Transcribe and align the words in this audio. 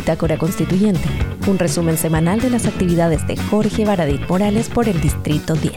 Bitácora 0.00 0.38
Constituyente, 0.38 1.06
un 1.46 1.58
resumen 1.58 1.98
semanal 1.98 2.40
de 2.40 2.48
las 2.48 2.64
actividades 2.66 3.26
de 3.26 3.36
Jorge 3.36 3.84
Baradit 3.84 4.26
Morales 4.30 4.70
por 4.70 4.88
el 4.88 4.98
Distrito 4.98 5.52
10. 5.52 5.74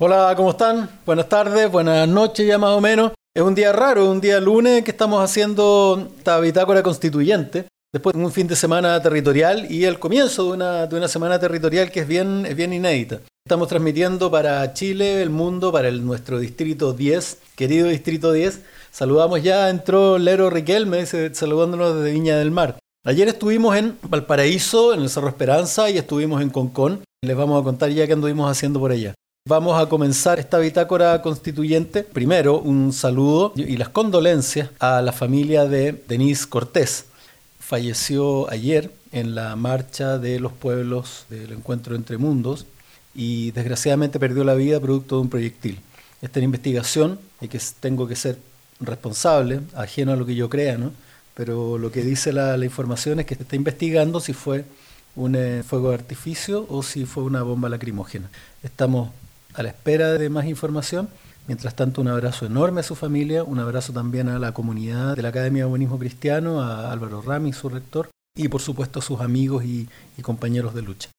Hola, 0.00 0.32
¿cómo 0.34 0.52
están? 0.52 0.88
Buenas 1.04 1.28
tardes, 1.28 1.70
buenas 1.70 2.08
noches 2.08 2.46
ya 2.46 2.56
más 2.56 2.70
o 2.70 2.80
menos. 2.80 3.12
Es 3.34 3.42
un 3.42 3.54
día 3.54 3.74
raro, 3.74 4.10
un 4.10 4.22
día 4.22 4.40
lunes 4.40 4.82
que 4.82 4.92
estamos 4.92 5.22
haciendo 5.22 6.08
esta 6.16 6.40
bitácora 6.40 6.82
constituyente, 6.82 7.66
después 7.94 8.16
de 8.16 8.24
un 8.24 8.32
fin 8.32 8.48
de 8.48 8.56
semana 8.56 9.00
territorial 9.00 9.70
y 9.70 9.84
el 9.84 10.00
comienzo 10.00 10.46
de 10.46 10.50
una, 10.50 10.86
de 10.88 10.96
una 10.96 11.06
semana 11.06 11.38
territorial 11.38 11.92
que 11.92 12.00
es 12.00 12.08
bien, 12.08 12.44
es 12.44 12.56
bien 12.56 12.72
inédita. 12.72 13.20
Estamos 13.46 13.68
transmitiendo 13.68 14.32
para 14.32 14.74
Chile, 14.74 15.22
el 15.22 15.30
mundo, 15.30 15.70
para 15.70 15.86
el, 15.86 16.04
nuestro 16.04 16.40
distrito 16.40 16.92
10, 16.92 17.38
querido 17.54 17.86
distrito 17.86 18.32
10. 18.32 18.62
Saludamos 18.90 19.44
ya, 19.44 19.70
entró 19.70 20.18
Lero 20.18 20.50
Riquelme, 20.50 21.06
saludándonos 21.06 21.94
desde 21.94 22.10
Viña 22.10 22.36
del 22.36 22.50
Mar. 22.50 22.78
Ayer 23.06 23.28
estuvimos 23.28 23.76
en 23.76 23.96
Valparaíso, 24.02 24.92
en 24.92 25.02
el 25.02 25.08
Cerro 25.08 25.28
Esperanza, 25.28 25.88
y 25.88 25.96
estuvimos 25.96 26.42
en 26.42 26.50
Concón. 26.50 27.04
Les 27.24 27.36
vamos 27.36 27.60
a 27.60 27.64
contar 27.64 27.90
ya 27.90 28.08
qué 28.08 28.14
anduvimos 28.14 28.50
haciendo 28.50 28.80
por 28.80 28.90
allá. 28.90 29.14
Vamos 29.46 29.80
a 29.80 29.88
comenzar 29.88 30.40
esta 30.40 30.58
bitácora 30.58 31.22
constituyente. 31.22 32.02
Primero, 32.02 32.58
un 32.58 32.92
saludo 32.92 33.52
y 33.54 33.76
las 33.76 33.90
condolencias 33.90 34.70
a 34.80 35.00
la 35.00 35.12
familia 35.12 35.66
de 35.66 36.02
Denise 36.08 36.48
Cortés. 36.48 37.04
Falleció 37.66 38.50
ayer 38.50 38.90
en 39.10 39.34
la 39.34 39.56
marcha 39.56 40.18
de 40.18 40.38
los 40.38 40.52
pueblos 40.52 41.24
del 41.30 41.50
encuentro 41.52 41.96
entre 41.96 42.18
mundos 42.18 42.66
y 43.14 43.52
desgraciadamente 43.52 44.20
perdió 44.20 44.44
la 44.44 44.54
vida 44.54 44.78
producto 44.80 45.16
de 45.16 45.22
un 45.22 45.30
proyectil. 45.30 45.80
Esta 46.20 46.40
es 46.40 46.44
investigación 46.44 47.18
y 47.40 47.48
que 47.48 47.58
tengo 47.80 48.06
que 48.06 48.16
ser 48.16 48.38
responsable, 48.80 49.60
ajeno 49.74 50.12
a 50.12 50.16
lo 50.16 50.26
que 50.26 50.34
yo 50.34 50.50
crea, 50.50 50.76
¿no? 50.76 50.92
pero 51.32 51.78
lo 51.78 51.90
que 51.90 52.02
dice 52.02 52.34
la, 52.34 52.62
información 52.62 53.18
es 53.20 53.24
que 53.24 53.34
se 53.34 53.44
está 53.44 53.56
investigando 53.56 54.20
si 54.20 54.34
fue 54.34 54.66
un 55.16 55.34
eh, 55.34 55.62
fuego 55.66 55.88
de 55.88 55.94
artificio 55.94 56.66
o 56.68 56.82
si 56.82 57.06
fue 57.06 57.22
una 57.22 57.42
bomba 57.42 57.70
lacrimógena. 57.70 58.28
Estamos 58.62 59.10
a 59.54 59.62
la 59.62 59.70
espera 59.70 60.12
de 60.12 60.28
más 60.28 60.44
información. 60.44 61.08
Mientras 61.46 61.74
tanto, 61.74 62.00
un 62.00 62.08
abrazo 62.08 62.46
enorme 62.46 62.80
a 62.80 62.84
su 62.84 62.94
familia, 62.94 63.44
un 63.44 63.58
abrazo 63.58 63.92
también 63.92 64.28
a 64.28 64.38
la 64.38 64.52
comunidad 64.52 65.14
de 65.14 65.22
la 65.22 65.28
Academia 65.28 65.64
de 65.64 65.68
Humanismo 65.68 65.98
Cristiano, 65.98 66.62
a 66.62 66.90
Álvaro 66.90 67.20
Rami, 67.20 67.52
su 67.52 67.68
rector, 67.68 68.08
y 68.36 68.48
por 68.48 68.62
supuesto 68.62 69.00
a 69.00 69.02
sus 69.02 69.20
amigos 69.20 69.64
y, 69.64 69.88
y 70.16 70.22
compañeros 70.22 70.74
de 70.74 70.82
lucha. 70.82 71.10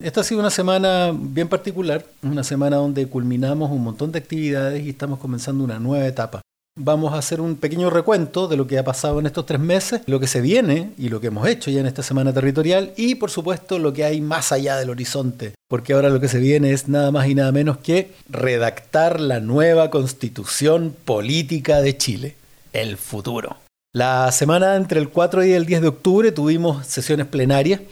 Esta 0.00 0.20
ha 0.20 0.24
sido 0.24 0.40
una 0.40 0.50
semana 0.50 1.12
bien 1.14 1.48
particular, 1.48 2.04
una 2.22 2.44
semana 2.44 2.76
donde 2.76 3.06
culminamos 3.08 3.70
un 3.70 3.84
montón 3.84 4.12
de 4.12 4.18
actividades 4.18 4.84
y 4.84 4.90
estamos 4.90 5.18
comenzando 5.18 5.62
una 5.64 5.78
nueva 5.78 6.06
etapa. 6.06 6.42
Vamos 6.74 7.12
a 7.12 7.18
hacer 7.18 7.42
un 7.42 7.56
pequeño 7.56 7.90
recuento 7.90 8.48
de 8.48 8.56
lo 8.56 8.66
que 8.66 8.78
ha 8.78 8.84
pasado 8.84 9.20
en 9.20 9.26
estos 9.26 9.44
tres 9.44 9.60
meses, 9.60 10.00
lo 10.06 10.18
que 10.18 10.26
se 10.26 10.40
viene 10.40 10.92
y 10.96 11.10
lo 11.10 11.20
que 11.20 11.26
hemos 11.26 11.46
hecho 11.46 11.70
ya 11.70 11.80
en 11.80 11.86
esta 11.86 12.02
semana 12.02 12.32
territorial 12.32 12.94
y 12.96 13.16
por 13.16 13.30
supuesto 13.30 13.78
lo 13.78 13.92
que 13.92 14.04
hay 14.04 14.22
más 14.22 14.52
allá 14.52 14.78
del 14.78 14.88
horizonte, 14.88 15.54
porque 15.68 15.92
ahora 15.92 16.08
lo 16.08 16.18
que 16.18 16.28
se 16.28 16.38
viene 16.38 16.72
es 16.72 16.88
nada 16.88 17.10
más 17.10 17.28
y 17.28 17.34
nada 17.34 17.52
menos 17.52 17.76
que 17.76 18.12
redactar 18.30 19.20
la 19.20 19.38
nueva 19.38 19.90
constitución 19.90 20.96
política 21.04 21.82
de 21.82 21.98
Chile, 21.98 22.36
el 22.72 22.96
futuro. 22.96 23.58
La 23.92 24.32
semana 24.32 24.74
entre 24.76 24.98
el 24.98 25.10
4 25.10 25.44
y 25.44 25.52
el 25.52 25.66
10 25.66 25.82
de 25.82 25.88
octubre 25.88 26.32
tuvimos 26.32 26.86
sesiones 26.86 27.26
plenarias. 27.26 27.82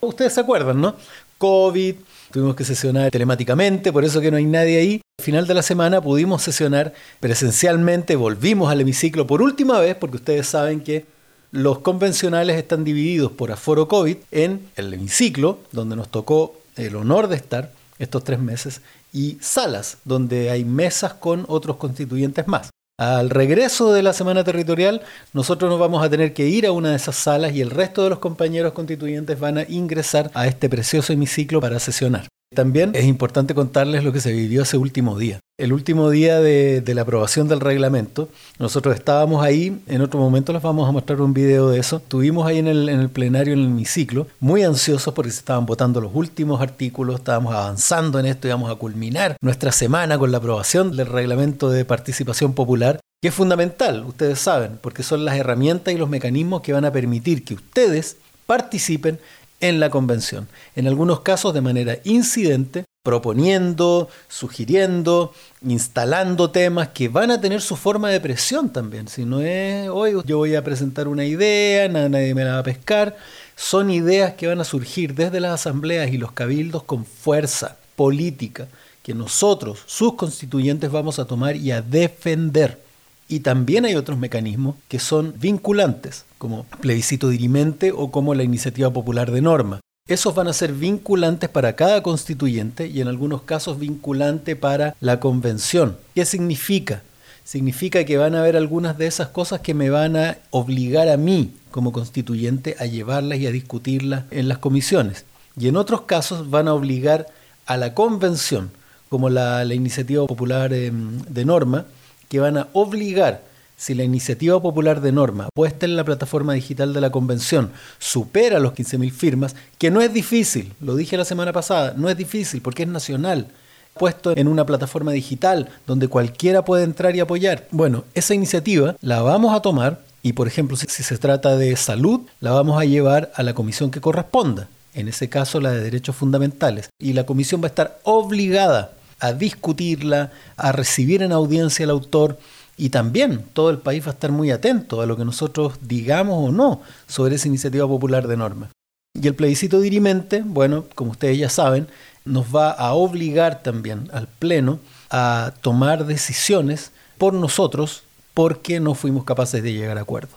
Ustedes 0.00 0.32
se 0.32 0.40
acuerdan, 0.40 0.80
¿no? 0.80 0.96
COVID, 1.38 1.94
tuvimos 2.34 2.56
que 2.56 2.64
sesionar 2.64 3.12
telemáticamente, 3.12 3.92
por 3.92 4.04
eso 4.04 4.20
que 4.20 4.28
no 4.28 4.36
hay 4.36 4.44
nadie 4.44 4.78
ahí. 4.78 5.00
Al 5.20 5.24
final 5.24 5.46
de 5.46 5.54
la 5.54 5.62
semana 5.62 6.00
pudimos 6.00 6.42
sesionar 6.42 6.92
presencialmente, 7.20 8.16
volvimos 8.16 8.72
al 8.72 8.80
hemiciclo 8.80 9.24
por 9.24 9.40
última 9.40 9.78
vez, 9.78 9.94
porque 9.94 10.16
ustedes 10.16 10.48
saben 10.48 10.80
que 10.80 11.06
los 11.52 11.78
convencionales 11.78 12.56
están 12.56 12.82
divididos 12.82 13.30
por 13.30 13.52
aforo 13.52 13.86
COVID 13.86 14.16
en 14.32 14.68
el 14.74 14.92
hemiciclo, 14.92 15.60
donde 15.70 15.94
nos 15.94 16.08
tocó 16.08 16.60
el 16.74 16.96
honor 16.96 17.28
de 17.28 17.36
estar 17.36 17.70
estos 18.00 18.24
tres 18.24 18.40
meses, 18.40 18.80
y 19.12 19.38
salas, 19.40 19.98
donde 20.04 20.50
hay 20.50 20.64
mesas 20.64 21.14
con 21.14 21.44
otros 21.46 21.76
constituyentes 21.76 22.48
más. 22.48 22.70
Al 22.96 23.28
regreso 23.30 23.92
de 23.92 24.04
la 24.04 24.12
semana 24.12 24.44
territorial, 24.44 25.02
nosotros 25.32 25.68
nos 25.68 25.80
vamos 25.80 26.04
a 26.04 26.08
tener 26.08 26.32
que 26.32 26.46
ir 26.46 26.64
a 26.64 26.70
una 26.70 26.90
de 26.90 26.96
esas 26.96 27.16
salas 27.16 27.52
y 27.52 27.60
el 27.60 27.70
resto 27.70 28.04
de 28.04 28.10
los 28.10 28.20
compañeros 28.20 28.72
constituyentes 28.72 29.40
van 29.40 29.58
a 29.58 29.64
ingresar 29.68 30.30
a 30.32 30.46
este 30.46 30.68
precioso 30.68 31.12
hemiciclo 31.12 31.60
para 31.60 31.80
sesionar. 31.80 32.28
También 32.54 32.92
es 32.94 33.04
importante 33.04 33.54
contarles 33.54 34.04
lo 34.04 34.12
que 34.12 34.20
se 34.20 34.32
vivió 34.32 34.62
ese 34.62 34.76
último 34.76 35.18
día. 35.18 35.40
El 35.56 35.72
último 35.72 36.10
día 36.10 36.40
de, 36.40 36.82
la 36.94 37.02
aprobación 37.02 37.46
del 37.46 37.60
reglamento, 37.60 38.28
nosotros 38.58 38.94
estábamos 38.94 39.44
ahí, 39.44 39.80
en 39.86 40.00
otro 40.00 40.18
momento 40.18 40.52
les 40.52 40.62
vamos 40.62 40.88
a 40.88 40.92
mostrar 40.92 41.20
un 41.20 41.32
video 41.32 41.70
de 41.70 41.78
eso, 41.78 41.98
estuvimos 41.98 42.46
ahí 42.46 42.58
en 42.58 42.66
el, 42.66 42.88
en 42.88 43.08
plenario, 43.08 43.52
en 43.52 43.60
el 43.60 43.66
hemiciclo, 43.66 44.26
muy 44.40 44.64
ansiosos 44.64 45.14
porque 45.14 45.30
se 45.30 45.38
estaban 45.38 45.64
votando 45.64 46.00
los 46.00 46.10
últimos 46.12 46.60
artículos, 46.60 47.16
estábamos 47.16 47.54
avanzando 47.54 48.18
en 48.18 48.26
esto, 48.26 48.48
íbamos 48.48 48.70
a 48.70 48.74
culminar 48.74 49.36
nuestra 49.40 49.70
semana 49.70 50.18
con 50.18 50.32
la 50.32 50.38
aprobación 50.38 50.96
del 50.96 51.06
reglamento 51.06 51.70
de 51.70 51.84
participación 51.84 52.54
popular, 52.54 52.98
que 53.22 53.28
es 53.28 53.34
fundamental, 53.34 54.04
ustedes 54.04 54.40
saben, 54.40 54.78
porque 54.80 55.04
son 55.04 55.24
las 55.24 55.36
herramientas 55.36 55.94
y 55.94 55.98
los 55.98 56.08
mecanismos 56.08 56.62
que 56.62 56.72
van 56.72 56.84
a 56.84 56.92
permitir 56.92 57.44
que 57.44 57.54
ustedes 57.54 58.16
participen 58.46 59.18
en 59.64 59.80
la 59.80 59.88
convención, 59.88 60.46
en 60.76 60.86
algunos 60.86 61.20
casos 61.20 61.54
de 61.54 61.62
manera 61.62 61.96
incidente, 62.04 62.84
proponiendo, 63.02 64.10
sugiriendo, 64.28 65.32
instalando 65.62 66.50
temas 66.50 66.88
que 66.88 67.08
van 67.08 67.30
a 67.30 67.40
tener 67.40 67.62
su 67.62 67.74
forma 67.74 68.10
de 68.10 68.20
presión 68.20 68.70
también. 68.70 69.08
Si 69.08 69.24
no 69.24 69.40
es, 69.40 69.88
hoy 69.88 70.12
yo 70.26 70.36
voy 70.36 70.54
a 70.54 70.62
presentar 70.62 71.08
una 71.08 71.24
idea, 71.24 71.88
nadie 71.88 72.34
me 72.34 72.44
la 72.44 72.52
va 72.52 72.58
a 72.58 72.62
pescar, 72.62 73.16
son 73.56 73.90
ideas 73.90 74.34
que 74.34 74.48
van 74.48 74.60
a 74.60 74.64
surgir 74.64 75.14
desde 75.14 75.40
las 75.40 75.52
asambleas 75.52 76.12
y 76.12 76.18
los 76.18 76.32
cabildos 76.32 76.82
con 76.82 77.06
fuerza 77.06 77.78
política 77.96 78.68
que 79.02 79.14
nosotros, 79.14 79.82
sus 79.86 80.14
constituyentes, 80.14 80.90
vamos 80.90 81.18
a 81.18 81.24
tomar 81.24 81.56
y 81.56 81.70
a 81.70 81.80
defender. 81.80 82.83
Y 83.28 83.40
también 83.40 83.84
hay 83.84 83.94
otros 83.94 84.18
mecanismos 84.18 84.76
que 84.88 84.98
son 84.98 85.34
vinculantes, 85.38 86.24
como 86.38 86.64
plebiscito 86.80 87.28
dirimente 87.28 87.92
o 87.92 88.10
como 88.10 88.34
la 88.34 88.42
iniciativa 88.42 88.90
popular 88.92 89.30
de 89.30 89.40
norma. 89.40 89.80
Esos 90.06 90.34
van 90.34 90.48
a 90.48 90.52
ser 90.52 90.74
vinculantes 90.74 91.48
para 91.48 91.76
cada 91.76 92.02
constituyente 92.02 92.88
y 92.88 93.00
en 93.00 93.08
algunos 93.08 93.42
casos 93.42 93.78
vinculante 93.78 94.54
para 94.54 94.94
la 95.00 95.18
convención. 95.18 95.96
¿Qué 96.14 96.26
significa? 96.26 97.02
Significa 97.42 98.04
que 98.04 98.18
van 98.18 98.34
a 98.34 98.40
haber 98.40 98.56
algunas 98.56 98.98
de 98.98 99.06
esas 99.06 99.28
cosas 99.28 99.60
que 99.60 99.72
me 99.72 99.88
van 99.88 100.16
a 100.16 100.38
obligar 100.50 101.08
a 101.08 101.16
mí 101.16 101.52
como 101.70 101.92
constituyente 101.92 102.76
a 102.78 102.84
llevarlas 102.84 103.38
y 103.38 103.46
a 103.46 103.50
discutirlas 103.50 104.24
en 104.30 104.48
las 104.48 104.58
comisiones. 104.58 105.24
Y 105.58 105.68
en 105.68 105.76
otros 105.76 106.02
casos 106.02 106.50
van 106.50 106.68
a 106.68 106.74
obligar 106.74 107.26
a 107.64 107.76
la 107.76 107.94
convención, 107.94 108.70
como 109.08 109.30
la, 109.30 109.64
iniciativa 109.74 110.26
popular 110.26 110.72
em, 110.72 111.22
de 111.22 111.44
norma, 111.44 111.86
que 112.28 112.40
van 112.40 112.58
a 112.58 112.68
obligar, 112.72 113.42
si 113.76 113.94
la 113.94 114.04
iniciativa 114.04 114.60
popular 114.62 115.00
de 115.00 115.12
norma 115.12 115.48
puesta 115.54 115.86
en 115.86 115.96
la 115.96 116.04
plataforma 116.04 116.52
digital 116.52 116.92
de 116.92 117.00
la 117.00 117.10
convención 117.10 117.72
supera 117.98 118.60
los 118.60 118.72
15.000 118.72 119.10
firmas, 119.10 119.56
que 119.78 119.90
no 119.90 120.00
es 120.00 120.12
difícil, 120.12 120.72
lo 120.80 120.96
dije 120.96 121.16
la 121.16 121.24
semana 121.24 121.52
pasada, 121.52 121.94
no 121.96 122.08
es 122.08 122.16
difícil 122.16 122.62
porque 122.62 122.84
es 122.84 122.88
nacional, 122.88 123.48
puesto 123.94 124.36
en 124.36 124.48
una 124.48 124.66
plataforma 124.66 125.12
digital 125.12 125.68
donde 125.86 126.08
cualquiera 126.08 126.64
puede 126.64 126.84
entrar 126.84 127.14
y 127.16 127.20
apoyar. 127.20 127.66
Bueno, 127.70 128.04
esa 128.14 128.34
iniciativa 128.34 128.96
la 129.00 129.22
vamos 129.22 129.54
a 129.54 129.60
tomar 129.60 130.00
y, 130.22 130.32
por 130.32 130.48
ejemplo, 130.48 130.76
si, 130.76 130.86
se 130.86 131.18
trata 131.18 131.56
de 131.56 131.76
salud, 131.76 132.22
la 132.40 132.52
vamos 132.52 132.80
a 132.80 132.84
llevar 132.84 133.30
a 133.34 133.42
la 133.42 133.54
comisión 133.54 133.90
que 133.90 134.00
corresponda, 134.00 134.68
en 134.94 135.08
ese 135.08 135.28
caso 135.28 135.60
la 135.60 135.70
de 135.70 135.80
derechos 135.80 136.16
fundamentales, 136.16 136.88
y 136.98 137.12
la 137.12 137.26
comisión 137.26 137.60
va 137.60 137.66
a 137.66 137.68
estar 137.68 138.00
obligada 138.04 138.92
a 139.20 139.32
discutirla, 139.32 140.32
a 140.56 140.72
recibir 140.72 141.22
en 141.22 141.32
audiencia 141.32 141.84
al 141.84 141.90
autor 141.90 142.38
y 142.76 142.90
también 142.90 143.44
todo 143.52 143.70
el 143.70 143.78
país 143.78 144.04
va 144.04 144.10
a 144.10 144.14
estar 144.14 144.32
muy 144.32 144.50
atento 144.50 145.00
a 145.00 145.06
lo 145.06 145.16
que 145.16 145.24
nosotros 145.24 145.74
digamos 145.80 146.48
o 146.48 146.52
no 146.52 146.82
sobre 147.06 147.36
esa 147.36 147.48
iniciativa 147.48 147.86
popular 147.86 148.26
de 148.26 148.36
norma. 148.36 148.70
Y 149.14 149.28
el 149.28 149.34
plebiscito 149.34 149.80
dirimente, 149.80 150.42
bueno, 150.44 150.86
como 150.94 151.12
ustedes 151.12 151.38
ya 151.38 151.48
saben, 151.48 151.86
nos 152.24 152.54
va 152.54 152.70
a 152.70 152.94
obligar 152.94 153.62
también 153.62 154.08
al 154.12 154.26
Pleno 154.26 154.80
a 155.10 155.52
tomar 155.60 156.06
decisiones 156.06 156.90
por 157.18 157.32
nosotros 157.34 158.02
porque 158.32 158.80
no 158.80 158.94
fuimos 158.94 159.24
capaces 159.24 159.62
de 159.62 159.72
llegar 159.72 159.98
a 159.98 160.00
acuerdo. 160.00 160.36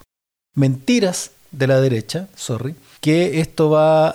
Mentiras 0.54 1.32
de 1.52 1.68
la 1.68 1.82
derecha, 1.82 2.28
sorry, 2.36 2.76
que 3.02 3.40
esto 3.40 3.70
va 3.70 4.14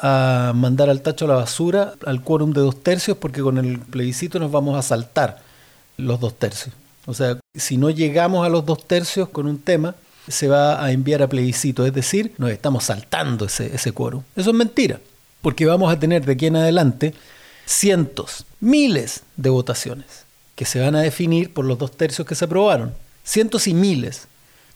a 0.49 0.53
mandar 0.53 0.91
al 0.91 1.03
tacho 1.03 1.25
a 1.25 1.29
la 1.29 1.35
basura 1.35 1.95
al 2.05 2.23
quórum 2.23 2.53
de 2.53 2.61
dos 2.61 2.83
tercios 2.83 3.17
porque 3.17 3.41
con 3.41 3.59
el 3.59 3.79
plebiscito 3.79 4.39
nos 4.39 4.51
vamos 4.51 4.77
a 4.79 4.83
saltar 4.83 5.43
los 5.97 6.21
dos 6.21 6.39
tercios. 6.39 6.75
O 7.07 7.15
sea, 7.15 7.39
si 7.55 7.77
no 7.77 7.91
llegamos 7.91 8.47
a 8.47 8.49
los 8.49 8.65
dos 8.65 8.87
tercios 8.87 9.29
con 9.29 9.47
un 9.47 9.59
tema, 9.59 9.95
se 10.29 10.49
va 10.49 10.85
a 10.85 10.93
enviar 10.93 11.23
a 11.23 11.29
plebiscito, 11.29 11.85
es 11.85 11.93
decir, 11.93 12.33
nos 12.39 12.51
estamos 12.51 12.85
saltando 12.85 13.47
ese, 13.47 13.93
quórum. 13.93 14.23
Eso 14.37 14.51
es 14.51 14.57
mentira, 14.57 15.01
porque 15.41 15.67
vamos 15.67 15.93
a 15.93 15.99
tener 15.99 16.25
de 16.25 16.33
aquí 16.33 16.47
en 16.47 16.57
adelante 16.57 17.15
cientos, 17.67 18.47
miles 18.61 19.23
de 19.37 19.51
votaciones 19.51 20.25
que 20.55 20.65
se 20.65 20.81
van 20.81 20.95
a 20.95 21.01
definir 21.01 21.53
por 21.53 21.65
los 21.65 21.79
dos 21.79 21.91
tercios 21.93 22.27
que 22.27 22.37
se 22.37 22.45
aprobaron. 22.45 22.95
Cientos 23.25 23.67
y 23.67 23.75
miles 23.75 24.29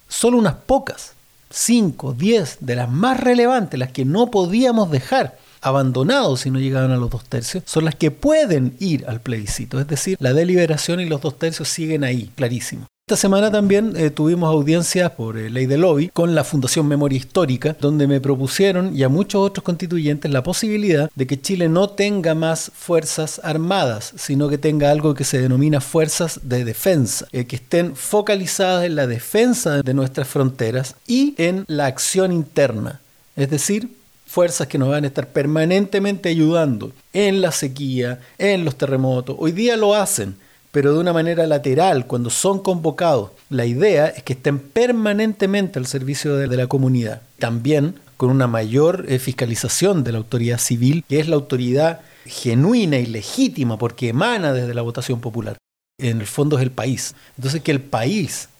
Solo 0.08 0.38
unas 0.38 0.54
pocas, 0.54 1.12
5, 1.50 2.14
10 2.14 2.58
de 2.60 2.76
las 2.76 2.90
más 2.90 3.20
relevantes, 3.20 3.78
las 3.78 3.92
que 3.92 4.04
no 4.04 4.30
podíamos 4.30 4.90
dejar 4.90 5.38
abandonados 5.60 6.40
si 6.40 6.50
no 6.50 6.58
llegaban 6.58 6.92
a 6.92 6.96
los 6.96 7.10
dos 7.10 7.24
tercios, 7.24 7.64
son 7.66 7.84
las 7.84 7.94
que 7.94 8.10
pueden 8.10 8.76
ir 8.78 9.04
al 9.08 9.20
plebiscito. 9.20 9.80
Es 9.80 9.88
decir, 9.88 10.16
la 10.20 10.32
deliberación 10.32 11.00
y 11.00 11.06
los 11.06 11.20
dos 11.20 11.38
tercios 11.38 11.68
siguen 11.68 12.04
ahí, 12.04 12.30
clarísimo. 12.34 12.86
Esta 13.08 13.18
semana 13.18 13.52
también 13.52 13.92
eh, 13.96 14.10
tuvimos 14.10 14.48
audiencias 14.48 15.12
por 15.12 15.38
eh, 15.38 15.48
ley 15.48 15.66
de 15.66 15.78
lobby 15.78 16.08
con 16.08 16.34
la 16.34 16.42
Fundación 16.42 16.88
Memoria 16.88 17.18
Histórica, 17.18 17.76
donde 17.80 18.08
me 18.08 18.20
propusieron 18.20 18.96
y 18.96 19.04
a 19.04 19.08
muchos 19.08 19.42
otros 19.42 19.62
constituyentes 19.62 20.28
la 20.28 20.42
posibilidad 20.42 21.08
de 21.14 21.26
que 21.28 21.40
Chile 21.40 21.68
no 21.68 21.90
tenga 21.90 22.34
más 22.34 22.72
fuerzas 22.74 23.40
armadas, 23.44 24.12
sino 24.16 24.48
que 24.48 24.58
tenga 24.58 24.90
algo 24.90 25.14
que 25.14 25.22
se 25.22 25.40
denomina 25.40 25.80
fuerzas 25.80 26.40
de 26.42 26.64
defensa, 26.64 27.28
eh, 27.30 27.44
que 27.44 27.54
estén 27.54 27.94
focalizadas 27.94 28.84
en 28.84 28.96
la 28.96 29.06
defensa 29.06 29.82
de 29.82 29.94
nuestras 29.94 30.26
fronteras 30.26 30.96
y 31.06 31.36
en 31.38 31.64
la 31.68 31.86
acción 31.86 32.32
interna. 32.32 33.00
Es 33.36 33.50
decir, 33.50 33.88
fuerzas 34.26 34.66
que 34.66 34.78
nos 34.78 34.88
van 34.88 35.04
a 35.04 35.06
estar 35.06 35.28
permanentemente 35.28 36.28
ayudando 36.28 36.90
en 37.12 37.40
la 37.40 37.52
sequía, 37.52 38.18
en 38.36 38.64
los 38.64 38.74
terremotos. 38.74 39.36
Hoy 39.38 39.52
día 39.52 39.76
lo 39.76 39.94
hacen 39.94 40.44
pero 40.76 40.92
de 40.92 40.98
una 40.98 41.14
manera 41.14 41.46
lateral, 41.46 42.06
cuando 42.06 42.28
son 42.28 42.58
convocados. 42.58 43.30
La 43.48 43.64
idea 43.64 44.08
es 44.08 44.22
que 44.22 44.34
estén 44.34 44.58
permanentemente 44.58 45.78
al 45.78 45.86
servicio 45.86 46.36
de, 46.36 46.54
la 46.54 46.66
comunidad. 46.66 47.22
También 47.38 47.94
con 48.18 48.28
una 48.28 48.46
mayor 48.46 49.06
eh, 49.08 49.18
fiscalización 49.18 50.04
de 50.04 50.12
la 50.12 50.18
autoridad 50.18 50.58
civil, 50.58 51.02
que 51.08 51.18
es 51.18 51.28
la 51.28 51.36
autoridad 51.36 52.02
genuina 52.26 52.98
y 52.98 53.06
legítima 53.06 53.78
porque 53.78 54.10
emana 54.10 54.52
desde 54.52 54.74
la 54.74 54.82
votación 54.82 55.18
popular. 55.18 55.56
En 55.98 56.20
el 56.20 56.26
fondo 56.26 56.58
es 56.58 56.62
el 56.62 56.72
país. 56.72 57.14
Entonces 57.38 57.62
que 57.62 57.70
el 57.72 57.80
país, 57.80 58.50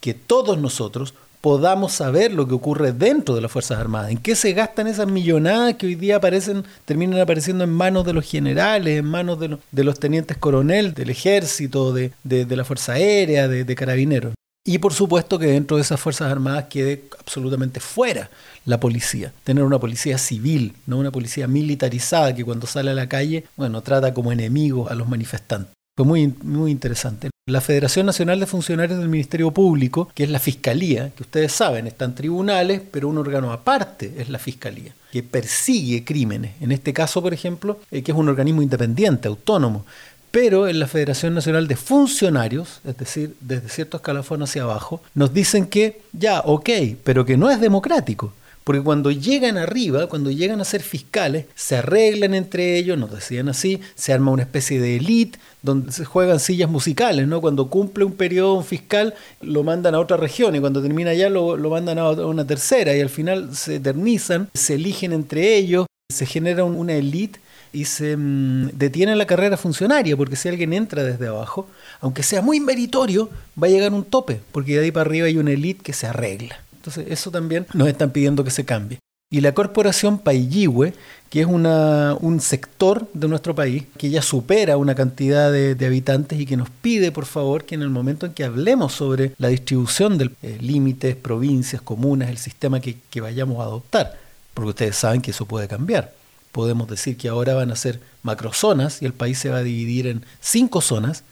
que 0.00 0.14
todos 0.14 0.58
nosotros 0.58 1.14
podamos 1.40 1.92
saber 1.92 2.32
lo 2.32 2.46
que 2.48 2.54
ocurre 2.54 2.92
dentro 2.92 3.34
de 3.34 3.40
las 3.40 3.50
Fuerzas 3.50 3.78
Armadas, 3.78 4.10
en 4.10 4.18
qué 4.18 4.34
se 4.34 4.52
gastan 4.52 4.86
esas 4.86 5.08
millonadas 5.08 5.74
que 5.74 5.86
hoy 5.86 5.94
día 5.94 6.16
aparecen, 6.16 6.64
terminan 6.84 7.20
apareciendo 7.20 7.64
en 7.64 7.70
manos 7.70 8.04
de 8.04 8.12
los 8.12 8.24
generales, 8.24 8.98
en 8.98 9.04
manos 9.04 9.38
de, 9.38 9.84
los 9.84 10.00
tenientes 10.00 10.36
coronel, 10.36 10.94
del 10.94 11.10
ejército, 11.10 11.92
de, 11.92 12.12
la 12.24 12.64
Fuerza 12.64 12.94
Aérea, 12.94 13.48
de, 13.48 13.74
carabineros. 13.74 14.34
Y 14.64 14.78
por 14.78 14.92
supuesto 14.92 15.38
que 15.38 15.46
dentro 15.46 15.76
de 15.76 15.84
esas 15.84 16.00
Fuerzas 16.00 16.32
Armadas 16.32 16.64
quede 16.68 17.04
absolutamente 17.20 17.78
fuera 17.78 18.30
la 18.64 18.80
policía. 18.80 19.32
Tener 19.44 19.62
una 19.62 19.78
policía 19.78 20.18
civil, 20.18 20.74
no 20.86 20.98
una 20.98 21.12
policía 21.12 21.46
militarizada 21.46 22.34
que 22.34 22.44
cuando 22.44 22.66
sale 22.66 22.90
a 22.90 22.94
la 22.94 23.08
calle, 23.08 23.44
bueno, 23.56 23.80
trata 23.82 24.12
como 24.12 24.32
enemigos 24.32 24.90
a 24.90 24.96
los 24.96 25.08
manifestantes. 25.08 25.76
Fue 25.96 26.04
muy, 26.04 26.34
muy 26.42 26.70
interesante. 26.70 27.30
La 27.46 27.62
Federación 27.62 28.04
Nacional 28.04 28.38
de 28.38 28.44
Funcionarios 28.44 28.98
del 28.98 29.08
Ministerio 29.08 29.50
Público, 29.50 30.10
que 30.14 30.24
es 30.24 30.30
la 30.30 30.38
Fiscalía, 30.38 31.10
que 31.16 31.22
ustedes 31.22 31.52
saben, 31.52 31.86
están 31.86 32.14
tribunales, 32.14 32.82
pero 32.90 33.08
un 33.08 33.16
órgano 33.16 33.50
aparte 33.50 34.12
es 34.18 34.28
la 34.28 34.38
Fiscalía, 34.38 34.92
que 35.10 35.22
persigue 35.22 36.04
crímenes. 36.04 36.52
En 36.60 36.70
este 36.70 36.92
caso, 36.92 37.22
por 37.22 37.32
ejemplo, 37.32 37.80
eh, 37.90 38.02
que 38.02 38.12
es 38.12 38.18
un 38.18 38.28
organismo 38.28 38.60
independiente, 38.60 39.26
autónomo. 39.28 39.86
Pero 40.30 40.68
en 40.68 40.80
la 40.80 40.86
Federación 40.86 41.32
Nacional 41.32 41.66
de 41.66 41.76
Funcionarios, 41.76 42.80
es 42.84 42.98
decir, 42.98 43.34
desde 43.40 43.70
cierto 43.70 43.96
escalafón 43.96 44.42
hacia 44.42 44.64
abajo, 44.64 45.00
nos 45.14 45.32
dicen 45.32 45.66
que 45.66 46.02
ya, 46.12 46.40
ok, 46.40 46.68
pero 47.04 47.24
que 47.24 47.38
no 47.38 47.48
es 47.48 47.58
democrático. 47.58 48.34
Porque 48.66 48.82
cuando 48.82 49.12
llegan 49.12 49.58
arriba, 49.58 50.08
cuando 50.08 50.32
llegan 50.32 50.60
a 50.60 50.64
ser 50.64 50.82
fiscales, 50.82 51.46
se 51.54 51.76
arreglan 51.76 52.34
entre 52.34 52.76
ellos, 52.76 52.98
nos 52.98 53.12
decían 53.12 53.48
así, 53.48 53.80
se 53.94 54.12
arma 54.12 54.32
una 54.32 54.42
especie 54.42 54.80
de 54.80 54.96
elite 54.96 55.38
donde 55.62 55.92
se 55.92 56.04
juegan 56.04 56.40
sillas 56.40 56.68
musicales, 56.68 57.28
¿no? 57.28 57.40
Cuando 57.40 57.70
cumple 57.70 58.04
un 58.04 58.14
periodo 58.14 58.60
fiscal, 58.64 59.14
lo 59.40 59.62
mandan 59.62 59.94
a 59.94 60.00
otra 60.00 60.16
región 60.16 60.56
y 60.56 60.58
cuando 60.58 60.82
termina 60.82 61.14
ya 61.14 61.30
lo, 61.30 61.56
mandan 61.70 62.00
a 62.00 62.10
una 62.10 62.44
tercera 62.44 62.92
y 62.96 63.00
al 63.00 63.08
final 63.08 63.54
se 63.54 63.76
eternizan, 63.76 64.50
se 64.52 64.74
eligen 64.74 65.12
entre 65.12 65.56
ellos, 65.56 65.86
se 66.12 66.26
genera 66.26 66.64
una 66.64 66.94
elite 66.94 67.38
y 67.72 67.84
se 67.84 68.16
mm, 68.16 68.70
detiene 68.72 69.14
la 69.14 69.28
carrera 69.28 69.56
funcionaria, 69.56 70.16
porque 70.16 70.34
si 70.34 70.48
alguien 70.48 70.72
entra 70.72 71.04
desde 71.04 71.28
abajo, 71.28 71.68
aunque 72.00 72.24
sea 72.24 72.42
muy 72.42 72.58
meritorio, 72.58 73.30
va 73.62 73.68
a 73.68 73.70
llegar 73.70 73.92
un 73.92 74.02
tope, 74.02 74.40
porque 74.50 74.76
de 74.76 74.86
ahí 74.86 74.90
para 74.90 75.08
arriba 75.08 75.28
hay 75.28 75.36
una 75.36 75.52
elite 75.52 75.84
que 75.84 75.92
se 75.92 76.08
arregla. 76.08 76.65
Entonces 76.86 77.12
eso 77.12 77.32
también 77.32 77.66
nos 77.74 77.88
están 77.88 78.10
pidiendo 78.10 78.44
que 78.44 78.52
se 78.52 78.64
cambie. 78.64 79.00
Y 79.28 79.40
la 79.40 79.54
corporación 79.54 80.20
Paiyihue, 80.20 80.94
que 81.30 81.40
es 81.40 81.46
un 81.48 82.40
sector 82.40 83.08
de 83.12 83.26
nuestro 83.26 83.56
país 83.56 83.82
que 83.98 84.08
ya 84.08 84.22
supera 84.22 84.76
una 84.76 84.94
cantidad 84.94 85.50
de, 85.50 85.84
habitantes 85.84 86.38
y 86.38 86.46
que 86.46 86.56
nos 86.56 86.70
pide, 86.70 87.10
por 87.10 87.26
favor, 87.26 87.64
que 87.64 87.74
en 87.74 87.82
el 87.82 87.90
momento 87.90 88.24
en 88.24 88.34
que 88.34 88.44
hablemos 88.44 88.92
sobre 88.92 89.32
la 89.38 89.48
distribución 89.48 90.16
de 90.16 90.30
eh, 90.42 90.58
límites, 90.60 91.16
provincias, 91.16 91.82
comunas, 91.82 92.30
el 92.30 92.38
sistema 92.38 92.78
que, 92.78 93.00
vayamos 93.20 93.58
a 93.58 93.64
adoptar, 93.64 94.16
porque 94.54 94.70
ustedes 94.70 94.94
saben 94.94 95.20
que 95.20 95.32
eso 95.32 95.44
puede 95.44 95.66
cambiar. 95.66 96.14
Podemos 96.52 96.88
decir 96.88 97.16
que 97.16 97.28
ahora 97.28 97.54
van 97.54 97.72
a 97.72 97.76
ser 97.76 97.98
macrozonas 98.22 99.02
y 99.02 99.06
el 99.06 99.12
país 99.12 99.40
se 99.40 99.48
va 99.48 99.58
a 99.58 99.62
dividir 99.64 100.06
en 100.06 100.24
cinco 100.40 100.80
zonas, 100.80 101.24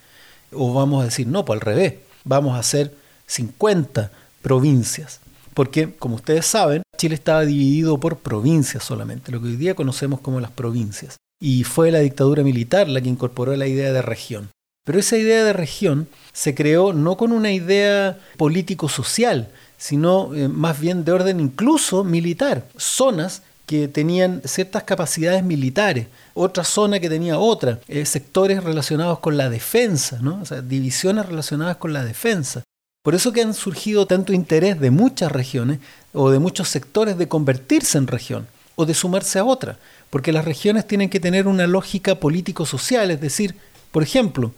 o 0.52 0.74
vamos 0.74 1.02
a 1.02 1.04
decir, 1.04 1.28
no, 1.28 1.44
pues 1.44 1.58
al 1.58 1.60
revés, 1.60 1.94
vamos 2.24 2.56
a 2.56 2.58
hacer 2.58 2.92
50 3.28 4.10
provincias 4.42 5.20
porque, 5.54 5.94
como 5.94 6.16
ustedes 6.16 6.46
saben, 6.46 6.82
Chile 6.96 7.14
estaba 7.14 7.44
dividido 7.44 7.98
por 7.98 8.18
provincias 8.18 8.84
solamente, 8.84 9.32
lo 9.32 9.40
que 9.40 9.48
hoy 9.48 9.56
día 9.56 9.74
conocemos 9.74 10.20
como 10.20 10.40
las 10.40 10.50
provincias. 10.50 11.16
Y 11.40 11.64
fue 11.64 11.90
la 11.90 12.00
dictadura 12.00 12.42
militar 12.42 12.88
la 12.88 13.00
que 13.00 13.08
incorporó 13.08 13.56
la 13.56 13.66
idea 13.66 13.92
de 13.92 14.02
región. 14.02 14.50
Pero 14.84 14.98
esa 14.98 15.16
idea 15.16 15.44
de 15.44 15.52
región 15.52 16.08
se 16.32 16.54
creó 16.54 16.92
no 16.92 17.16
con 17.16 17.32
una 17.32 17.52
idea 17.52 18.18
político-social, 18.36 19.48
sino 19.78 20.34
eh, 20.34 20.48
más 20.48 20.78
bien 20.78 21.04
de 21.04 21.12
orden 21.12 21.40
incluso 21.40 22.04
militar. 22.04 22.66
Zonas 22.76 23.42
que 23.66 23.88
tenían 23.88 24.42
ciertas 24.44 24.84
capacidades 24.84 25.42
militares, 25.42 26.08
otra 26.34 26.64
zona 26.64 27.00
que 27.00 27.08
tenía 27.08 27.38
otra, 27.38 27.80
eh, 27.88 28.04
sectores 28.04 28.62
relacionados 28.62 29.20
con 29.20 29.38
la 29.38 29.48
defensa, 29.48 30.18
¿no? 30.20 30.40
o 30.42 30.44
sea, 30.44 30.60
divisiones 30.60 31.26
relacionadas 31.26 31.78
con 31.78 31.92
la 31.92 32.04
defensa. 32.04 32.62
Por 33.04 33.14
eso 33.14 33.34
que 33.34 33.42
han 33.42 33.52
surgido 33.52 34.06
tanto 34.06 34.32
interés 34.32 34.80
de 34.80 34.90
muchas 34.90 35.30
regiones 35.30 35.78
o 36.14 36.30
de 36.30 36.38
muchos 36.38 36.70
sectores 36.70 37.18
de 37.18 37.28
convertirse 37.28 37.98
en 37.98 38.06
región 38.06 38.46
o 38.76 38.86
de 38.86 38.94
sumarse 38.94 39.38
a 39.38 39.44
otra, 39.44 39.78
porque 40.08 40.32
las 40.32 40.46
regiones 40.46 40.88
tienen 40.88 41.10
que 41.10 41.20
tener 41.20 41.46
una 41.46 41.66
lógica 41.66 42.18
político-social, 42.18 43.10
es 43.10 43.20
decir, 43.20 43.56
por 43.92 44.02
ejemplo, 44.02 44.52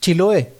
Chiloé. 0.00 0.52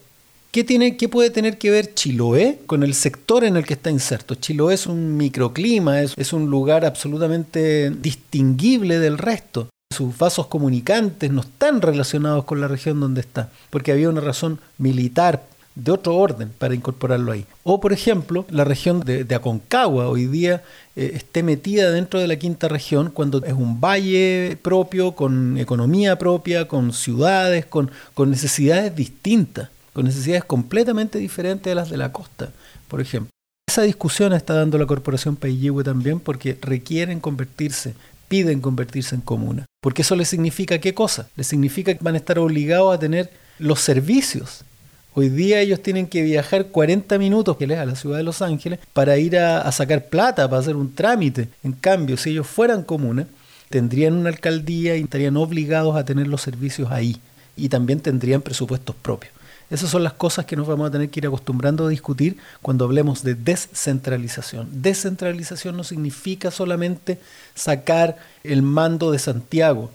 ¿Qué, 0.51 0.65
tiene, 0.65 0.97
¿Qué 0.97 1.09
puede 1.09 1.31
tener 1.31 1.57
que 1.57 1.71
ver 1.71 1.95
Chiloé 1.95 2.59
con 2.67 2.83
el 2.83 2.95
sector 2.95 3.45
en 3.45 3.57
el 3.57 3.65
que 3.65 3.75
está 3.75 3.93
inserto? 3.93 4.35
Chiloé 4.35 4.75
es 4.75 4.89
un 4.89 5.17
microclima, 5.17 6.03
es, 6.03 6.15
es 6.17 6.33
un 6.33 6.51
lugar 6.51 6.85
absolutamente 6.85 7.91
distinguible 7.91 8.99
del 8.99 9.19
resto 9.19 9.69
sus 9.93 10.17
vasos 10.17 10.47
comunicantes 10.47 11.33
no 11.33 11.41
están 11.41 11.83
relacionados 11.83 12.45
con 12.45 12.61
la 12.61 12.69
región 12.69 13.01
donde 13.01 13.21
está, 13.21 13.51
porque 13.71 13.91
había 13.91 14.09
una 14.09 14.21
razón 14.21 14.61
militar, 14.79 15.45
de 15.75 15.93
otro 15.93 16.17
orden 16.17 16.51
para 16.59 16.75
incorporarlo 16.75 17.33
ahí. 17.33 17.47
O, 17.63 17.81
por 17.81 17.93
ejemplo, 17.93 18.45
la 18.51 18.65
región 18.65 19.01
de, 19.01 19.27
Aconcagua 19.35 20.09
hoy 20.09 20.27
día 20.27 20.63
eh, 20.97 21.13
esté 21.15 21.43
metida 21.43 21.91
dentro 21.91 22.21
de 22.21 22.27
la 22.27 22.37
quinta 22.37 22.69
región 22.69 23.11
cuando 23.11 23.45
es 23.45 23.53
un 23.53 23.81
valle 23.81 24.59
propio, 24.63 25.13
con 25.13 25.59
economía 25.59 26.19
propia, 26.19 26.69
con 26.69 26.93
ciudades, 26.93 27.67
con, 27.67 27.91
con 28.15 28.31
necesidades 28.31 28.95
distintas, 28.95 29.71
con 29.93 30.05
necesidades 30.05 30.45
completamente 30.45 31.19
diferentes 31.19 31.71
de 31.71 31.75
las 31.75 31.91
de 31.91 31.97
la 31.97 32.13
costa, 32.13 32.51
por 32.89 33.01
ejemplo. 33.01 33.31
Esa 33.69 33.83
discusión 33.83 34.33
está 34.33 34.55
dando 34.55 34.79
la 34.79 34.87
Corporación 34.87 35.37
Paiyihue 35.37 35.85
también 35.85 36.19
porque 36.19 36.59
requieren 36.61 37.21
convertirse 37.21 37.95
piden 38.31 38.61
convertirse 38.61 39.17
en 39.17 39.23
comuna. 39.23 39.67
Porque 39.83 40.03
eso 40.03 40.15
les 40.15 40.29
significa 40.29 40.79
qué 40.79 40.95
cosa? 40.95 41.29
Les 41.35 41.49
significa 41.49 41.93
que 41.93 42.03
van 42.03 42.15
a 42.15 42.19
estar 42.19 42.39
obligados 42.39 42.95
a 42.95 42.99
tener 42.99 43.29
los 43.59 43.81
servicios 43.81 44.65
Hoy 45.13 45.29
día 45.29 45.61
ellos 45.61 45.83
tienen 45.83 46.07
que 46.07 46.23
viajar 46.23 46.67
40 46.67 47.19
minutos 47.19 47.57
a 47.61 47.85
la 47.85 47.97
ciudad 47.97 48.19
de 48.19 48.23
Los 48.23 48.43
Ángeles 48.43 48.79
para 48.93 49.19
ir 49.19 49.37
a, 49.37 49.71
sacar 49.73 50.07
plata, 50.07 50.49
para 50.49 50.61
hacer 50.61 50.77
un 50.77 50.95
trámite. 50.95 51.49
En 51.65 51.73
cambio, 51.73 52.17
si 52.17 52.31
ellos 52.31 52.47
fueran 52.47 52.85
comunes, 52.85 53.27
tendrían 53.71 54.15
una 54.15 54.29
alcaldía 54.29 54.97
y 54.97 55.03
estarían 55.03 55.37
obligados 55.37 55.97
a 55.97 56.05
tener 56.05 56.29
los 56.29 56.43
servicios 56.43 56.93
ahí. 56.93 57.17
Y 57.57 57.69
también 57.69 57.99
tendrían 57.99 58.41
presupuestos 58.41 58.95
propios. 58.95 59.33
Esas 59.69 59.91
son 59.91 60.05
las 60.05 60.13
cosas 60.13 60.47
que 60.47 60.57
nos 60.57 60.69
vamos 60.69 60.89
a 60.89 60.91
tener 60.93 61.11
que 61.11 61.21
ir 61.21 61.27
acostumbrando 61.27 61.87
a 61.87 61.89
discutir 61.89 62.37
cuando 62.63 62.85
hablemos 62.85 63.25
de 63.25 63.35
descentralización. 63.35 64.69
Descentralización 64.83 65.77
no 65.77 65.83
significa 65.83 66.53
solamente 66.53 67.19
sacar 67.55 68.17
el 68.45 68.63
mando 68.63 69.11
de 69.11 69.19
Santiago, 69.19 69.91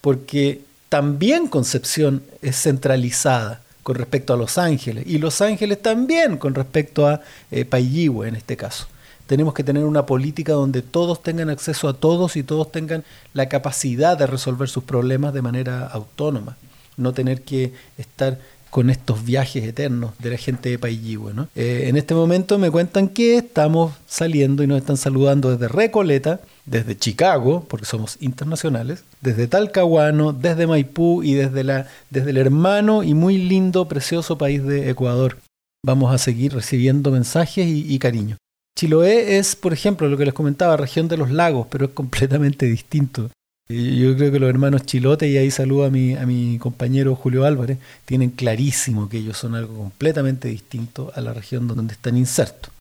porque 0.00 0.62
también 0.88 1.48
Concepción 1.48 2.22
es 2.40 2.62
centralizada 2.62 3.62
con 3.82 3.96
respecto 3.96 4.32
a 4.32 4.36
Los 4.36 4.58
Ángeles 4.58 5.04
y 5.06 5.18
Los 5.18 5.40
Ángeles 5.40 5.82
también 5.82 6.36
con 6.36 6.54
respecto 6.54 7.06
a 7.06 7.20
eh, 7.50 7.66
en 7.70 8.36
este 8.36 8.56
caso. 8.56 8.86
Tenemos 9.26 9.54
que 9.54 9.64
tener 9.64 9.84
una 9.84 10.04
política 10.04 10.52
donde 10.52 10.82
todos 10.82 11.22
tengan 11.22 11.48
acceso 11.48 11.88
a 11.88 11.94
todos 11.94 12.36
y 12.36 12.42
todos 12.42 12.70
tengan 12.70 13.04
la 13.32 13.48
capacidad 13.48 14.18
de 14.18 14.26
resolver 14.26 14.68
sus 14.68 14.84
problemas 14.84 15.32
de 15.32 15.42
manera 15.42 15.86
autónoma. 15.86 16.56
No 16.96 17.14
tener 17.14 17.42
que 17.42 17.72
estar 17.96 18.38
con 18.72 18.88
estos 18.88 19.22
viajes 19.26 19.64
eternos 19.64 20.12
de 20.18 20.30
la 20.30 20.38
gente 20.38 20.70
de 20.70 20.78
Paillihue. 20.78 21.34
¿no? 21.34 21.46
Eh, 21.54 21.84
en 21.88 21.98
este 21.98 22.14
momento 22.14 22.58
me 22.58 22.70
cuentan 22.70 23.08
que 23.08 23.36
estamos 23.36 23.92
saliendo 24.06 24.62
y 24.62 24.66
nos 24.66 24.78
están 24.78 24.96
saludando 24.96 25.50
desde 25.50 25.68
Recoleta, 25.68 26.40
desde 26.64 26.96
Chicago, 26.96 27.66
porque 27.68 27.84
somos 27.84 28.16
internacionales, 28.20 29.04
desde 29.20 29.46
Talcahuano, 29.46 30.32
desde 30.32 30.66
Maipú 30.66 31.22
y 31.22 31.34
desde, 31.34 31.64
la, 31.64 31.86
desde 32.08 32.30
el 32.30 32.38
hermano 32.38 33.02
y 33.02 33.12
muy 33.12 33.36
lindo, 33.36 33.88
precioso 33.88 34.38
país 34.38 34.64
de 34.64 34.88
Ecuador. 34.88 35.36
Vamos 35.84 36.14
a 36.14 36.16
seguir 36.16 36.54
recibiendo 36.54 37.10
mensajes 37.10 37.66
y, 37.66 37.92
y 37.92 37.98
cariño. 37.98 38.38
Chiloé 38.74 39.36
es, 39.36 39.54
por 39.54 39.74
ejemplo, 39.74 40.08
lo 40.08 40.16
que 40.16 40.24
les 40.24 40.32
comentaba, 40.32 40.78
región 40.78 41.08
de 41.08 41.18
los 41.18 41.30
lagos, 41.30 41.66
pero 41.68 41.84
es 41.84 41.90
completamente 41.90 42.64
distinto. 42.64 43.28
Yo 43.68 44.16
creo 44.16 44.32
que 44.32 44.38
los 44.38 44.50
hermanos 44.50 44.84
Chilote, 44.84 45.28
y 45.28 45.36
ahí 45.36 45.50
saludo 45.50 45.84
a 45.84 45.90
mi, 45.90 46.14
a 46.14 46.26
mi 46.26 46.58
compañero 46.58 47.14
Julio 47.14 47.44
Álvarez, 47.44 47.78
tienen 48.04 48.30
clarísimo 48.30 49.08
que 49.08 49.18
ellos 49.18 49.38
son 49.38 49.54
algo 49.54 49.74
completamente 49.76 50.48
distinto 50.48 51.12
a 51.14 51.20
la 51.20 51.32
región 51.32 51.68
donde 51.68 51.94
están 51.94 52.16
insertos. 52.16 52.72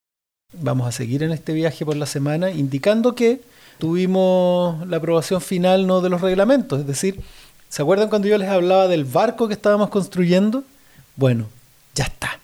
Vamos 0.54 0.88
a 0.88 0.92
seguir 0.92 1.24
en 1.24 1.32
este 1.32 1.54
viaje 1.54 1.86
por 1.86 1.96
la 1.96 2.06
semana 2.06 2.52
indicando 2.52 3.16
que 3.16 3.42
tuvimos 3.78 4.86
la 4.88 4.98
aprobación 4.98 5.40
final 5.40 5.88
no 5.88 6.02
de 6.02 6.10
los 6.10 6.22
reglamentos, 6.22 6.82
es 6.82 6.88
decir, 6.88 7.22
¿se 7.70 7.82
acuerdan 7.82 8.10
cuando 8.10 8.28
yo 8.28 8.38
les 8.38 8.50
hablaba 8.50 8.88
del 8.88 9.06
barco 9.06 9.48
que 9.48 9.54
estábamos 9.54 9.90
construyendo? 9.90 10.64
Bueno, 11.16 11.48
ya 11.96 12.04
está. 12.04 12.40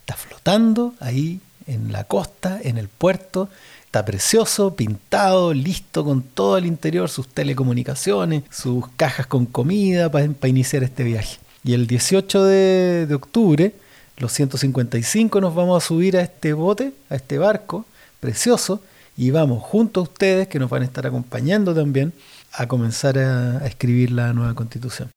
Está 0.00 0.14
flotando 0.14 0.94
ahí 1.00 1.40
en 1.66 1.92
la 1.92 2.04
costa, 2.04 2.58
en 2.62 2.78
el 2.78 2.88
puerto, 2.88 3.50
Está 3.88 4.04
precioso, 4.04 4.76
pintado, 4.76 5.54
listo 5.54 6.04
con 6.04 6.20
todo 6.20 6.58
el 6.58 6.66
interior, 6.66 7.08
sus 7.08 7.26
telecomunicaciones, 7.26 8.42
sus 8.50 8.86
cajas 8.98 9.26
con 9.26 9.46
comida 9.46 10.10
para, 10.10 10.28
iniciar 10.46 10.82
este 10.82 11.04
viaje. 11.04 11.38
Y 11.64 11.72
el 11.72 11.86
18 11.86 12.44
de, 12.44 13.14
octubre, 13.14 13.72
los 14.18 14.30
155 14.32 15.40
nos 15.40 15.54
vamos 15.54 15.82
a 15.82 15.86
subir 15.86 16.18
a 16.18 16.20
este 16.20 16.52
bote, 16.52 16.92
a 17.08 17.14
este 17.14 17.38
barco 17.38 17.86
precioso, 18.20 18.82
y 19.16 19.30
vamos 19.30 19.62
junto 19.62 20.00
a 20.00 20.02
ustedes, 20.02 20.48
que 20.48 20.58
nos 20.58 20.68
van 20.68 20.82
a 20.82 20.84
estar 20.84 21.06
acompañando 21.06 21.74
también, 21.74 22.12
a 22.52 22.68
comenzar 22.68 23.16
a 23.16 23.66
escribir 23.66 24.10
la 24.10 24.34
nueva 24.34 24.52
constitución. 24.52 25.08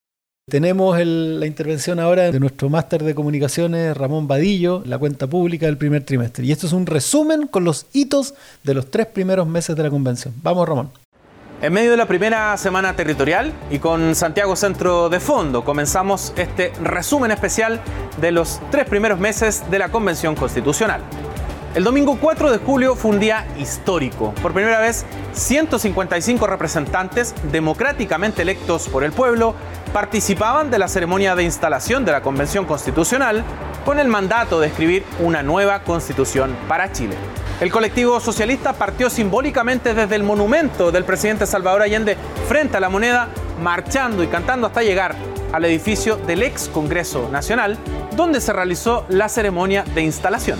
Tenemos 0.50 1.00
la 1.00 1.46
intervención 1.46 2.00
ahora 2.00 2.32
de 2.32 2.40
nuestro 2.40 2.68
máster 2.68 3.04
de 3.04 3.14
comunicaciones, 3.14 3.96
Ramón 3.96 4.28
Vadillo, 4.28 4.82
la 4.86 4.98
cuenta 4.98 5.28
pública 5.28 5.68
del 5.68 5.78
primer 5.78 6.04
trimestre. 6.04 6.44
Y 6.46 6.52
esto 6.52 6.66
es 6.66 6.74
un 6.74 6.88
resumen 6.88 7.46
con 7.46 7.64
los 7.64 7.86
hitos 7.94 8.34
de 8.64 8.74
los 8.74 8.90
tres 8.90 9.06
primeros 9.06 9.48
meses 9.48 9.76
de 9.76 9.84
la 9.84 9.92
convención. 9.92 10.34
Vamos, 10.42 10.68
Ramón. 10.68 10.90
En 11.62 11.72
medio 11.72 11.92
de 11.92 11.98
la 11.98 12.08
primera 12.08 12.58
semana 12.58 12.96
territorial 12.96 13.54
y 13.70 13.78
con 13.78 14.16
Santiago 14.16 14.56
Centro 14.56 15.10
de 15.10 15.20
Fondo, 15.20 15.64
comenzamos 15.64 16.34
este 16.36 16.74
resumen 16.84 17.30
especial 17.30 17.80
de 18.20 18.32
los 18.32 18.60
tres 18.72 18.86
primeros 18.90 19.20
meses 19.20 19.64
de 19.70 19.78
la 19.78 19.90
Convención 19.90 20.34
Constitucional. 20.34 21.02
El 21.74 21.86
domingo 21.86 22.18
4 22.20 22.52
de 22.52 22.58
julio 22.58 22.98
fue 22.98 23.12
un 23.12 23.20
día 23.22 23.48
histórico. 23.58 24.34
Por 24.42 24.52
primera 24.52 24.82
vez, 24.82 25.06
155 25.32 26.46
representantes 26.46 27.34
democráticamente 27.50 28.42
electos 28.42 28.90
por 28.90 29.06
el 29.06 29.14
pueblo 29.14 29.56
participaban 29.94 30.70
de 30.70 30.80
la 30.80 30.90
ceremonia 30.90 31.34
de 31.34 31.44
instalación 31.44 32.04
de 32.04 32.12
la 32.12 32.22
Convención 32.22 32.66
Constitucional 32.66 33.46
con 33.86 34.00
el 34.00 34.10
mandato 34.10 34.60
de 34.60 34.68
escribir 34.68 35.06
una 35.20 35.44
nueva 35.44 35.84
constitución 35.84 36.58
para 36.68 36.92
Chile. 36.92 37.16
El 37.62 37.72
colectivo 37.72 38.20
socialista 38.20 38.74
partió 38.74 39.10
simbólicamente 39.10 39.94
desde 39.94 40.16
el 40.18 40.24
monumento 40.24 40.92
del 40.92 41.06
presidente 41.06 41.46
Salvador 41.46 41.84
Allende 41.84 42.18
frente 42.50 42.76
a 42.76 42.82
la 42.82 42.90
moneda, 42.90 43.30
marchando 43.64 44.24
y 44.24 44.28
cantando 44.28 44.68
hasta 44.68 44.84
llegar 44.84 45.16
al 45.54 45.64
edificio 45.64 46.18
del 46.18 46.44
ex 46.44 46.68
Congreso 46.68 47.30
Nacional, 47.32 47.78
donde 48.18 48.42
se 48.42 48.52
realizó 48.52 49.06
la 49.08 49.30
ceremonia 49.30 49.86
de 49.96 50.02
instalación. 50.02 50.60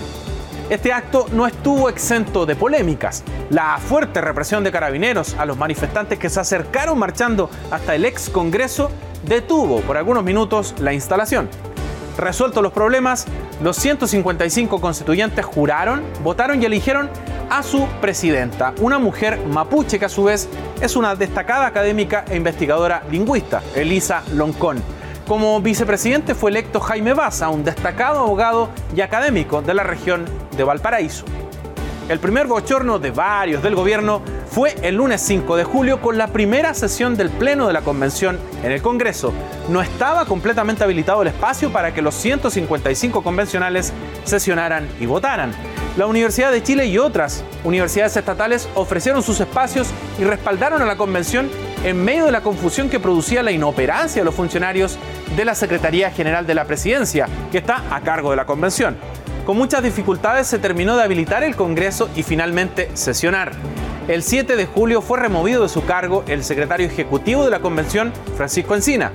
Este 0.72 0.90
acto 0.90 1.26
no 1.32 1.46
estuvo 1.46 1.90
exento 1.90 2.46
de 2.46 2.56
polémicas. 2.56 3.24
La 3.50 3.76
fuerte 3.76 4.22
represión 4.22 4.64
de 4.64 4.72
carabineros 4.72 5.34
a 5.34 5.44
los 5.44 5.58
manifestantes 5.58 6.18
que 6.18 6.30
se 6.30 6.40
acercaron 6.40 6.98
marchando 6.98 7.50
hasta 7.70 7.94
el 7.94 8.06
ex 8.06 8.30
Congreso 8.30 8.90
detuvo 9.22 9.82
por 9.82 9.98
algunos 9.98 10.24
minutos 10.24 10.74
la 10.80 10.94
instalación. 10.94 11.50
Resueltos 12.16 12.62
los 12.62 12.72
problemas, 12.72 13.26
los 13.62 13.76
155 13.76 14.80
constituyentes 14.80 15.44
juraron, 15.44 16.00
votaron 16.24 16.62
y 16.62 16.64
eligieron 16.64 17.10
a 17.50 17.62
su 17.62 17.86
presidenta, 18.00 18.72
una 18.80 18.98
mujer 18.98 19.40
mapuche 19.46 19.98
que 19.98 20.06
a 20.06 20.08
su 20.08 20.24
vez 20.24 20.48
es 20.80 20.96
una 20.96 21.14
destacada 21.14 21.66
académica 21.66 22.24
e 22.30 22.36
investigadora 22.36 23.02
lingüista, 23.10 23.62
Elisa 23.74 24.22
Loncón. 24.32 24.82
Como 25.26 25.60
vicepresidente 25.60 26.34
fue 26.34 26.50
electo 26.50 26.80
Jaime 26.80 27.14
Baza, 27.14 27.48
un 27.48 27.62
destacado 27.62 28.20
abogado 28.20 28.68
y 28.94 29.00
académico 29.00 29.62
de 29.62 29.72
la 29.72 29.84
región 29.84 30.24
de 30.56 30.64
Valparaíso. 30.64 31.24
El 32.08 32.18
primer 32.18 32.48
bochorno 32.48 32.98
de 32.98 33.12
varios 33.12 33.62
del 33.62 33.76
gobierno 33.76 34.22
fue 34.50 34.74
el 34.82 34.96
lunes 34.96 35.20
5 35.22 35.56
de 35.56 35.64
julio 35.64 36.00
con 36.00 36.18
la 36.18 36.26
primera 36.26 36.74
sesión 36.74 37.16
del 37.16 37.30
Pleno 37.30 37.68
de 37.68 37.72
la 37.72 37.82
Convención 37.82 38.38
en 38.64 38.72
el 38.72 38.82
Congreso. 38.82 39.32
No 39.68 39.80
estaba 39.80 40.26
completamente 40.26 40.82
habilitado 40.82 41.22
el 41.22 41.28
espacio 41.28 41.72
para 41.72 41.94
que 41.94 42.02
los 42.02 42.14
155 42.16 43.22
convencionales 43.22 43.92
sesionaran 44.24 44.88
y 45.00 45.06
votaran. 45.06 45.52
La 45.96 46.06
Universidad 46.06 46.50
de 46.50 46.62
Chile 46.62 46.86
y 46.86 46.98
otras 46.98 47.44
universidades 47.64 48.16
estatales 48.16 48.68
ofrecieron 48.74 49.22
sus 49.22 49.38
espacios 49.40 49.88
y 50.18 50.24
respaldaron 50.24 50.82
a 50.82 50.86
la 50.86 50.96
convención 50.96 51.48
en 51.84 52.02
medio 52.04 52.26
de 52.26 52.32
la 52.32 52.40
confusión 52.40 52.90
que 52.90 52.98
producía 52.98 53.42
la 53.42 53.52
inoperancia 53.52 54.22
de 54.22 54.24
los 54.24 54.34
funcionarios 54.34 54.98
de 55.36 55.44
la 55.44 55.54
Secretaría 55.54 56.10
General 56.10 56.46
de 56.46 56.54
la 56.54 56.64
Presidencia, 56.64 57.28
que 57.50 57.58
está 57.58 57.84
a 57.90 58.00
cargo 58.00 58.30
de 58.30 58.36
la 58.36 58.46
convención. 58.46 58.96
Con 59.44 59.56
muchas 59.56 59.82
dificultades 59.82 60.46
se 60.46 60.60
terminó 60.60 60.96
de 60.96 61.02
habilitar 61.02 61.42
el 61.42 61.56
Congreso 61.56 62.08
y 62.14 62.22
finalmente 62.22 62.88
sesionar. 62.94 63.50
El 64.06 64.22
7 64.22 64.54
de 64.54 64.66
julio 64.66 65.02
fue 65.02 65.18
removido 65.18 65.62
de 65.62 65.68
su 65.68 65.84
cargo 65.84 66.22
el 66.28 66.44
secretario 66.44 66.86
ejecutivo 66.86 67.44
de 67.44 67.50
la 67.50 67.58
convención, 67.58 68.12
Francisco 68.36 68.76
Encina. 68.76 69.10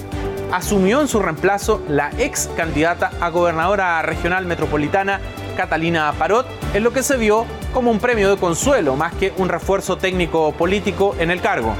Asumió 0.51 0.99
en 0.99 1.07
su 1.07 1.21
reemplazo 1.21 1.81
la 1.87 2.11
ex 2.17 2.49
candidata 2.57 3.11
a 3.21 3.29
gobernadora 3.29 4.01
regional 4.01 4.45
metropolitana, 4.45 5.21
Catalina 5.55 6.13
Parot, 6.17 6.45
en 6.73 6.83
lo 6.83 6.91
que 6.91 7.03
se 7.03 7.15
vio 7.15 7.45
como 7.73 7.89
un 7.89 7.99
premio 7.99 8.29
de 8.29 8.37
consuelo 8.37 8.97
más 8.97 9.13
que 9.13 9.33
un 9.37 9.47
refuerzo 9.47 9.97
técnico 9.97 10.51
político 10.51 11.15
en 11.19 11.31
el 11.31 11.39
cargo. 11.39 11.73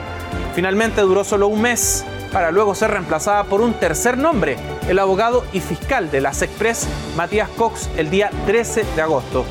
Finalmente 0.56 1.02
duró 1.02 1.26
solo 1.26 1.48
un 1.48 1.62
mes 1.62 2.06
para 2.32 2.52
luego 2.52 2.76
ser 2.76 2.92
reemplazada 2.92 3.44
por 3.46 3.62
un 3.62 3.74
tercer 3.74 4.18
nombre, 4.18 4.58
el 4.88 5.00
abogado 5.00 5.46
y 5.54 5.60
fiscal 5.60 6.12
de 6.12 6.22
la 6.22 6.34
SECPRES, 6.34 6.88
Matías 7.16 7.50
Cox, 7.50 7.90
el 7.98 8.10
día 8.10 8.30
13 8.46 8.86
de 8.96 9.02
agosto. 9.02 9.46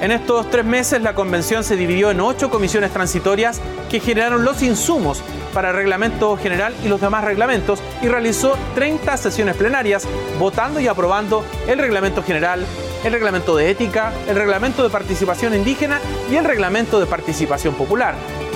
En 0.00 0.12
estos 0.12 0.48
tres 0.48 0.64
meses 0.64 1.02
la 1.02 1.14
convención 1.14 1.64
se 1.64 1.76
dividió 1.76 2.10
en 2.10 2.20
ocho 2.20 2.50
comisiones 2.50 2.92
transitorias 2.92 3.60
que 3.90 3.98
generaron 3.98 4.44
los 4.44 4.62
insumos 4.62 5.22
para 5.52 5.70
el 5.70 5.76
reglamento 5.76 6.36
general 6.36 6.74
y 6.84 6.88
los 6.88 7.00
demás 7.00 7.24
reglamentos 7.24 7.80
y 8.00 8.06
realizó 8.06 8.56
30 8.76 9.16
sesiones 9.16 9.56
plenarias 9.56 10.06
votando 10.38 10.78
y 10.78 10.86
aprobando 10.86 11.44
el 11.66 11.78
reglamento 11.78 12.22
general, 12.22 12.64
el 13.02 13.12
reglamento 13.12 13.56
de 13.56 13.70
ética, 13.70 14.12
el 14.28 14.36
reglamento 14.36 14.84
de 14.84 14.90
participación 14.90 15.54
indígena 15.54 16.00
y 16.30 16.36
el 16.36 16.44
reglamento 16.44 17.00
de 17.00 17.06
participación 17.06 17.74
popular. 17.74 18.14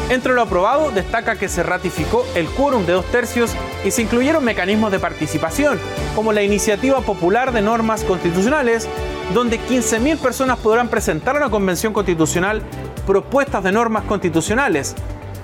Entre 0.08 0.34
lo 0.34 0.42
aprobado 0.42 0.90
destaca 0.90 1.36
que 1.36 1.48
se 1.48 1.62
ratificó 1.62 2.26
el 2.34 2.46
quórum 2.46 2.84
de 2.84 2.92
dos 2.92 3.06
tercios 3.06 3.52
y 3.84 3.90
se 3.90 4.02
incluyeron 4.02 4.44
mecanismos 4.44 4.92
de 4.92 4.98
participación, 4.98 5.80
como 6.14 6.32
la 6.32 6.42
iniciativa 6.42 7.00
popular 7.00 7.52
de 7.52 7.62
normas 7.62 8.04
constitucionales, 8.04 8.88
donde 9.32 9.58
15.000 9.58 10.18
personas 10.18 10.58
podrán 10.58 10.88
presentar 10.88 11.36
a 11.36 11.40
la 11.40 11.50
Convención 11.50 11.92
Constitucional 11.92 12.62
propuestas 13.06 13.64
de 13.64 13.72
normas 13.72 14.04
constitucionales, 14.04 14.94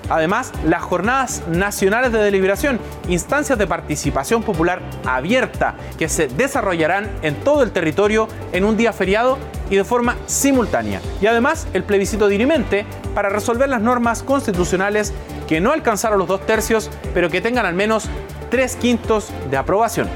Además, 0.09 0.51
las 0.65 0.81
jornadas 0.81 1.43
nacionales 1.47 2.11
de 2.11 2.19
deliberación, 2.19 2.79
instancias 3.07 3.57
de 3.59 3.67
participación 3.67 4.41
popular 4.41 4.81
abierta 5.05 5.75
que 5.97 6.09
se 6.09 6.27
desarrollarán 6.27 7.09
en 7.21 7.35
todo 7.35 7.61
el 7.61 7.71
territorio 7.71 8.27
en 8.51 8.65
un 8.65 8.75
día 8.75 8.91
feriado 8.91 9.37
y 9.69 9.75
de 9.75 9.83
forma 9.83 10.15
simultánea. 10.25 11.01
Y 11.21 11.27
además, 11.27 11.67
el 11.73 11.83
plebiscito 11.83 12.27
dirimente 12.27 12.85
para 13.13 13.29
resolver 13.29 13.69
las 13.69 13.81
normas 13.81 14.23
constitucionales 14.23 15.13
que 15.47 15.61
no 15.61 15.71
alcanzaron 15.71 16.19
los 16.19 16.27
dos 16.27 16.45
tercios, 16.45 16.89
pero 17.13 17.29
que 17.29 17.41
tengan 17.41 17.65
al 17.65 17.73
menos 17.73 18.09
tres 18.49 18.75
quintos 18.75 19.29
de 19.49 19.57
aprobación. 19.57 20.07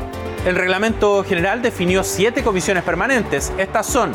El 0.46 0.56
reglamento 0.56 1.24
general 1.24 1.62
definió 1.62 2.04
siete 2.04 2.44
comisiones 2.44 2.84
permanentes. 2.84 3.54
Estas 3.58 3.86
son 3.86 4.12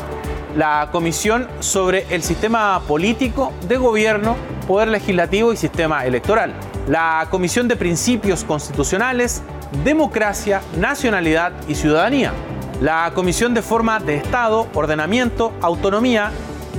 la 0.55 0.89
Comisión 0.91 1.47
sobre 1.59 2.05
el 2.09 2.21
Sistema 2.23 2.79
Político 2.87 3.53
de 3.67 3.77
Gobierno, 3.77 4.35
Poder 4.67 4.89
Legislativo 4.89 5.53
y 5.53 5.57
Sistema 5.57 6.05
Electoral, 6.05 6.53
la 6.87 7.27
Comisión 7.29 7.67
de 7.67 7.75
Principios 7.75 8.43
Constitucionales, 8.43 9.41
Democracia, 9.83 10.61
Nacionalidad 10.77 11.51
y 11.67 11.75
Ciudadanía, 11.75 12.33
la 12.81 13.11
Comisión 13.13 13.53
de 13.53 13.61
Forma 13.61 13.99
de 13.99 14.15
Estado, 14.15 14.67
Ordenamiento, 14.73 15.51
Autonomía, 15.61 16.31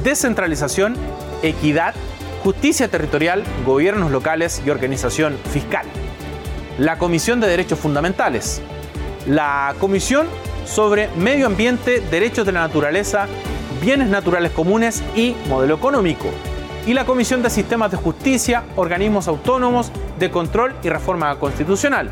Descentralización, 0.02 0.96
Equidad, 1.42 1.94
Justicia 2.42 2.88
Territorial, 2.88 3.44
Gobiernos 3.66 4.10
Locales 4.10 4.62
y 4.64 4.70
Organización 4.70 5.36
Fiscal, 5.52 5.84
la 6.78 6.96
Comisión 6.96 7.40
de 7.40 7.48
Derechos 7.48 7.78
Fundamentales, 7.78 8.62
la 9.26 9.74
Comisión 9.78 10.26
sobre 10.64 11.08
medio 11.16 11.46
ambiente, 11.46 12.00
derechos 12.10 12.46
de 12.46 12.52
la 12.52 12.60
naturaleza, 12.60 13.26
bienes 13.82 14.08
naturales 14.08 14.52
comunes 14.52 15.02
y 15.14 15.36
modelo 15.48 15.74
económico. 15.74 16.28
Y 16.86 16.94
la 16.94 17.04
Comisión 17.04 17.42
de 17.42 17.50
Sistemas 17.50 17.90
de 17.90 17.98
Justicia, 17.98 18.64
Organismos 18.76 19.28
Autónomos 19.28 19.92
de 20.18 20.30
Control 20.30 20.74
y 20.82 20.88
Reforma 20.88 21.38
Constitucional. 21.38 22.10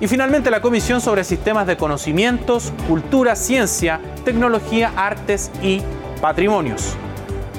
Y 0.00 0.08
finalmente 0.08 0.50
la 0.50 0.60
Comisión 0.60 1.00
sobre 1.00 1.24
Sistemas 1.24 1.66
de 1.66 1.76
Conocimientos, 1.76 2.72
Cultura, 2.88 3.36
Ciencia, 3.36 4.00
Tecnología, 4.24 4.92
Artes 4.96 5.50
y 5.62 5.80
Patrimonios. 6.20 6.96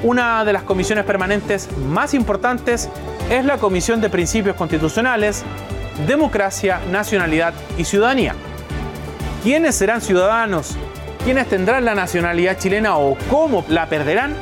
Una 0.04 0.44
de 0.44 0.54
las 0.54 0.64
comisiones 0.64 1.06
permanentes 1.06 1.70
más 1.78 2.14
importantes 2.14 2.90
es 3.30 3.46
la 3.46 3.58
Comisión 3.58 4.02
de 4.02 4.10
Principios 4.10 4.56
Constitucionales, 4.56 5.44
Democracia, 6.08 6.82
Nacionalidad 6.92 7.54
y 7.78 7.86
Ciudadanía. 7.86 8.36
¿Quiénes 9.42 9.76
serán 9.76 10.02
ciudadanos? 10.02 10.76
¿Quiénes 11.24 11.48
tendrán 11.48 11.86
la 11.86 11.96
nacionalidad 11.96 12.58
chilena 12.60 12.98
o 12.98 13.18
cómo 13.30 13.64
la 13.70 13.88
perderán? 13.88 14.36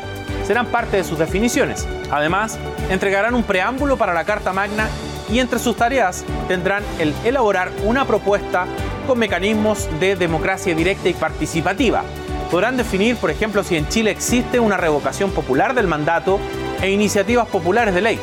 Serán 0.45 0.65
parte 0.65 0.97
de 0.97 1.03
sus 1.03 1.19
definiciones. 1.19 1.87
Además, 2.11 2.57
entregarán 2.89 3.35
un 3.35 3.43
preámbulo 3.43 3.95
para 3.97 4.13
la 4.13 4.25
Carta 4.25 4.51
Magna 4.51 4.87
y 5.31 5.39
entre 5.39 5.59
sus 5.59 5.75
tareas 5.75 6.23
tendrán 6.47 6.83
el 6.99 7.13
elaborar 7.23 7.71
una 7.83 8.05
propuesta 8.05 8.65
con 9.07 9.19
mecanismos 9.19 9.89
de 9.99 10.15
democracia 10.15 10.75
directa 10.75 11.09
y 11.09 11.13
participativa. 11.13 12.03
Podrán 12.51 12.77
definir, 12.77 13.17
por 13.17 13.31
ejemplo, 13.31 13.63
si 13.63 13.75
en 13.75 13.87
Chile 13.89 14.11
existe 14.11 14.59
una 14.59 14.77
revocación 14.77 15.31
popular 15.31 15.73
del 15.73 15.87
mandato 15.87 16.39
e 16.81 16.91
iniciativas 16.91 17.47
populares 17.47 17.95
de 17.95 18.01
ley. 18.01 18.19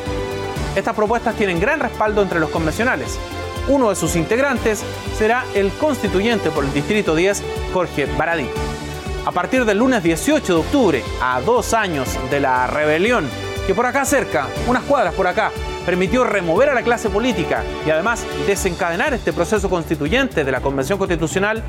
Estas 0.75 0.95
propuestas 0.95 1.35
tienen 1.35 1.59
gran 1.59 1.79
respaldo 1.79 2.21
entre 2.21 2.39
los 2.39 2.49
convencionales. 2.49 3.19
Uno 3.67 3.89
de 3.89 3.95
sus 3.95 4.15
integrantes 4.15 4.83
será 5.17 5.45
el 5.53 5.71
constituyente 5.71 6.49
por 6.49 6.63
el 6.63 6.73
Distrito 6.73 7.13
10, 7.15 7.43
Jorge 7.73 8.05
Baradí. 8.17 8.47
A 9.25 9.31
partir 9.31 9.65
del 9.65 9.77
lunes 9.77 10.01
18 10.01 10.53
de 10.53 10.59
octubre, 10.59 11.03
a 11.21 11.41
dos 11.41 11.73
años 11.73 12.17
de 12.31 12.39
la 12.39 12.65
rebelión, 12.67 13.29
que 13.67 13.75
por 13.75 13.85
acá 13.85 14.03
cerca, 14.05 14.47
unas 14.65 14.83
cuadras 14.83 15.13
por 15.13 15.27
acá, 15.27 15.51
permitió 15.85 16.23
remover 16.23 16.69
a 16.69 16.73
la 16.73 16.83
clase 16.83 17.09
política 17.09 17.63
y 17.85 17.89
además 17.89 18.25
desencadenar 18.47 19.13
este 19.13 19.33
proceso 19.33 19.69
constituyente 19.69 20.43
de 20.43 20.51
la 20.51 20.61
Convención 20.61 20.97
Constitucional, 20.97 21.63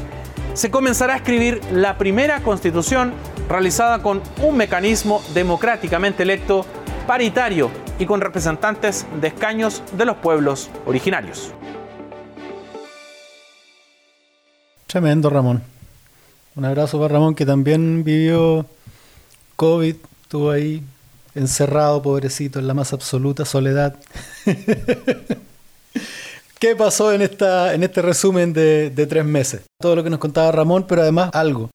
se 0.54 0.70
comenzará 0.70 1.14
a 1.14 1.16
escribir 1.16 1.60
la 1.72 1.96
primera 1.96 2.40
constitución 2.40 3.12
realizada 3.48 4.02
con 4.02 4.22
un 4.42 4.56
mecanismo 4.56 5.22
democráticamente 5.34 6.22
electo, 6.22 6.66
paritario 7.06 7.70
y 7.98 8.06
con 8.06 8.20
representantes 8.20 9.06
de 9.20 9.28
escaños 9.28 9.82
de 9.96 10.04
los 10.04 10.16
pueblos 10.16 10.70
originarios. 10.86 11.52
Tremendo, 14.86 15.30
Ramón. 15.30 15.62
Un 16.54 16.66
abrazo 16.66 16.98
para 17.00 17.14
Ramón, 17.14 17.34
que 17.34 17.46
también 17.46 18.04
vivió 18.04 18.66
COVID, 19.56 19.96
estuvo 20.22 20.50
ahí 20.50 20.82
encerrado, 21.34 22.02
pobrecito, 22.02 22.58
en 22.58 22.66
la 22.66 22.74
más 22.74 22.92
absoluta 22.92 23.44
soledad. 23.44 23.96
¿Qué 26.58 26.76
pasó 26.76 27.12
en, 27.12 27.22
esta, 27.22 27.74
en 27.74 27.82
este 27.82 28.02
resumen 28.02 28.52
de, 28.52 29.06
tres 29.08 29.24
meses? 29.24 29.62
Todo 29.80 29.96
lo 29.96 30.04
que 30.04 30.10
nos 30.10 30.20
contaba 30.20 30.52
Ramón, 30.52 30.86
pero 30.88 31.02
además 31.02 31.30
algo. 31.32 31.70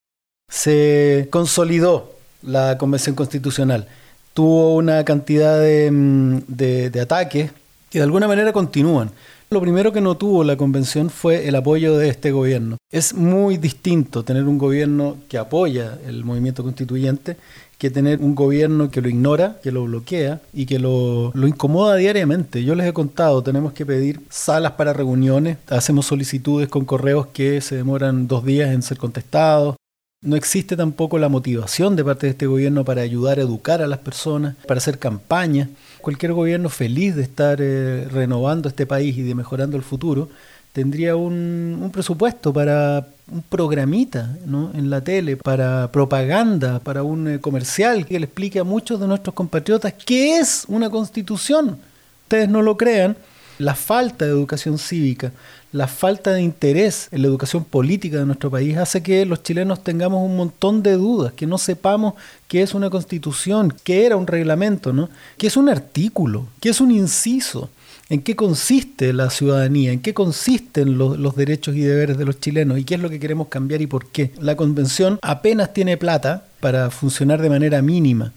Se 0.50 1.28
consolidó 1.30 2.14
la 2.42 2.78
Convención 2.78 3.16
Constitucional. 3.16 3.88
Tuvo 4.34 4.76
una 4.76 5.04
cantidad 5.04 5.60
de, 5.60 5.92
mm, 5.92 6.38
de 6.48 7.02
ataques 7.02 7.52
que 7.90 8.00
de 8.00 8.04
alguna 8.04 8.28
manera 8.28 8.54
continúan. 8.54 9.12
Lo 9.50 9.62
primero 9.62 9.94
que 9.94 10.02
no 10.02 10.18
tuvo 10.18 10.44
la 10.44 10.58
convención 10.58 11.10
fue 11.10 11.48
el 11.48 11.56
apoyo 11.56 11.98
de 11.98 12.10
este 12.10 12.32
gobierno. 12.32 12.76
Es 12.92 13.14
muy 13.14 13.56
distinto 13.56 14.24
tener 14.24 14.44
un 14.44 14.58
gobierno 14.58 15.20
que 15.30 15.38
apoya 15.38 15.98
el 16.06 16.26
movimiento 16.26 16.64
constituyente 16.64 17.38
que 17.78 17.92
tener 17.92 18.22
un 18.22 18.34
gobierno 18.34 18.90
que 18.90 19.02
lo 19.02 19.10
ignora, 19.10 19.58
que 19.62 19.72
lo 19.72 19.86
bloquea 19.86 20.42
y 20.54 20.66
que 20.66 20.80
lo, 20.80 21.32
lo, 21.34 21.48
incomoda 21.48 21.96
diariamente. 21.96 22.64
Yo 22.64 22.74
les 22.74 22.88
he 22.88 22.94
contado, 22.94 23.44
tenemos 23.44 23.74
que 23.74 23.86
pedir 23.86 24.20
salas 24.30 24.74
para 24.74 24.94
reuniones, 24.94 25.58
hacemos 25.68 26.08
solicitudes 26.08 26.70
con 26.70 26.86
correos 26.86 27.28
que 27.28 27.62
se 27.62 27.76
demoran 27.76 28.28
dos 28.28 28.44
días 28.44 28.72
en 28.72 28.82
ser 28.82 28.98
contestados. 28.98 29.76
No 30.24 30.36
existe 30.36 30.76
tampoco 30.76 31.20
la 31.20 31.30
motivación 31.30 31.96
de 31.96 32.04
parte 32.04 32.26
de 32.26 32.32
este 32.32 32.48
gobierno 32.48 32.84
para 32.84 33.04
ayudar 33.04 33.38
a 33.38 33.44
educar 33.44 33.84
a 33.84 33.88
las 33.88 34.00
personas, 34.00 34.56
para 34.68 34.80
hacer 34.80 34.98
campaña. 34.98 35.70
Cualquier 36.02 36.34
gobierno 36.34 36.70
feliz 36.70 37.16
de 37.16 37.22
estar 37.22 37.60
eh, 37.62 38.08
renovando 38.10 38.68
este 38.68 38.88
país 38.88 39.16
y 39.16 39.22
de 39.22 39.36
mejorando 39.36 39.78
el 39.78 39.84
futuro 39.84 40.30
tendría 40.74 41.16
un, 41.16 41.80
un 41.82 41.92
presupuesto 41.92 42.52
para 42.52 43.08
un 43.32 43.42
programita 43.42 44.38
¿no? 44.46 44.72
en 44.74 44.90
la 44.90 45.02
tele, 45.02 45.38
para 45.38 45.92
propaganda, 45.92 46.80
para 46.80 47.04
un 47.04 47.28
eh, 47.28 47.40
comercial 47.40 48.06
que 48.06 48.20
le 48.20 48.26
explique 48.26 48.60
a 48.60 48.64
muchos 48.64 49.00
de 49.00 49.08
nuestros 49.08 49.34
compatriotas 49.34 49.94
qué 49.94 50.38
es 50.38 50.66
una 50.68 50.90
constitución. 50.90 51.78
Ustedes 52.24 52.50
no 52.50 52.62
lo 52.62 52.78
crean, 52.78 53.18
la 53.60 53.76
falta 53.76 54.26
de 54.26 54.32
educación 54.32 54.78
cívica, 54.78 55.32
la 55.72 55.88
falta 55.88 56.32
de 56.32 56.42
interés 56.42 57.10
en 57.12 57.22
la 57.22 57.28
educación 57.28 57.66
política 57.66 58.18
de 58.18 58.26
nuestro 58.26 58.50
país 58.50 58.78
hace 58.78 59.04
que 59.04 59.26
los 59.26 59.44
chilenos 59.44 59.84
tengamos 59.84 60.24
un 60.24 60.38
montón 60.38 60.82
de 60.82 60.94
dudas, 60.94 61.34
que 61.34 61.48
no 61.48 61.58
sepamos 61.58 62.14
qué 62.48 62.62
es 62.62 62.74
una 62.74 62.90
constitución, 62.90 63.74
qué 63.84 64.06
era 64.06 64.16
un 64.16 64.28
reglamento, 64.28 64.94
¿no? 64.94 65.10
qué 65.38 65.48
es 65.48 65.58
un 65.58 65.70
artículo, 65.70 66.48
qué 66.62 66.70
es 66.70 66.80
un 66.80 66.92
inciso 66.92 67.70
en 68.10 68.22
qué 68.22 68.36
consiste 68.36 69.12
la 69.14 69.30
ciudadanía, 69.30 69.92
en 69.92 70.00
qué 70.00 70.14
consisten 70.14 70.98
los, 70.98 71.36
derechos 71.36 71.76
y 71.76 71.82
deberes 71.82 72.18
de 72.18 72.26
los 72.26 72.40
chilenos 72.40 72.80
y 72.80 72.84
qué 72.84 72.96
es 72.96 73.02
lo 73.02 73.10
que 73.10 73.20
queremos 73.20 73.48
cambiar 73.50 73.82
y 73.82 73.88
por 73.88 74.08
qué. 74.08 74.32
La 74.40 74.56
convención 74.56 75.20
apenas 75.22 75.74
tiene 75.74 75.98
plata 75.98 76.46
para 76.60 76.90
funcionar 76.90 77.42
de 77.42 77.50
manera 77.50 77.82
mínima, 77.82 78.32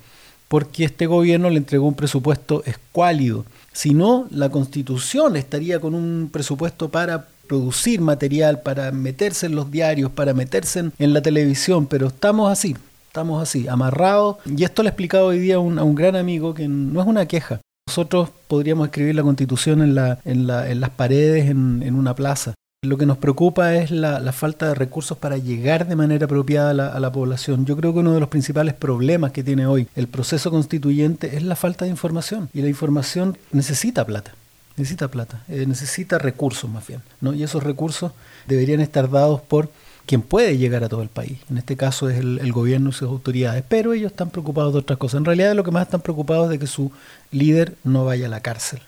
porque 0.49 0.85
este 0.85 1.07
gobierno 1.07 1.51
le 1.51 1.59
entregó 1.59 1.87
un 1.87 1.95
presupuesto 1.95 2.63
escuálido. 2.67 3.45
Si 3.73 3.95
no, 3.95 4.27
la 4.31 4.49
constitución 4.49 5.37
estaría 5.37 5.79
con 5.79 5.95
un 5.95 6.29
presupuesto 6.33 6.89
para 6.89 7.29
producir 7.47 8.01
material, 8.01 8.63
para 8.63 8.91
meterse 8.93 9.47
en 9.47 9.55
los 9.55 9.71
diarios, 9.71 10.11
para 10.11 10.35
meterse 10.35 10.91
en, 10.99 11.13
la 11.13 11.23
televisión, 11.23 11.87
pero 11.87 12.09
estamos 12.09 12.51
así, 12.51 12.77
estamos 13.07 13.43
así, 13.43 13.69
amarrados. 13.69 14.37
Y 14.45 14.65
esto 14.65 14.83
le 14.83 14.89
he 14.89 14.91
explicado 14.91 15.27
hoy 15.27 15.39
día 15.39 15.57
a 15.57 15.59
un 15.61 15.95
gran 15.95 16.17
amigo 16.17 16.55
que 16.55 16.69
no 16.69 17.01
es 17.01 17.07
una 17.07 17.27
queja, 17.27 17.61
nosotros 17.91 18.29
podríamos 18.47 18.87
escribir 18.87 19.17
la 19.17 19.25
constitución 19.25 19.83
en, 19.83 19.97
la, 19.97 20.21
en, 20.25 20.47
la, 20.47 20.71
en 20.71 20.79
las 20.79 20.91
paredes, 20.91 21.51
en, 21.51 21.93
una 21.97 22.15
plaza. 22.15 22.55
Lo 22.83 22.97
que 22.97 23.05
nos 23.05 23.19
preocupa 23.19 23.75
es 23.75 23.91
la, 23.91 24.33
falta 24.33 24.69
de 24.69 24.77
recursos 24.77 25.19
para 25.19 25.39
llegar 25.39 25.89
de 25.89 25.97
manera 25.97 26.27
apropiada 26.27 26.71
a 26.71 27.01
la, 27.01 27.11
población. 27.11 27.67
Yo 27.67 27.77
creo 27.77 27.93
que 27.93 27.99
uno 27.99 28.15
de 28.15 28.21
los 28.21 28.29
principales 28.29 28.75
problemas 28.75 29.33
que 29.33 29.43
tiene 29.43 29.67
hoy 29.67 29.89
el 29.97 30.07
proceso 30.07 30.53
constituyente 30.53 31.37
es 31.37 31.43
la 31.43 31.57
falta 31.57 31.85
de 31.85 31.91
información. 31.91 32.49
Y 32.55 32.63
la 32.63 32.69
información 32.69 33.37
necesita 33.51 34.07
plata, 34.07 34.35
necesita 34.77 35.09
plata, 35.09 35.43
eh, 35.49 35.65
necesita 35.67 36.19
recursos 36.19 36.71
más 36.71 36.87
bien. 36.87 37.03
¿no? 37.21 37.35
Y 37.35 37.43
esos 37.43 37.65
recursos 37.65 38.13
deberían 38.47 38.81
estar 38.81 39.11
dados 39.11 39.41
por 39.41 39.69
quien 40.11 40.23
puede 40.23 40.59
llegar 40.59 40.83
a 40.83 40.89
todo 40.89 41.03
el 41.03 41.09
país. 41.09 41.39
En 41.49 41.57
este 41.57 41.77
caso 41.77 42.09
es 42.09 42.19
el, 42.19 42.53
gobierno 42.53 42.91
y 42.91 42.93
sus 42.93 43.09
autoridades, 43.09 43.63
pero 43.69 43.93
ellos 43.93 44.11
están 44.11 44.31
preocupados 44.31 44.73
de 44.73 44.81
otras 44.81 44.99
cosas. 44.99 45.19
En 45.19 45.25
realidad 45.25 45.55
lo 45.55 45.63
que 45.63 45.71
más 45.71 45.85
están 45.85 46.01
preocupados 46.01 46.47
es 46.47 46.51
de 46.51 46.59
que 46.59 46.67
su 46.67 46.91
líder 47.31 47.77
no 47.85 48.05
vaya 48.05 48.27
a 48.27 48.29
la 48.29 48.41
cárcel. 48.41 48.81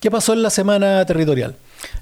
¿Qué 0.00 0.10
pasó 0.10 0.32
en 0.32 0.42
la 0.42 0.50
semana 0.50 1.06
territorial? 1.06 1.54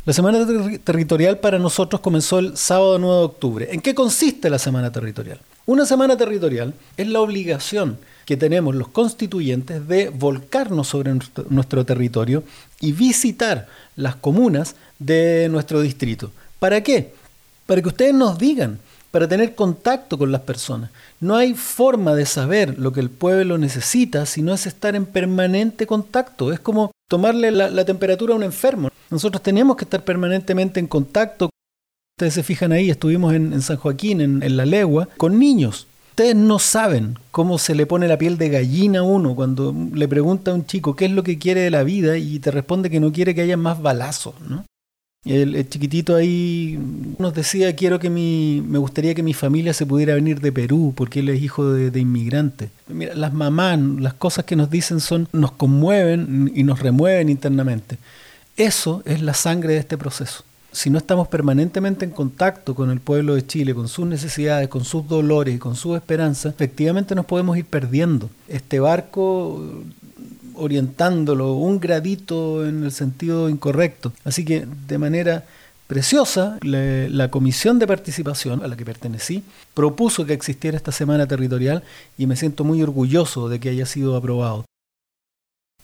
La 0.07 0.15
semana 0.15 0.47
territorial 0.83 1.41
para 1.41 1.59
nosotros 1.59 2.01
comenzó 2.01 2.39
el 2.39 2.57
sábado 2.57 2.99
9 2.99 3.17
de 3.19 3.25
octubre. 3.25 3.69
¿En 3.71 3.83
qué 3.83 3.95
consiste 3.95 4.49
la 4.49 4.59
semana 4.59 4.91
territorial? 4.91 5.41
Una 5.67 5.85
semana 5.85 6.17
territorial 6.17 6.73
es 6.97 7.07
la 7.07 7.21
obligación 7.21 7.99
que 8.25 8.39
tenemos 8.39 8.75
los 8.75 8.89
constituyentes 8.89 9.87
de 9.87 10.09
volcarnos 10.09 10.89
sobre 10.89 11.13
nuestro 11.51 11.85
territorio 11.85 12.45
y 12.81 12.93
visitar 12.93 13.69
las 13.95 14.17
comunas 14.17 14.75
de 14.99 15.49
nuestro 15.51 15.83
distrito. 15.83 16.31
¿Para 16.59 16.83
qué? 16.83 17.13
Para 17.67 17.83
que 17.83 17.89
ustedes 17.89 18.15
nos 18.15 18.39
digan, 18.39 18.79
para 19.11 19.29
tener 19.29 19.55
contacto 19.55 20.19
con 20.19 20.33
las 20.33 20.41
personas. 20.41 20.91
No 21.21 21.37
hay 21.37 21.55
forma 21.55 22.15
de 22.15 22.27
saber 22.27 22.79
lo 22.79 22.93
que 22.93 23.01
el 23.01 23.11
pueblo 23.11 23.59
necesita 23.59 24.27
si 24.27 24.43
no 24.43 24.53
es 24.53 24.67
estar 24.67 24.97
en 24.97 25.07
permanente 25.07 25.87
contacto. 25.87 26.53
Es 26.53 26.59
como 26.59 26.91
tomarle 27.09 27.53
la, 27.53 27.85
temperatura 27.85 28.35
a 28.35 28.37
un 28.37 28.43
enfermo. 28.43 28.89
Nosotros 29.11 29.43
tenemos 29.43 29.77
que 29.77 29.85
estar 29.85 30.03
permanentemente 30.03 30.81
en 30.81 30.89
contacto. 30.89 31.51
Ustedes 32.19 32.35
se 32.35 32.43
fijan 32.43 32.73
ahí, 32.73 32.91
estuvimos 32.91 33.35
en, 33.35 33.63
San 33.63 33.77
Joaquín, 33.77 34.21
en, 34.21 34.43
en 34.43 34.57
la 34.57 34.67
legua, 34.67 35.09
con 35.17 35.39
niños. 35.39 35.87
Ustedes 36.11 36.35
no 36.35 36.59
saben 36.59 37.19
cómo 37.31 37.59
se 37.59 37.75
le 37.75 37.87
pone 37.87 38.09
la 38.09 38.19
piel 38.19 38.39
de 38.39 38.49
gallina 38.49 39.01
a 39.01 39.03
uno 39.05 39.35
cuando 39.35 39.75
le 39.93 40.09
pregunta 40.09 40.51
a 40.51 40.55
un 40.55 40.67
chico 40.67 40.95
qué 40.97 41.05
es 41.05 41.11
lo 41.11 41.23
que 41.23 41.39
quiere 41.39 41.61
de 41.61 41.71
la 41.71 41.83
vida 41.83 42.17
y 42.19 42.39
te 42.41 42.51
responde 42.51 42.91
que 42.91 43.01
no 43.01 43.13
quiere 43.13 43.35
que 43.35 43.43
haya 43.43 43.57
más 43.57 43.81
balazos. 43.81 44.35
¿no? 44.41 44.65
El, 45.25 45.67
chiquitito 45.69 46.15
ahí 46.15 46.79
nos 47.19 47.33
decía, 47.33 47.75
quiero 47.75 47.99
que 47.99 48.11
mi, 48.11 48.63
me 48.67 48.79
gustaría 48.79 49.15
que 49.15 49.23
mi 49.23 49.33
familia 49.33 49.73
se 49.73 49.87
pudiera 49.87 50.15
venir 50.15 50.41
de 50.41 50.53
Perú, 50.53 50.93
porque 50.95 51.21
él 51.21 51.31
es 51.31 51.43
hijo 51.43 51.73
de, 51.73 51.91
de 51.91 52.01
inmigrantes. 52.01 52.71
Mira, 52.89 53.15
las 53.15 53.33
mamás, 53.33 53.79
las 53.79 54.15
cosas 54.15 54.45
que 54.45 54.55
nos 54.55 54.69
dicen 54.69 55.01
son, 55.01 55.29
nos 55.33 55.53
conmueven 55.53 56.53
y 56.55 56.63
nos 56.63 56.81
remueven 56.81 57.31
internamente. 57.31 57.97
Eso 58.57 59.03
es 59.07 59.23
la 59.23 59.35
sangre 59.35 59.73
de 59.75 59.81
este 59.81 59.99
proceso. 59.99 60.45
si 60.73 60.91
no 60.91 60.99
estamos 60.99 61.29
permanentemente 61.29 62.05
en 62.05 62.11
contacto 62.11 62.75
con 62.75 62.91
el 62.91 63.01
pueblo 63.01 63.35
de 63.35 63.47
Chile, 63.47 63.75
con 63.75 63.89
sus 63.89 64.07
necesidades, 64.07 64.69
con 64.69 64.85
sus 64.85 65.09
dolores 65.09 65.55
y 65.55 65.59
con 65.59 65.77
sus 65.77 65.97
esperanzas, 65.97 66.53
efectivamente 66.53 67.15
nos 67.15 67.27
podemos 67.27 67.57
ir 67.57 67.65
perdiendo. 67.65 68.29
Este 68.49 68.79
barco 68.81 69.63
orientándolo 70.57 71.55
un 71.55 71.81
gradito 71.81 72.67
en 72.67 72.85
el 72.85 72.93
sentido 72.93 73.49
incorrecto. 73.49 74.13
Así 74.25 74.45
que 74.45 74.67
de 74.87 74.99
manera 74.99 75.45
preciosa, 75.87 76.59
la 76.63 77.31
comisión 77.31 77.79
de 77.79 77.87
participación 77.87 78.63
a 78.63 78.69
la 78.69 78.77
que 78.77 78.85
pertenecí 78.85 79.45
propuso 79.75 80.25
que 80.27 80.33
existiera 80.33 80.77
esta 80.77 80.93
semana 80.93 81.27
territorial 81.27 81.83
y 82.17 82.27
me 82.27 82.37
siento 82.37 82.65
muy 82.65 82.83
orgulloso 82.83 83.49
de 83.49 83.61
que 83.61 83.71
haya 83.71 83.87
sido 83.87 84.17
aprobado. 84.17 84.65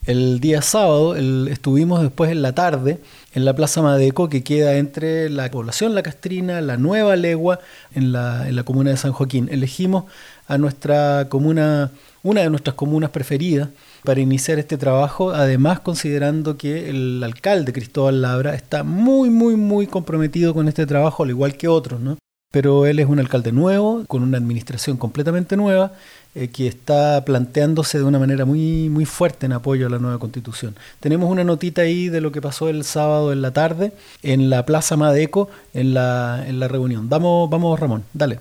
El 0.06 0.40
día 0.40 0.62
sábado 0.62 1.14
estuvimos 1.14 2.00
después 2.00 2.30
en 2.30 2.40
la 2.40 2.54
tarde 2.54 3.00
en 3.34 3.44
la 3.44 3.54
Plaza 3.54 3.82
Madeco, 3.82 4.30
que 4.30 4.42
queda 4.42 4.76
entre 4.76 5.28
la 5.28 5.50
población 5.50 5.94
La 5.94 6.02
Castrina, 6.02 6.62
la 6.62 6.78
Nueva 6.78 7.16
Legua, 7.16 7.60
en 7.94 8.12
la, 8.12 8.62
comuna 8.64 8.90
de 8.90 8.96
San 8.96 9.12
Joaquín. 9.12 9.48
Elegimos 9.52 10.04
a 10.48 10.56
nuestra 10.56 11.26
comuna, 11.28 11.92
una 12.22 12.40
de 12.40 12.48
nuestras 12.48 12.74
comunas 12.76 13.10
preferidas, 13.10 13.68
para 14.04 14.20
iniciar 14.20 14.58
este 14.58 14.78
trabajo, 14.78 15.32
además 15.32 15.80
considerando 15.80 16.56
que 16.56 16.90
el 16.90 17.22
alcalde 17.22 17.72
Cristóbal 17.72 18.22
Labra 18.22 18.54
está 18.54 18.84
muy, 18.84 19.30
muy, 19.30 19.56
muy 19.56 19.86
comprometido 19.86 20.54
con 20.54 20.68
este 20.68 20.86
trabajo, 20.86 21.22
al 21.22 21.30
igual 21.30 21.56
que 21.56 21.68
otros, 21.68 22.00
¿no? 22.00 22.16
Pero 22.52 22.86
él 22.86 22.98
es 22.98 23.06
un 23.06 23.20
alcalde 23.20 23.52
nuevo, 23.52 24.04
con 24.08 24.24
una 24.24 24.38
administración 24.38 24.96
completamente 24.96 25.56
nueva, 25.56 25.92
eh, 26.34 26.48
que 26.48 26.66
está 26.66 27.24
planteándose 27.24 27.98
de 27.98 28.04
una 28.04 28.18
manera 28.18 28.44
muy, 28.44 28.88
muy 28.88 29.04
fuerte 29.04 29.46
en 29.46 29.52
apoyo 29.52 29.86
a 29.86 29.90
la 29.90 29.98
nueva 29.98 30.18
constitución. 30.18 30.74
Tenemos 30.98 31.30
una 31.30 31.44
notita 31.44 31.82
ahí 31.82 32.08
de 32.08 32.20
lo 32.20 32.32
que 32.32 32.40
pasó 32.40 32.68
el 32.68 32.82
sábado 32.82 33.32
en 33.32 33.42
la 33.42 33.52
tarde 33.52 33.92
en 34.22 34.50
la 34.50 34.66
Plaza 34.66 34.96
Madeco, 34.96 35.48
en 35.74 35.94
la, 35.94 36.44
en 36.46 36.58
la 36.58 36.66
reunión. 36.66 37.08
Vamos, 37.08 37.48
vamos, 37.50 37.78
Ramón, 37.78 38.02
dale. 38.12 38.40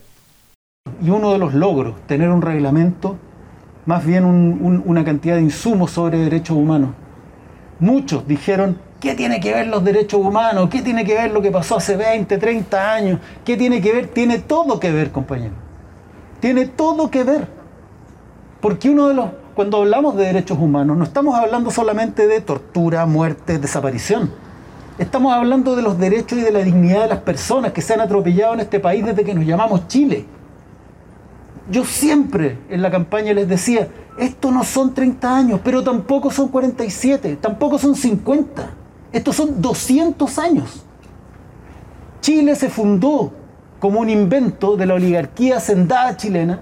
Y 1.04 1.10
uno 1.12 1.32
de 1.32 1.38
los 1.38 1.54
logros, 1.54 1.96
tener 2.08 2.30
un 2.30 2.42
reglamento 2.42 3.18
más 3.90 4.06
bien 4.06 4.24
una 4.24 5.04
cantidad 5.04 5.38
de 5.38 5.42
insumos 5.42 5.90
sobre 5.90 6.20
derechos 6.20 6.56
humanos. 6.56 6.92
Muchos 7.80 8.28
dijeron, 8.28 8.78
¿qué 9.00 9.16
tiene 9.16 9.40
que 9.40 9.52
ver 9.52 9.66
los 9.66 9.84
derechos 9.84 10.24
humanos? 10.24 10.70
¿Qué 10.70 10.84
tiene 10.84 11.04
que 11.04 11.16
ver 11.16 11.32
lo 11.32 11.42
que 11.42 11.50
pasó 11.50 11.78
hace 11.78 11.98
20, 11.98 12.38
30 12.38 12.94
años? 12.94 13.20
¿Qué 13.44 13.58
tiene 13.58 13.82
que 13.82 13.92
ver? 13.92 14.08
Tiene 14.10 14.38
todo 14.38 14.80
que 14.80 14.92
ver, 14.92 15.12
compañero. 15.12 15.56
Tiene 16.40 16.68
todo 16.68 17.10
que 17.10 17.24
ver. 17.24 17.48
Porque 18.62 18.92
uno 18.92 19.08
de 19.08 19.16
los, 19.16 19.32
cuando 19.56 19.78
hablamos 19.78 20.16
de 20.16 20.26
derechos 20.26 20.60
humanos, 20.60 20.96
no 20.96 21.04
estamos 21.04 21.34
hablando 21.34 21.72
solamente 21.72 22.28
de 22.28 22.42
tortura, 22.42 23.08
muerte, 23.08 23.58
desaparición. 23.58 24.32
Estamos 25.00 25.34
hablando 25.34 25.76
de 25.76 25.82
los 25.82 25.98
derechos 25.98 26.38
y 26.38 26.42
de 26.42 26.52
la 26.52 26.60
dignidad 26.60 27.02
de 27.02 27.08
las 27.08 27.22
personas 27.22 27.74
que 27.74 27.82
se 27.82 27.96
han 27.96 28.02
atropellado 28.02 28.54
en 28.54 28.60
este 28.60 28.80
país 28.80 29.04
desde 29.04 29.24
que 29.24 29.34
nos 29.34 29.46
llamamos 29.46 29.88
Chile. 29.88 30.28
Yo 31.70 31.86
siempre 31.86 32.58
en 32.70 32.82
la 32.82 32.90
campaña 32.90 33.32
les 33.32 33.48
decía, 33.48 33.88
esto 34.18 34.50
no 34.50 34.64
son 34.64 34.96
30 34.96 35.36
años, 35.36 35.62
pero 35.64 35.84
tampoco 35.84 36.32
son 36.32 36.48
47, 36.48 37.38
tampoco 37.40 37.78
son 37.78 37.96
50, 37.96 38.72
estos 39.12 39.36
son 39.36 39.62
200 39.62 40.40
años. 40.40 40.84
Chile 42.22 42.56
se 42.56 42.70
fundó 42.70 43.32
como 43.80 44.00
un 44.00 44.10
invento 44.10 44.78
de 44.78 44.88
la 44.88 44.96
oligarquía 44.96 45.58
hacendada 45.58 46.18
chilena. 46.18 46.62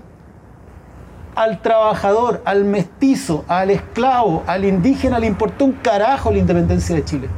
Al 1.36 1.62
trabajador, 1.62 2.41
al 2.43 2.65
mestizo, 2.65 3.46
al 3.48 3.70
esclavo, 3.70 4.43
al 4.46 4.65
indígena 4.65 5.20
le 5.20 5.28
importó 5.28 5.65
un 5.65 5.72
carajo 5.72 6.32
la 6.32 6.39
independencia 6.39 6.96
de 6.96 7.06
Chile. 7.06 7.30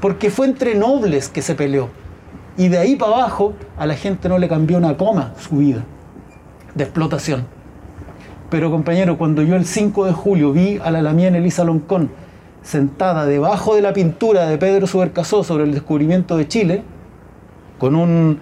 Porque 0.00 0.30
fue 0.30 0.46
entre 0.46 0.74
nobles 0.74 1.28
que 1.28 1.42
se 1.42 1.54
peleó. 1.54 1.88
Y 2.58 2.68
de 2.68 2.78
ahí 2.78 2.96
para 2.96 3.14
abajo 3.14 3.54
a 3.78 3.86
la 3.86 3.94
gente 3.94 4.28
no 4.28 4.36
le 4.38 4.48
cambió 4.48 4.76
una 4.76 4.96
coma 4.96 5.32
su 5.38 5.56
vida 5.56 5.84
de 6.76 6.84
explotación. 6.84 7.46
Pero 8.50 8.70
compañero, 8.70 9.18
cuando 9.18 9.42
yo 9.42 9.56
el 9.56 9.64
5 9.64 10.04
de 10.04 10.12
julio 10.12 10.52
vi 10.52 10.78
a 10.82 10.92
la 10.92 11.02
Lamien 11.02 11.34
Elisa 11.34 11.64
Loncón 11.64 12.10
sentada 12.62 13.26
debajo 13.26 13.74
de 13.74 13.82
la 13.82 13.92
pintura 13.92 14.46
de 14.46 14.58
Pedro 14.58 14.86
Subercasó 14.86 15.42
sobre 15.42 15.64
el 15.64 15.72
descubrimiento 15.72 16.36
de 16.36 16.46
Chile, 16.46 16.82
con 17.78 17.94
un 17.94 18.38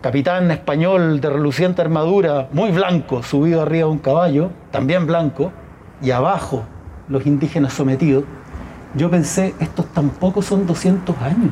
capitán 0.00 0.50
español 0.50 1.20
de 1.20 1.30
reluciente 1.30 1.80
armadura, 1.80 2.48
muy 2.52 2.70
blanco, 2.70 3.22
subido 3.22 3.62
arriba 3.62 3.86
de 3.86 3.92
un 3.92 3.98
caballo, 3.98 4.50
también 4.70 5.06
blanco, 5.06 5.52
y 6.02 6.10
abajo 6.10 6.64
los 7.08 7.26
indígenas 7.26 7.72
sometidos, 7.72 8.24
yo 8.94 9.10
pensé, 9.10 9.54
estos 9.60 9.86
tampoco 9.86 10.42
son 10.42 10.66
200 10.66 11.16
años. 11.18 11.50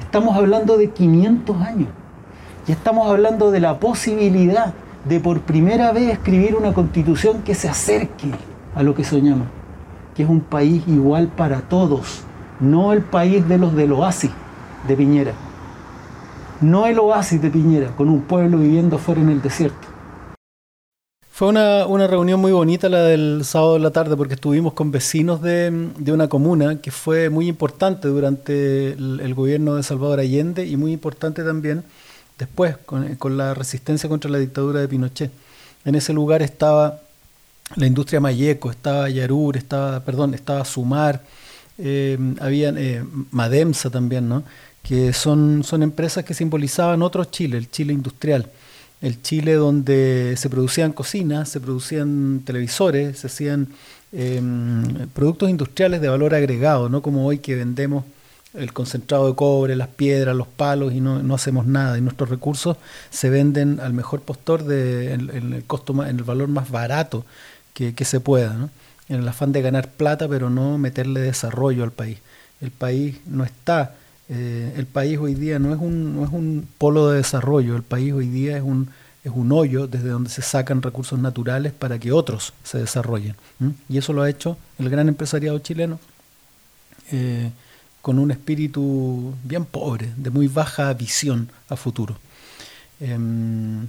Estamos 0.00 0.36
hablando 0.36 0.76
de 0.76 0.90
500 0.90 1.60
años. 1.60 1.88
Y 2.66 2.72
estamos 2.72 3.08
hablando 3.08 3.50
de 3.50 3.60
la 3.60 3.78
posibilidad 3.78 4.72
de 5.04 5.20
por 5.20 5.42
primera 5.42 5.92
vez 5.92 6.10
escribir 6.10 6.54
una 6.54 6.72
constitución 6.72 7.42
que 7.42 7.54
se 7.54 7.68
acerque 7.68 8.30
a 8.74 8.82
lo 8.82 8.94
que 8.94 9.04
soñamos, 9.04 9.48
que 10.14 10.22
es 10.22 10.28
un 10.28 10.40
país 10.40 10.82
igual 10.86 11.28
para 11.28 11.60
todos, 11.60 12.22
no 12.60 12.94
el 12.94 13.02
país 13.02 13.46
de 13.48 13.58
los 13.58 13.74
del 13.76 13.92
oasis 13.92 14.30
de 14.88 14.96
Piñera, 14.96 15.32
no 16.62 16.86
el 16.86 16.98
oasis 16.98 17.42
de 17.42 17.50
Piñera, 17.50 17.88
con 17.96 18.08
un 18.08 18.22
pueblo 18.22 18.56
viviendo 18.56 18.96
fuera 18.96 19.20
en 19.20 19.28
el 19.28 19.42
desierto. 19.42 19.88
Fue 21.30 21.48
una, 21.48 22.06
reunión 22.06 22.40
muy 22.40 22.52
bonita 22.52 22.88
la 22.88 23.02
del 23.02 23.40
sábado 23.44 23.74
de 23.74 23.80
la 23.80 23.90
tarde 23.90 24.16
porque 24.16 24.34
estuvimos 24.34 24.72
con 24.72 24.90
vecinos 24.92 25.42
de, 25.42 25.90
una 26.06 26.28
comuna 26.28 26.80
que 26.80 26.92
fue 26.92 27.28
muy 27.28 27.48
importante 27.48 28.08
durante 28.08 28.92
el 28.92 29.34
gobierno 29.34 29.74
de 29.74 29.82
Salvador 29.82 30.20
Allende 30.20 30.64
y 30.64 30.76
muy 30.76 30.92
importante 30.92 31.42
también 31.42 31.82
después, 32.38 32.76
con, 32.78 33.36
la 33.36 33.54
resistencia 33.54 34.08
contra 34.08 34.30
la 34.30 34.38
dictadura 34.38 34.80
de 34.80 34.88
Pinochet. 34.88 35.30
En 35.84 35.94
ese 35.94 36.12
lugar 36.12 36.42
estaba 36.42 37.00
la 37.76 37.86
industria 37.86 38.20
Mayeco, 38.20 38.70
estaba 38.70 39.08
Yarur, 39.08 39.56
estaba, 39.56 40.00
perdón, 40.00 40.34
estaba 40.34 40.64
Sumar, 40.64 41.22
eh, 41.78 42.18
había 42.40 42.70
eh, 42.70 43.02
Mademsa 43.30 43.90
también, 43.90 44.28
¿no? 44.28 44.44
que 44.84 45.14
son, 45.14 45.64
son 45.64 45.82
empresas 45.82 46.24
que 46.24 46.34
simbolizaban 46.34 47.02
otro 47.02 47.24
Chile, 47.24 47.56
el 47.56 47.70
Chile 47.70 47.94
industrial, 47.94 48.50
el 49.00 49.20
Chile 49.22 49.54
donde 49.54 50.34
se 50.36 50.50
producían 50.50 50.92
cocinas, 50.92 51.48
se 51.48 51.58
producían 51.58 52.42
televisores, 52.44 53.18
se 53.18 53.26
hacían 53.26 53.68
em, 54.12 55.08
productos 55.14 55.48
industriales 55.48 56.02
de 56.02 56.08
valor 56.08 56.34
agregado, 56.34 56.90
no 56.90 57.00
como 57.00 57.26
hoy 57.26 57.38
que 57.38 57.56
vendemos 57.56 58.04
el 58.54 58.72
concentrado 58.72 59.28
de 59.28 59.34
cobre, 59.34 59.76
las 59.76 59.88
piedras, 59.88 60.34
los 60.36 60.46
palos 60.46 60.92
y 60.92 61.00
no, 61.00 61.34
hacemos 61.34 61.66
nada. 61.66 61.98
Y 61.98 62.00
nuestros 62.00 62.30
recursos 62.30 62.76
se 63.10 63.28
venden 63.30 63.80
al 63.80 63.92
mejor 63.92 64.20
postor 64.20 64.64
de, 64.64 65.12
en, 65.12 65.52
el 65.52 65.64
costo 65.64 65.92
en 66.04 66.16
el 66.16 66.24
valor 66.24 66.48
más 66.48 66.70
barato 66.70 67.24
que, 67.74 67.92
se 68.04 68.20
pueda, 68.20 68.54
¿no? 68.54 68.70
en 69.08 69.16
el 69.16 69.28
afán 69.28 69.52
de 69.52 69.60
ganar 69.60 69.90
plata, 69.90 70.28
pero 70.28 70.50
no 70.50 70.78
meterle 70.78 71.20
desarrollo 71.20 71.82
al 71.82 71.90
país. 71.90 72.18
El 72.60 72.70
país 72.70 73.16
no 73.26 73.44
está, 73.44 73.96
eh, 74.28 74.72
el 74.76 74.86
país 74.86 75.18
hoy 75.18 75.34
día 75.34 75.58
no 75.58 75.74
es, 75.74 75.80
un, 75.80 76.16
no 76.16 76.24
es 76.24 76.30
un 76.30 76.66
polo 76.78 77.10
de 77.10 77.18
desarrollo, 77.18 77.76
el 77.76 77.82
país 77.82 78.12
hoy 78.12 78.28
día 78.28 78.56
es 78.56 78.62
un, 78.62 78.88
es 79.24 79.32
un 79.34 79.50
hoyo 79.52 79.88
desde 79.88 80.08
donde 80.08 80.30
se 80.30 80.42
sacan 80.42 80.80
recursos 80.80 81.18
naturales 81.18 81.72
para 81.72 81.98
que 81.98 82.12
otros 82.12 82.52
se 82.62 82.78
desarrollen. 82.78 83.34
Y 83.88 83.98
eso 83.98 84.12
lo 84.12 84.22
ha 84.22 84.30
hecho 84.30 84.56
el 84.78 84.88
gran 84.88 85.08
empresariado 85.08 85.58
chileno. 85.58 85.98
Eh, 87.10 87.50
con 88.04 88.18
un 88.18 88.30
espíritu 88.30 89.32
bien 89.44 89.64
pobre, 89.64 90.12
de 90.18 90.28
muy 90.28 90.46
baja 90.46 90.92
visión 90.92 91.48
a 91.70 91.74
futuro. 91.74 92.18
Em, 93.00 93.88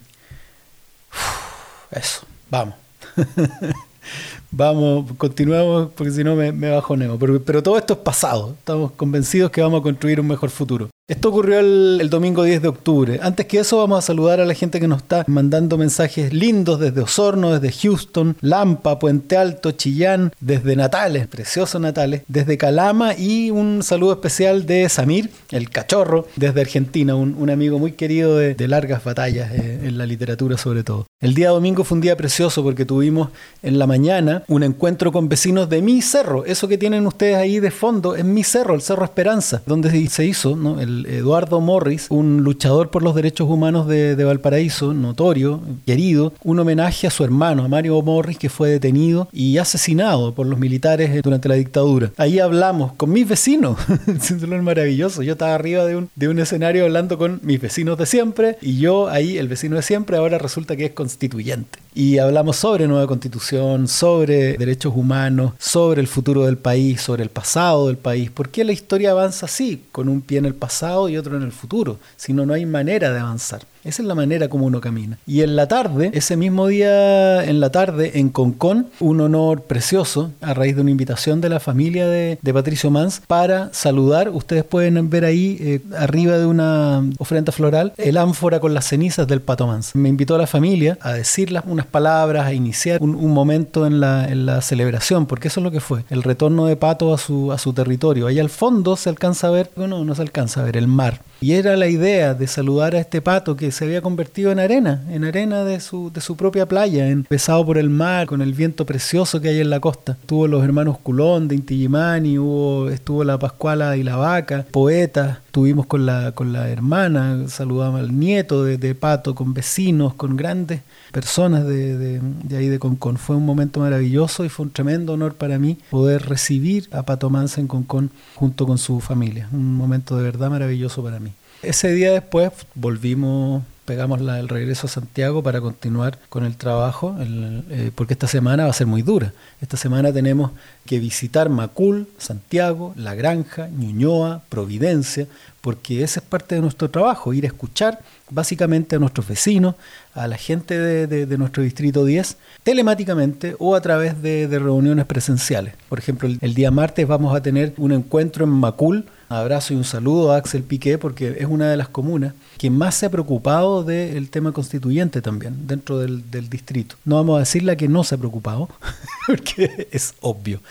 eso, 1.91 2.25
vamos. 2.49 2.75
vamos, 4.51 5.11
continuamos 5.17 5.89
porque 5.97 6.13
si 6.13 6.23
no 6.23 6.33
me, 6.37 6.53
me 6.53 6.69
bajoneo. 6.69 7.19
Pero, 7.19 7.41
pero 7.41 7.61
todo 7.61 7.77
esto 7.77 7.95
es 7.95 7.99
pasado. 7.99 8.55
Estamos 8.57 8.93
convencidos 8.93 9.51
que 9.51 9.59
vamos 9.59 9.81
a 9.81 9.83
construir 9.83 10.21
un 10.21 10.27
mejor 10.27 10.49
futuro. 10.49 10.94
Esto 11.07 11.29
ocurrió 11.29 11.59
el, 11.59 12.09
domingo 12.09 12.43
10 12.43 12.63
de 12.63 12.67
octubre. 12.67 13.19
Antes 13.21 13.45
que 13.45 13.59
eso, 13.59 13.77
vamos 13.77 13.99
a 13.99 14.01
saludar 14.01 14.39
a 14.39 14.45
la 14.45 14.55
gente 14.55 14.79
que 14.79 14.87
nos 14.87 15.03
está 15.03 15.23
mandando 15.27 15.77
mensajes 15.77 16.33
lindos 16.33 16.79
desde 16.79 17.01
Osorno, 17.01 17.59
desde 17.59 17.77
Houston, 17.79 18.35
Lampa, 18.41 18.97
Puente 18.97 19.37
Alto, 19.37 19.73
Chillán, 19.73 20.33
desde 20.39 20.75
Natales, 20.75 21.27
precioso 21.27 21.77
Natales, 21.77 22.23
desde 22.27 22.57
Calama 22.57 23.13
y 23.15 23.51
un 23.51 23.83
saludo 23.83 24.13
especial 24.13 24.65
de 24.65 24.89
Samir, 24.89 25.29
el 25.51 25.69
cachorro, 25.69 26.25
desde 26.37 26.61
Argentina, 26.61 27.13
un, 27.13 27.51
amigo 27.51 27.77
muy 27.77 27.91
querido 27.91 28.37
de, 28.37 28.67
largas 28.67 29.03
batallas 29.03 29.51
eh, 29.51 29.81
en 29.83 29.99
la 29.99 30.07
literatura 30.07 30.57
sobre 30.57 30.83
todo. 30.83 31.05
El 31.21 31.35
día 31.35 31.49
domingo 31.49 31.83
fue 31.83 31.97
un 31.97 32.01
día 32.01 32.17
precioso 32.17 32.63
porque 32.63 32.83
tuvimos 32.83 33.29
en 33.61 33.77
la 33.77 33.85
mañana 33.85 34.41
un 34.47 34.63
encuentro 34.63 35.11
con 35.11 35.29
vecinos 35.29 35.69
de 35.69 35.83
mi 35.83 36.01
cerro. 36.01 36.45
Eso 36.45 36.67
que 36.67 36.79
tienen 36.79 37.05
ustedes 37.05 37.35
ahí 37.35 37.59
de 37.59 37.69
fondo 37.69 38.15
es 38.15 38.25
mi 38.25 38.43
cerro, 38.43 38.73
el 38.73 38.81
Cerro 38.81 39.05
Esperanza, 39.05 39.61
donde 39.67 40.07
se 40.07 40.25
hizo 40.25 40.55
¿no? 40.55 40.81
el 40.81 40.94
Eduardo 41.07 41.59
Morris, 41.61 42.07
un 42.09 42.43
luchador 42.43 42.89
por 42.89 43.03
los 43.03 43.15
derechos 43.15 43.49
humanos 43.49 43.87
de, 43.87 44.23
Valparaíso, 44.23 44.93
notorio, 44.93 45.61
querido, 45.85 46.33
un 46.43 46.59
homenaje 46.59 47.07
a 47.07 47.11
su 47.11 47.23
hermano, 47.23 47.63
a 47.63 47.67
Mario 47.67 48.01
Morris, 48.01 48.37
que 48.37 48.49
fue 48.49 48.69
detenido 48.69 49.27
y 49.31 49.57
asesinado 49.57 50.33
por 50.33 50.47
los 50.47 50.59
militares 50.59 51.21
durante 51.21 51.49
la 51.49 51.55
dictadura. 51.55 52.11
Ahí 52.17 52.39
hablamos 52.39 52.93
con 52.93 53.11
mis 53.11 53.27
vecinos, 53.27 53.77
es 54.07 54.31
maravilloso. 54.41 55.23
Yo 55.23 55.33
estaba 55.33 55.55
arriba 55.55 55.85
de 55.85 55.95
un, 55.97 56.09
de 56.15 56.29
un 56.29 56.39
escenario 56.39 56.85
hablando 56.85 57.17
con 57.17 57.39
mis 57.43 57.59
vecinos 57.59 57.97
de 57.97 58.05
siempre 58.05 58.57
y 58.61 58.77
yo 58.79 59.07
ahí, 59.09 59.37
el 59.37 59.47
vecino 59.47 59.75
de 59.75 59.81
siempre, 59.81 60.17
ahora 60.17 60.37
resulta 60.37 60.75
que 60.75 60.85
es 60.85 60.91
constituyente. 60.91 61.84
Y 61.97 62.17
hablamos 62.17 62.57
sobre 62.57 62.89
nueva 62.89 63.07
constitución, 63.07 63.87
sobre 63.87 64.57
derechos 64.57 64.91
humanos, 64.93 65.53
sobre 65.57 66.01
el 66.01 66.07
futuro 66.07 66.43
del 66.43 66.57
país, 66.57 66.99
sobre 66.99 67.23
el 67.23 67.29
pasado 67.29 67.87
del 67.87 67.95
país. 67.95 68.29
¿Por 68.29 68.49
qué 68.49 68.65
la 68.65 68.73
historia 68.73 69.11
avanza 69.11 69.45
así, 69.45 69.85
con 69.93 70.09
un 70.09 70.19
pie 70.19 70.39
en 70.39 70.45
el 70.45 70.55
pasado 70.55 71.07
y 71.07 71.15
otro 71.15 71.37
en 71.37 71.43
el 71.43 71.53
futuro? 71.53 71.97
Si 72.17 72.33
no, 72.33 72.45
no 72.45 72.53
hay 72.53 72.65
manera 72.65 73.13
de 73.13 73.19
avanzar. 73.19 73.61
Esa 73.85 74.01
es 74.01 74.07
la 74.07 74.15
manera 74.15 74.49
como 74.49 74.65
uno 74.65 74.81
camina. 74.81 75.19
Y 75.27 75.41
en 75.41 75.55
la 75.55 75.67
tarde, 75.67 76.09
ese 76.13 76.35
mismo 76.35 76.67
día, 76.67 77.45
en 77.45 77.59
la 77.59 77.69
tarde, 77.69 78.19
en 78.19 78.29
Concón, 78.29 78.87
un 78.99 79.21
honor 79.21 79.61
precioso 79.61 80.31
a 80.41 80.55
raíz 80.55 80.75
de 80.75 80.81
una 80.81 80.91
invitación 80.91 81.39
de 81.39 81.49
la 81.49 81.59
familia 81.59 82.07
de, 82.07 82.39
Patricio 82.55 82.89
Mans 82.89 83.21
para 83.27 83.69
saludar. 83.73 84.29
Ustedes 84.29 84.63
pueden 84.63 85.09
ver 85.09 85.25
ahí, 85.25 85.57
eh, 85.59 85.81
arriba 85.97 86.37
de 86.37 86.45
una 86.45 87.03
ofrenda 87.17 87.51
floral, 87.51 87.91
el 87.97 88.15
ánfora 88.15 88.61
con 88.61 88.73
las 88.73 88.87
cenizas 88.87 89.27
del 89.27 89.41
Pato 89.41 89.67
Mans. 89.67 89.93
Me 89.93 90.07
invitó 90.07 90.35
a 90.35 90.37
la 90.37 90.47
familia 90.47 90.97
a 91.01 91.11
decir 91.11 91.53
unas 91.67 91.85
palabras, 91.85 92.45
a 92.45 92.53
iniciar 92.53 93.01
un, 93.01 93.33
momento 93.33 93.85
en 93.85 93.99
la, 93.99 94.25
en 94.29 94.45
la, 94.45 94.61
celebración, 94.61 95.25
porque 95.25 95.49
eso 95.49 95.59
es 95.59 95.65
lo 95.65 95.71
que 95.71 95.81
fue, 95.81 96.05
el 96.09 96.23
retorno 96.23 96.65
de 96.65 96.77
Pato 96.77 97.13
a 97.13 97.17
su, 97.17 97.51
a 97.51 97.57
su 97.57 97.73
territorio. 97.73 98.27
Ahí 98.27 98.39
al 98.39 98.49
fondo 98.49 98.95
se 98.95 99.09
alcanza 99.09 99.47
a 99.47 99.51
ver, 99.51 99.69
bueno, 99.75 100.03
no 100.05 100.15
se 100.15 100.21
alcanza 100.21 100.61
a 100.61 100.63
ver, 100.63 100.77
el 100.77 100.87
mar. 100.87 101.21
Y 101.41 101.53
era 101.53 101.75
la 101.75 101.87
idea 101.87 102.33
de 102.33 102.47
saludar 102.47 102.95
a 102.95 102.99
este 102.99 103.21
pato 103.21 103.55
que 103.55 103.71
se 103.75 103.83
había 103.83 104.01
convertido 104.01 104.53
en 104.53 104.59
arena, 104.59 105.03
en 105.09 105.25
arena 105.25 105.65
de 105.65 105.81
su, 105.81 106.09
de 106.09 106.21
su 106.21 106.37
propia 106.37 106.65
playa, 106.65 107.09
empezado 107.09 107.65
por 107.65 107.77
el 107.77 107.89
mar, 107.89 108.25
con 108.25 108.41
el 108.41 108.53
viento 108.53 108.85
precioso 108.85 109.41
que 109.41 109.49
hay 109.49 109.59
en 109.59 109.69
la 109.69 109.81
costa. 109.81 110.17
Tuvo 110.25 110.47
los 110.47 110.63
hermanos 110.63 110.97
Culón 110.97 111.49
de 111.49 111.55
Intillimani, 111.55 112.39
hubo, 112.39 112.89
estuvo 112.89 113.25
la 113.25 113.37
Pascuala 113.37 113.97
y 113.97 114.03
la 114.03 114.15
Vaca, 114.15 114.65
poetas, 114.71 115.39
estuvimos 115.47 115.87
con 115.87 116.05
la, 116.05 116.31
con 116.31 116.53
la 116.53 116.69
hermana, 116.69 117.49
saludamos 117.49 117.99
al 117.99 118.17
nieto 118.17 118.63
de, 118.63 118.95
Pato, 118.95 119.35
con 119.35 119.53
vecinos, 119.53 120.13
con 120.13 120.37
grandes 120.37 120.79
personas 121.11 121.67
de, 121.67 121.97
de, 121.97 122.57
ahí 122.57 122.69
de 122.69 122.79
Concón. 122.79 123.17
Fue 123.17 123.35
un 123.35 123.45
momento 123.45 123.81
maravilloso 123.81 124.45
y 124.45 124.49
fue 124.49 124.67
un 124.67 124.71
tremendo 124.71 125.11
honor 125.11 125.33
para 125.33 125.59
mí 125.59 125.77
poder 125.89 126.29
recibir 126.29 126.87
a 126.93 127.03
Pato 127.03 127.29
Mansa 127.29 127.59
en 127.59 127.67
Concón 127.67 128.09
junto 128.35 128.65
con 128.65 128.77
su 128.77 129.01
familia. 129.01 129.49
Un 129.51 129.75
momento 129.75 130.15
de 130.15 130.23
verdad 130.23 130.49
maravilloso 130.49 131.03
para 131.03 131.19
mí. 131.19 131.31
Ese 131.61 131.91
día 131.93 132.11
después 132.11 132.51
volvimos, 132.75 133.63
pegamos 133.85 134.19
el 134.19 134.49
regreso 134.49 134.87
a 134.87 134.89
Santiago 134.89 135.41
para 135.41 135.61
continuar 135.61 136.19
con 136.29 136.45
el 136.45 136.57
trabajo, 136.57 137.15
eh, 137.19 137.91
porque 137.95 138.13
esta 138.13 138.27
semana 138.27 138.65
va 138.65 138.69
a 138.69 138.73
ser 138.73 138.87
muy 138.87 139.01
dura. 139.01 139.33
Esta 139.61 139.77
semana 139.77 140.11
tenemos 140.13 140.51
que 140.85 140.99
visitar 140.99 141.49
Macul, 141.49 142.07
Santiago, 142.17 142.93
La 142.97 143.15
Granja, 143.15 143.67
Ñuñoa, 143.67 144.43
Providencia, 144.49 145.27
porque 145.61 146.03
ese 146.03 146.19
es 146.19 146.25
parte 146.25 146.55
de 146.55 146.61
nuestro 146.61 146.89
trabajo, 146.89 147.33
ir 147.33 147.45
a 147.45 147.47
escuchar 147.47 147.99
básicamente 148.29 148.95
a 148.95 148.99
nuestros 148.99 149.27
vecinos, 149.27 149.75
a 150.15 150.27
la 150.27 150.37
gente 150.37 150.79
de, 150.79 151.37
nuestro 151.37 151.61
distrito 151.61 152.05
10, 152.05 152.37
telemáticamente 152.63 153.55
o 153.59 153.75
a 153.75 153.81
través 153.81 154.21
de, 154.21 154.47
reuniones 154.47 155.05
presenciales. 155.05 155.73
Por 155.89 155.99
ejemplo, 155.99 156.29
el, 156.39 156.53
día 156.53 156.71
martes 156.71 157.05
vamos 157.05 157.35
a 157.35 157.41
tener 157.41 157.73
un 157.77 157.91
encuentro 157.91 158.45
en 158.45 158.51
Macul. 158.51 159.05
abrazo 159.27 159.73
y 159.73 159.77
un 159.77 159.83
saludo 159.83 160.31
a 160.31 160.37
Axel 160.37 160.63
Piqué 160.63 160.97
porque 160.97 161.35
es 161.39 161.45
una 161.45 161.69
de 161.69 161.75
las 161.75 161.89
comunas 161.89 162.33
que 162.57 162.69
más 162.69 162.95
se 162.95 163.07
ha 163.07 163.09
preocupado 163.09 163.83
del 163.83 164.29
tema 164.29 164.53
constituyente 164.53 165.21
también 165.21 165.67
dentro 165.67 165.99
del, 165.99 166.23
distrito. 166.49 166.95
No 167.03 167.17
vamos 167.17 167.35
a 167.35 167.39
decir 167.39 167.63
la 167.63 167.75
que 167.75 167.89
no 167.89 168.05
se 168.05 168.15
ha 168.15 168.17
preocupado, 168.17 168.69
porque 169.27 169.89
es 169.91 170.13
obvio. 170.21 170.61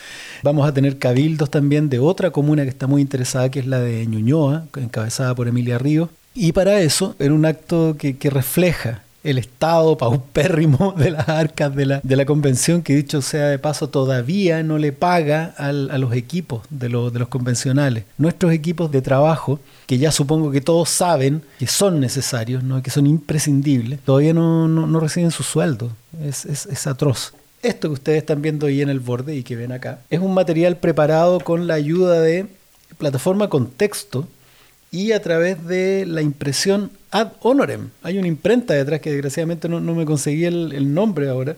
Vamos 0.43 0.67
a 0.67 0.73
tener 0.73 0.99
cabildos 0.99 1.51
también 1.51 1.91
de 1.91 1.99
otra 1.99 2.31
comuna 2.31 2.63
que 2.63 2.71
está 2.71 2.87
muy 2.87 3.03
interesada, 3.03 3.51
que 3.51 3.61
es 3.61 3.67
la 3.67 3.81
de 3.81 4.07
Ñuñoa, 4.07 4.65
encabezada 4.77 5.35
por 5.35 5.49
Emilia 5.49 5.77
Ríos. 5.77 6.09
Y 6.35 6.53
para 6.53 6.81
eso, 6.81 7.15
en 7.19 7.33
un 7.33 7.45
acto 7.45 7.97
que 7.99 8.31
refleja 8.31 9.04
el 9.25 9.39
estado 9.39 9.99
paupérrimo 9.99 10.93
de 10.97 11.11
las 11.11 11.29
arcas 11.29 11.75
de 11.75 11.87
la, 11.87 12.01
de 12.03 12.17
la 12.17 12.27
convención, 12.27 12.83
que 12.83 12.95
dicho 12.95 13.23
sea 13.23 13.49
de 13.49 13.59
paso, 13.59 13.89
todavía 13.89 14.63
no 14.63 14.79
le 14.79 14.93
paga 14.93 15.55
a 15.57 15.73
los 15.73 16.13
equipos 16.15 16.63
de, 16.71 16.89
de 16.89 17.19
los 17.19 17.29
convencionales. 17.29 18.05
Nuestros 18.19 18.53
equipos 18.53 18.93
de 18.93 19.03
trabajo, 19.03 19.59
que 19.87 19.99
ya 19.99 20.13
supongo 20.13 20.51
que 20.51 20.61
todos 20.61 20.91
saben 20.91 21.43
que 21.59 21.67
son 21.67 21.99
necesarios, 21.99 22.63
¿no? 22.63 22.83
que 22.83 22.91
son 22.91 23.07
imprescindibles, 23.07 24.01
todavía 24.01 24.35
no, 24.35 24.69
no, 24.69 25.01
reciben 25.01 25.31
su 25.31 25.43
sueldo. 25.43 25.91
Es, 26.23 26.45
es, 26.45 26.67
es 26.67 26.87
atroz. 26.87 27.33
Esto 27.63 27.89
que 27.89 27.95
ustedes 27.95 28.19
están 28.19 28.43
viendo 28.43 28.67
ahí 28.67 28.83
en 28.83 28.91
el 28.91 29.01
borde 29.01 29.35
y 29.35 29.43
que 29.43 29.57
ven 29.57 29.73
acá, 29.73 30.01
es 30.11 30.21
un 30.21 30.35
material 30.35 30.77
preparado 30.77 31.41
con 31.41 31.67
la 31.67 31.75
ayuda 31.75 32.21
de 32.21 32.47
plataforma 32.99 33.49
Contexto 33.49 34.29
y 34.95 35.11
a 35.11 35.21
través 35.21 35.67
de 35.67 36.07
la 36.07 36.23
impresión 36.23 36.93
ad 37.11 37.33
honorem. 37.41 37.91
Hay 38.05 38.17
una 38.17 38.29
imprenta 38.29 38.75
detrás 38.75 39.01
que 39.01 39.11
desgraciadamente 39.11 39.69
no, 39.69 39.81
me 39.81 40.05
conseguí 40.05 40.45
el, 40.45 40.95
nombre 40.95 41.29
ahora, 41.29 41.57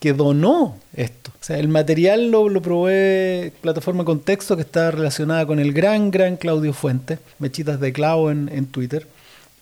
que 0.00 0.12
donó 0.12 0.76
esto. 0.92 1.30
O 1.40 1.44
sea, 1.44 1.60
el 1.60 1.68
material 1.68 2.32
lo, 2.32 2.48
lo 2.48 2.60
probé 2.60 3.52
plataforma 3.60 4.04
Contexto 4.04 4.56
que 4.56 4.62
está 4.62 4.90
relacionada 4.90 5.46
con 5.46 5.60
el 5.60 5.72
gran, 5.72 6.10
gran 6.10 6.36
Claudio 6.36 6.72
Fuentes, 6.72 7.20
Mechitas 7.38 7.78
de 7.78 7.92
Clavo 7.92 8.32
en, 8.32 8.50
en 8.52 8.66
Twitter 8.66 9.06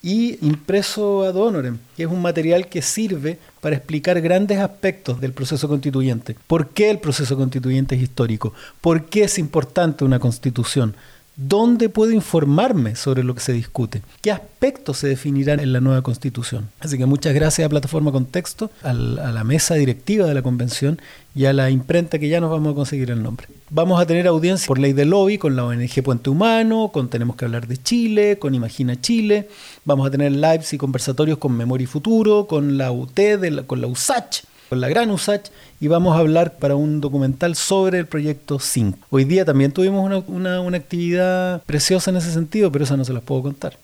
y 0.02 0.38
impreso 0.46 1.24
ad 1.24 1.36
honorem, 1.36 1.76
que 1.94 2.04
es 2.04 2.08
un 2.08 2.22
material 2.22 2.68
que 2.68 2.80
sirve 2.80 3.38
para 3.60 3.76
explicar 3.76 4.18
grandes 4.22 4.58
aspectos 4.58 5.20
del 5.20 5.34
proceso 5.34 5.68
constituyente. 5.68 6.36
¿Por 6.46 6.70
qué 6.70 6.88
el 6.88 7.00
proceso 7.00 7.36
constituyente 7.36 7.96
es 7.96 8.02
histórico? 8.02 8.54
¿Por 8.80 9.10
qué 9.10 9.24
es 9.24 9.38
importante 9.38 10.06
una 10.06 10.18
constitución? 10.18 10.96
¿Dónde 11.36 11.88
puedo 11.88 12.12
informarme 12.12 12.96
sobre 12.96 13.24
lo 13.24 13.34
que 13.34 13.40
se 13.40 13.52
discute? 13.52 14.02
¿Qué 14.20 14.30
aspectos 14.30 14.98
se 14.98 15.08
definirán 15.08 15.60
en 15.60 15.72
la 15.72 15.80
nueva 15.80 16.02
constitución? 16.02 16.68
Así 16.80 16.98
que 16.98 17.06
muchas 17.06 17.32
gracias 17.32 17.64
a 17.64 17.68
Plataforma 17.68 18.12
Contexto, 18.12 18.70
a 18.82 18.92
la 18.92 19.44
mesa 19.44 19.74
directiva 19.76 20.26
de 20.26 20.34
la 20.34 20.42
convención 20.42 21.00
y 21.34 21.46
a 21.46 21.52
la 21.52 21.70
imprenta 21.70 22.18
que 22.18 22.28
ya 22.28 22.40
nos 22.40 22.50
vamos 22.50 22.72
a 22.72 22.74
conseguir 22.74 23.10
el 23.10 23.22
nombre. 23.22 23.46
Vamos 23.70 24.00
a 24.00 24.06
tener 24.06 24.26
audiencia 24.26 24.66
por 24.66 24.78
ley 24.78 24.92
de 24.92 25.04
lobby 25.04 25.38
con 25.38 25.56
la 25.56 25.64
ONG 25.64 26.02
Puente 26.02 26.28
Humano, 26.28 26.90
con 26.92 27.08
Tenemos 27.08 27.36
que 27.36 27.44
hablar 27.44 27.66
de 27.68 27.76
Chile, 27.78 28.38
con 28.38 28.54
Imagina 28.54 29.00
Chile. 29.00 29.48
Vamos 29.84 30.06
a 30.06 30.10
tener 30.10 30.32
lives 30.32 30.72
y 30.72 30.78
conversatorios 30.78 31.38
con 31.38 31.56
Memoria 31.56 31.84
y 31.84 31.86
Futuro, 31.86 32.46
con 32.46 32.76
la 32.76 32.90
UT, 32.90 33.18
con 33.66 33.80
la 33.80 33.86
USACH 33.86 34.49
con 34.70 34.80
la 34.80 34.88
gran 34.88 35.10
USACH 35.10 35.50
y 35.80 35.88
vamos 35.88 36.14
a 36.16 36.20
hablar 36.20 36.54
para 36.58 36.76
un 36.76 37.00
documental 37.00 37.56
sobre 37.56 37.98
el 37.98 38.06
proyecto 38.06 38.60
SYNC. 38.60 38.96
Hoy 39.10 39.24
día 39.24 39.44
también 39.44 39.72
tuvimos 39.72 40.06
una, 40.28 40.60
una, 40.60 40.76
actividad 40.76 41.60
preciosa 41.64 42.12
en 42.12 42.18
ese 42.18 42.32
sentido, 42.32 42.70
pero 42.70 42.84
esa 42.84 42.96
no 42.96 43.04
se 43.04 43.12
las 43.12 43.24
puedo 43.24 43.42
contar. 43.42 43.76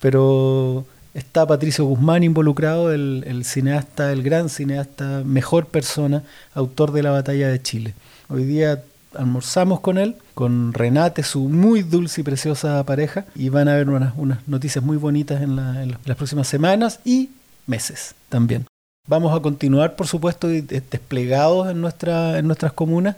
Pero 0.00 0.84
está 1.14 1.46
Patricio 1.46 1.86
Guzmán 1.86 2.24
involucrado, 2.24 2.92
el, 2.92 3.24
el, 3.26 3.46
cineasta, 3.46 4.12
el 4.12 4.22
gran 4.22 4.50
cineasta, 4.50 5.22
mejor 5.24 5.64
persona, 5.64 6.22
autor 6.54 6.92
de 6.92 7.02
La 7.02 7.10
Batalla 7.10 7.48
de 7.48 7.62
Chile. 7.62 7.94
Hoy 8.28 8.44
día 8.44 8.82
almorzamos 9.14 9.80
con 9.80 9.96
él, 9.96 10.16
con 10.34 10.74
Renate, 10.74 11.22
su 11.22 11.48
muy 11.48 11.80
dulce 11.82 12.20
y 12.20 12.24
preciosa 12.24 12.84
pareja, 12.84 13.24
y 13.34 13.48
van 13.48 13.68
a 13.68 13.72
haber 13.72 13.88
unas, 13.88 14.12
unas 14.18 14.46
noticias 14.46 14.84
muy 14.84 14.98
bonitas 14.98 15.40
en, 15.40 15.58
en 15.58 15.96
las 16.04 16.16
próximas 16.18 16.48
semanas 16.48 17.00
y 17.02 17.30
meses 17.66 18.14
también. 18.28 18.66
Vamos 19.06 19.36
a 19.36 19.40
continuar, 19.42 19.96
por 19.96 20.06
supuesto, 20.06 20.48
desplegados 20.48 21.70
en, 21.70 21.78
nuestra, 21.82 22.38
en 22.38 22.46
nuestras 22.46 22.72
comunas 22.72 23.16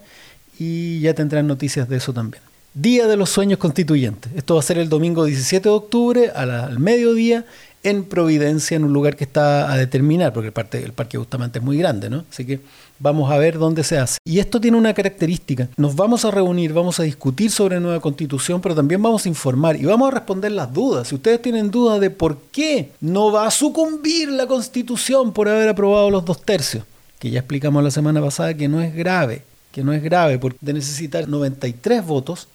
y 0.59 0.99
ya 0.99 1.15
tendrán 1.15 1.47
noticias 1.47 1.89
de 1.89 1.99
eso 1.99 2.13
también. 2.13 2.43
Día 2.75 3.07
de 3.07 3.17
los 3.17 3.31
Sueños 3.31 3.61
Constituyentes. 3.61 4.33
Esto 4.35 4.55
va 4.55 4.61
a 4.61 4.65
ser 4.65 4.79
el 4.79 4.89
domingo 4.89 5.25
17 5.25 5.69
de 5.69 5.73
octubre 5.73 6.31
al 6.35 6.81
mediodía 6.81 7.45
en 7.87 8.03
Providencia, 8.03 8.77
en 8.77 8.83
un 8.83 8.93
lugar 8.93 9.15
que 9.15 9.23
está 9.23 9.71
a 9.73 9.77
determinar, 9.77 10.33
porque 10.33 10.49
el 10.49 10.53
parque, 10.53 10.79
el 10.83 10.93
parque 10.93 11.19
Bustamante 11.19 11.61
es 11.61 11.65
muy 11.65 11.79
grande, 11.79 12.11
¿no? 12.11 12.25
Así 12.29 12.45
que 12.45 12.59
vamos 12.99 13.31
a 13.31 13.39
ver 13.39 13.59
dónde 13.59 13.85
se 13.85 13.97
hace. 13.97 14.19
Y 14.25 14.41
esto 14.41 14.61
tiene 14.61 14.77
una 14.77 14.93
característica. 14.93 15.69
Nos 15.77 15.95
vamos 15.95 16.25
a 16.25 16.33
reunir, 16.33 16.73
vamos 16.73 16.99
a 16.99 17.05
discutir 17.05 17.53
sobre 17.53 17.79
nueva 17.79 18.01
constitución, 18.01 18.61
pero 18.61 18.75
también 18.75 19.01
vamos 19.01 19.25
a 19.25 19.29
informar 19.29 19.77
y 19.77 19.85
vamos 19.85 20.09
a 20.09 20.15
responder 20.15 20.51
las 20.51 20.73
dudas. 20.73 21.07
Si 21.07 21.15
ustedes 21.15 21.41
tienen 21.41 21.71
dudas 21.71 22.01
de 22.01 22.11
por 22.11 22.39
qué 22.51 22.91
no 23.01 23.31
va 23.31 23.47
a 23.47 23.53
sucumbir 23.53 24.31
la 24.31 24.49
constitución 24.49 25.33
por 25.33 25.49
haber 25.49 25.69
aprobado 25.69 26.11
los 26.11 26.25
dos 26.25 26.43
tercios, 26.43 26.83
que 27.21 27.31
ya 27.31 27.39
explicamos 27.39 27.85
la 27.85 27.93
semana 27.93 28.21
pasada 28.21 28.53
que 28.55 28.67
no 28.67 28.81
es 28.81 28.97
grave, 28.97 29.45
que 29.71 29.85
no 29.85 29.93
es 29.93 30.03
grave, 30.03 30.41
porque 30.41 30.59
de 30.61 30.73
necesitar 30.73 31.29
93 31.29 32.05
votos, 32.05 32.49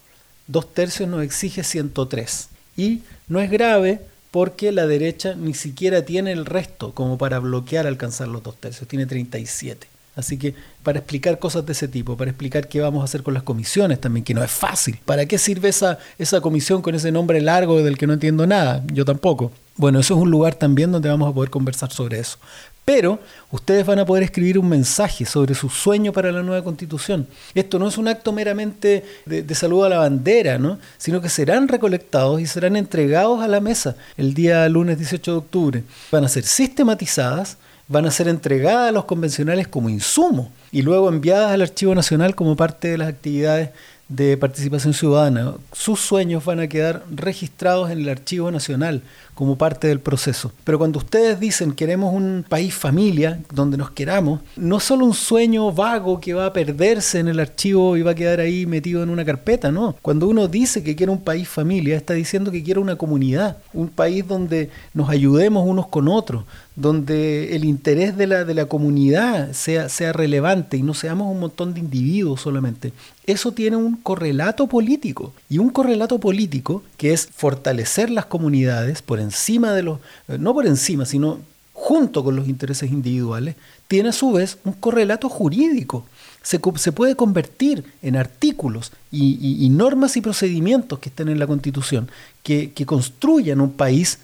dos 0.48 0.74
tercios 0.74 1.08
nos 1.08 1.24
exige 1.24 1.63
103. 1.63 2.50
Y 2.76 3.00
no 3.30 3.39
es 3.39 3.50
grave 3.50 4.11
porque 4.32 4.72
la 4.72 4.88
derecha 4.88 5.36
ni 5.36 5.54
siquiera 5.54 6.04
tiene 6.04 6.32
el 6.32 6.46
resto 6.46 6.94
como 6.94 7.17
para 7.17 7.39
bloquear 7.39 7.86
alcanzar 7.86 8.30
los 8.30 8.41
dos 8.41 8.56
tercios, 8.58 8.88
tiene 8.88 9.06
37. 9.06 9.88
Así 10.15 10.38
que 10.38 10.56
para 10.84 11.00
explicar 11.00 11.39
cosas 11.39 11.65
de 11.65 11.72
ese 11.72 11.88
tipo, 11.88 12.17
para 12.17 12.32
explicar 12.32 12.67
qué 12.67 12.82
vamos 12.82 13.02
a 13.02 13.06
hacer 13.06 13.24
con 13.24 13.34
las 13.34 13.44
comisiones 13.44 14.00
también, 14.02 14.26
que 14.26 14.34
no 14.34 14.44
es 14.44 14.52
fácil. 14.52 15.00
¿Para 15.06 15.26
qué 15.26 15.38
sirve 15.38 15.70
esa, 15.70 16.00
esa 16.17 16.41
comisión 16.41 16.82
con 16.82 16.96
ese 16.96 17.12
nombre 17.12 17.39
largo 17.39 17.82
del 17.82 17.98
que 17.98 18.08
no 18.08 18.13
entiendo 18.13 18.46
nada? 18.46 18.84
Yo 18.91 19.06
tampoco. 19.06 19.52
Bueno, 19.78 20.00
eso 20.00 20.15
es 20.15 20.22
un 20.22 20.30
lugar 20.30 20.56
también 20.56 20.91
donde 20.91 21.08
vamos 21.10 21.30
a 21.30 21.34
poder 21.34 21.50
conversar 21.50 21.91
sobre 21.91 22.20
eso. 22.20 22.38
Pero 22.84 23.20
ustedes 23.52 23.86
van 23.86 24.00
a 24.00 24.06
poder 24.06 24.24
escribir 24.24 24.58
un 24.58 24.67
mensaje 24.67 25.26
sobre 25.26 25.54
su 25.54 25.70
sueño 25.70 26.12
para 26.12 26.32
la 26.32 26.41
nueva 26.41 26.63
constitución. 26.63 27.28
Esto 27.54 27.78
no 27.78 27.88
es 27.88 27.98
un 27.98 28.08
acto 28.08 28.32
meramente 28.32 29.06
de, 29.26 29.56
saludo 29.56 29.86
a 29.86 29.89
la 29.89 30.00
bandera, 30.00 30.58
¿no? 30.58 30.80
sino 30.98 31.22
que 31.22 31.30
serán 31.30 31.67
recolectados 31.67 32.41
y 32.41 32.48
serán 32.48 32.76
entregados 32.76 33.41
a 33.41 33.48
la 33.48 33.60
mesa 33.60 33.96
el 34.17 34.34
día 34.34 34.67
lunes 34.67 34.98
18 34.98 35.32
de 35.32 35.38
octubre. 35.38 35.84
Van 36.12 36.26
a 36.26 36.28
ser 36.28 36.44
sistematizadas, 36.44 37.58
van 37.88 38.08
a 38.08 38.12
ser 38.12 38.28
entregadas 38.28 38.89
a 38.89 38.91
los 38.91 39.06
convencionales 39.06 39.67
como 39.67 39.89
insumo 39.89 40.52
y 40.72 40.82
luego 40.82 41.10
enviadas 41.10 41.52
al 41.52 41.62
Archivo 41.62 41.94
Nacional 41.94 42.34
como 42.34 42.56
parte 42.56 42.88
de 42.88 42.98
las 42.98 43.10
actividades 43.10 43.70
de 44.12 44.36
participación 44.36 44.94
ciudadana. 44.94 45.54
Sus 45.72 46.02
sueños 46.02 46.44
van 46.44 46.60
a 46.60 46.67
quedar 46.67 47.04
registrados 47.10 47.91
en 47.91 48.00
el 48.00 48.10
Archivo 48.10 48.52
Nacional 48.52 49.04
como 49.41 49.58
parte 49.58 49.88
del 49.88 49.99
proceso. 49.99 50.51
Pero 50.63 50.77
cuando 50.77 50.99
ustedes 50.99 51.39
dicen 51.39 51.71
queremos 51.71 52.13
un 52.13 52.45
país 52.47 52.75
familia 52.75 53.39
donde 53.51 53.75
nos 53.75 53.89
queramos, 53.89 54.41
no 54.56 54.80
solo 54.80 55.04
un 55.04 55.15
sueño 55.15 55.71
vago 55.71 56.21
que 56.21 56.36
va 56.36 56.45
a 56.45 56.54
perderse 56.54 57.17
en 57.17 57.27
el 57.27 57.39
archivo 57.39 57.97
y 57.97 58.04
va 58.04 58.12
a 58.12 58.15
quedar 58.15 58.39
ahí 58.39 58.67
metido 58.67 59.01
en 59.01 59.10
una 59.10 59.25
carpeta, 59.25 59.71
no. 59.71 59.95
Cuando 60.04 60.27
uno 60.27 60.47
dice 60.47 60.84
que 60.84 60.95
quiere 60.95 61.12
un 61.12 61.23
país 61.23 61.47
familia, 61.47 61.97
está 61.97 62.13
diciendo 62.13 62.51
que 62.51 62.62
quiere 62.62 62.80
una 62.80 62.97
comunidad, 62.97 63.58
un 63.73 63.88
país 63.88 64.27
donde 64.27 64.69
nos 64.93 65.10
ayudemos 65.10 65.67
unos 65.67 65.88
con 65.88 66.08
otros, 66.08 66.43
donde 66.75 67.56
el 67.56 67.65
interés 67.65 68.15
de 68.15 68.27
la, 68.27 68.45
de 68.45 68.54
la 68.54 68.65
comunidad 68.65 69.54
sea, 69.54 69.89
sea 69.89 70.13
relevante 70.13 70.77
y 70.77 70.84
no 70.84 70.93
seamos 70.93 71.32
un 71.32 71.39
montón 71.39 71.73
de 71.73 71.80
individuos 71.80 72.41
solamente. 72.41 72.93
Eso 73.25 73.51
tiene 73.51 73.75
un 73.75 73.95
correlato 73.95 74.67
político. 74.67 75.34
Y 75.49 75.60
un 75.60 75.69
correlato 75.69 76.19
político 76.19 76.84
que 76.97 77.13
es 77.13 77.27
fortalecer 77.34 78.10
las 78.10 78.25
comunidades 78.25 79.01
por 79.01 79.19
encima 79.19 79.31
de 79.74 79.84
los, 79.84 80.00
eh, 80.28 80.38
no 80.39 80.54
por 80.54 80.65
encima, 80.65 81.06
sino 81.06 81.39
junto 81.74 82.24
con 82.24 82.36
los 82.36 82.48
intereses 82.48 82.91
individuales, 82.91 83.56
tiene 83.88 84.10
a 84.10 84.13
su 84.13 84.32
vez 84.32 84.58
un 84.63 84.74
correlato 84.74 85.30
jurídico. 85.30 86.06
Se, 86.44 86.60
puede 86.60 87.15
convertir 87.15 87.84
en 88.02 88.15
artículos 88.15 88.91
y, 89.12 89.65
y, 89.65 89.70
normas 89.70 90.17
y 90.17 90.22
procedimientos 90.22 91.00
que 91.00 91.10
estén 91.10 91.30
en 91.30 91.39
la 91.39 91.48
Constitución, 91.48 92.10
que, 92.44 92.72
que 92.72 92.86
construyan 92.86 93.62
un 93.62 93.74
país 93.74 94.20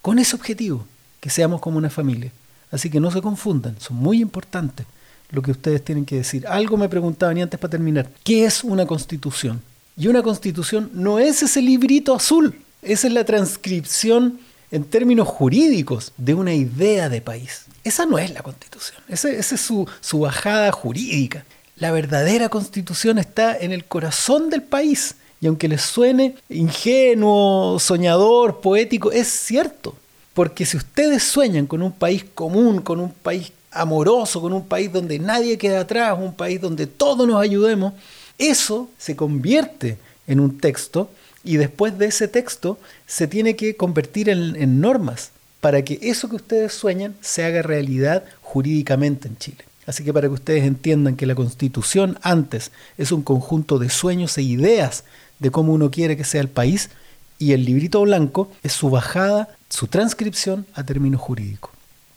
con 0.00 0.18
ese 0.18 0.36
objetivo, 0.36 0.86
que 1.20 1.30
seamos 1.30 1.60
como 1.60 1.78
una 1.78 1.90
familia. 1.90 2.32
Así 2.70 2.90
que 2.90 3.00
no 3.00 3.10
se 3.10 3.22
confundan, 3.22 3.76
son 3.80 3.96
muy 3.96 4.20
importantes 4.20 4.86
lo 5.30 5.42
que 5.42 5.50
ustedes 5.50 5.84
tienen 5.84 6.04
que 6.04 6.16
decir. 6.16 6.46
Algo 6.46 6.76
me 6.76 6.88
preguntaban 6.88 7.38
y 7.38 7.42
antes 7.42 7.58
para 7.58 7.70
terminar, 7.70 8.10
¿qué 8.24 8.44
es 8.44 8.64
una 8.64 8.86
constitución? 8.86 9.60
Y 9.96 10.08
una 10.08 10.22
constitución 10.22 10.90
no 10.94 11.18
es 11.18 11.42
ese 11.42 11.60
librito 11.60 12.14
azul, 12.14 12.54
esa 12.82 13.08
es 13.08 13.12
la 13.12 13.24
transcripción 13.24 14.38
en 14.70 14.84
términos 14.84 15.28
jurídicos 15.28 16.12
de 16.16 16.34
una 16.34 16.54
idea 16.54 17.08
de 17.08 17.20
país. 17.20 17.64
Esa 17.84 18.06
no 18.06 18.18
es 18.18 18.32
la 18.32 18.42
constitución, 18.42 19.02
esa, 19.08 19.30
es 19.30 19.46
su, 19.46 19.88
su 20.00 20.20
bajada 20.20 20.72
jurídica. 20.72 21.44
La 21.76 21.92
verdadera 21.92 22.48
constitución 22.48 23.18
está 23.18 23.56
en 23.56 23.72
el 23.72 23.84
corazón 23.84 24.50
del 24.50 24.62
país. 24.62 25.14
Y 25.40 25.46
aunque 25.46 25.68
les 25.68 25.82
suene 25.82 26.34
ingenuo, 26.48 27.78
soñador, 27.78 28.60
poético, 28.60 29.12
es 29.12 29.28
cierto. 29.28 29.94
Porque 30.34 30.66
si 30.66 30.76
ustedes 30.76 31.22
sueñan 31.22 31.66
con 31.66 31.82
un 31.82 31.92
país 31.92 32.24
común, 32.34 32.80
con 32.80 32.98
un 32.98 33.12
país 33.12 33.52
amoroso, 33.70 34.40
con 34.40 34.52
un 34.52 34.66
país 34.66 34.92
donde 34.92 35.18
nadie 35.18 35.56
queda 35.56 35.80
atrás, 35.80 36.18
un 36.18 36.34
país 36.34 36.60
donde 36.60 36.88
todos 36.88 37.26
nos 37.26 37.40
ayudemos, 37.40 37.92
eso 38.38 38.88
se 38.98 39.14
convierte 39.14 39.98
en 40.26 40.40
un 40.40 40.58
texto 40.58 41.10
y 41.44 41.56
después 41.56 41.98
de 41.98 42.06
ese 42.06 42.28
texto 42.28 42.78
se 43.06 43.26
tiene 43.26 43.56
que 43.56 43.76
convertir 43.76 44.28
en, 44.28 44.80
normas 44.80 45.30
para 45.60 45.82
que 45.82 45.98
eso 46.02 46.28
que 46.28 46.36
ustedes 46.36 46.72
sueñan 46.72 47.14
se 47.20 47.44
haga 47.44 47.62
realidad 47.62 48.24
jurídicamente 48.42 49.28
en 49.28 49.38
Chile. 49.38 49.64
Así 49.86 50.04
que 50.04 50.12
para 50.12 50.28
que 50.28 50.34
ustedes 50.34 50.64
entiendan 50.64 51.16
que 51.16 51.26
la 51.26 51.34
constitución 51.34 52.18
antes 52.22 52.70
es 52.98 53.12
un 53.12 53.22
conjunto 53.22 53.78
de 53.78 53.88
sueños 53.88 54.36
e 54.36 54.42
ideas 54.42 55.04
de 55.38 55.50
cómo 55.50 55.72
uno 55.72 55.90
quiere 55.90 56.16
que 56.16 56.24
sea 56.24 56.42
el 56.42 56.48
país 56.48 56.90
y 57.38 57.52
el 57.52 57.64
librito 57.64 58.00
blanco 58.02 58.50
es 58.62 58.72
su 58.72 58.90
bajada, 58.90 59.48
su 59.68 59.86
transcripción 59.86 60.66
a 60.74 60.84
términos 60.84 61.20
jurídicos. 61.20 61.70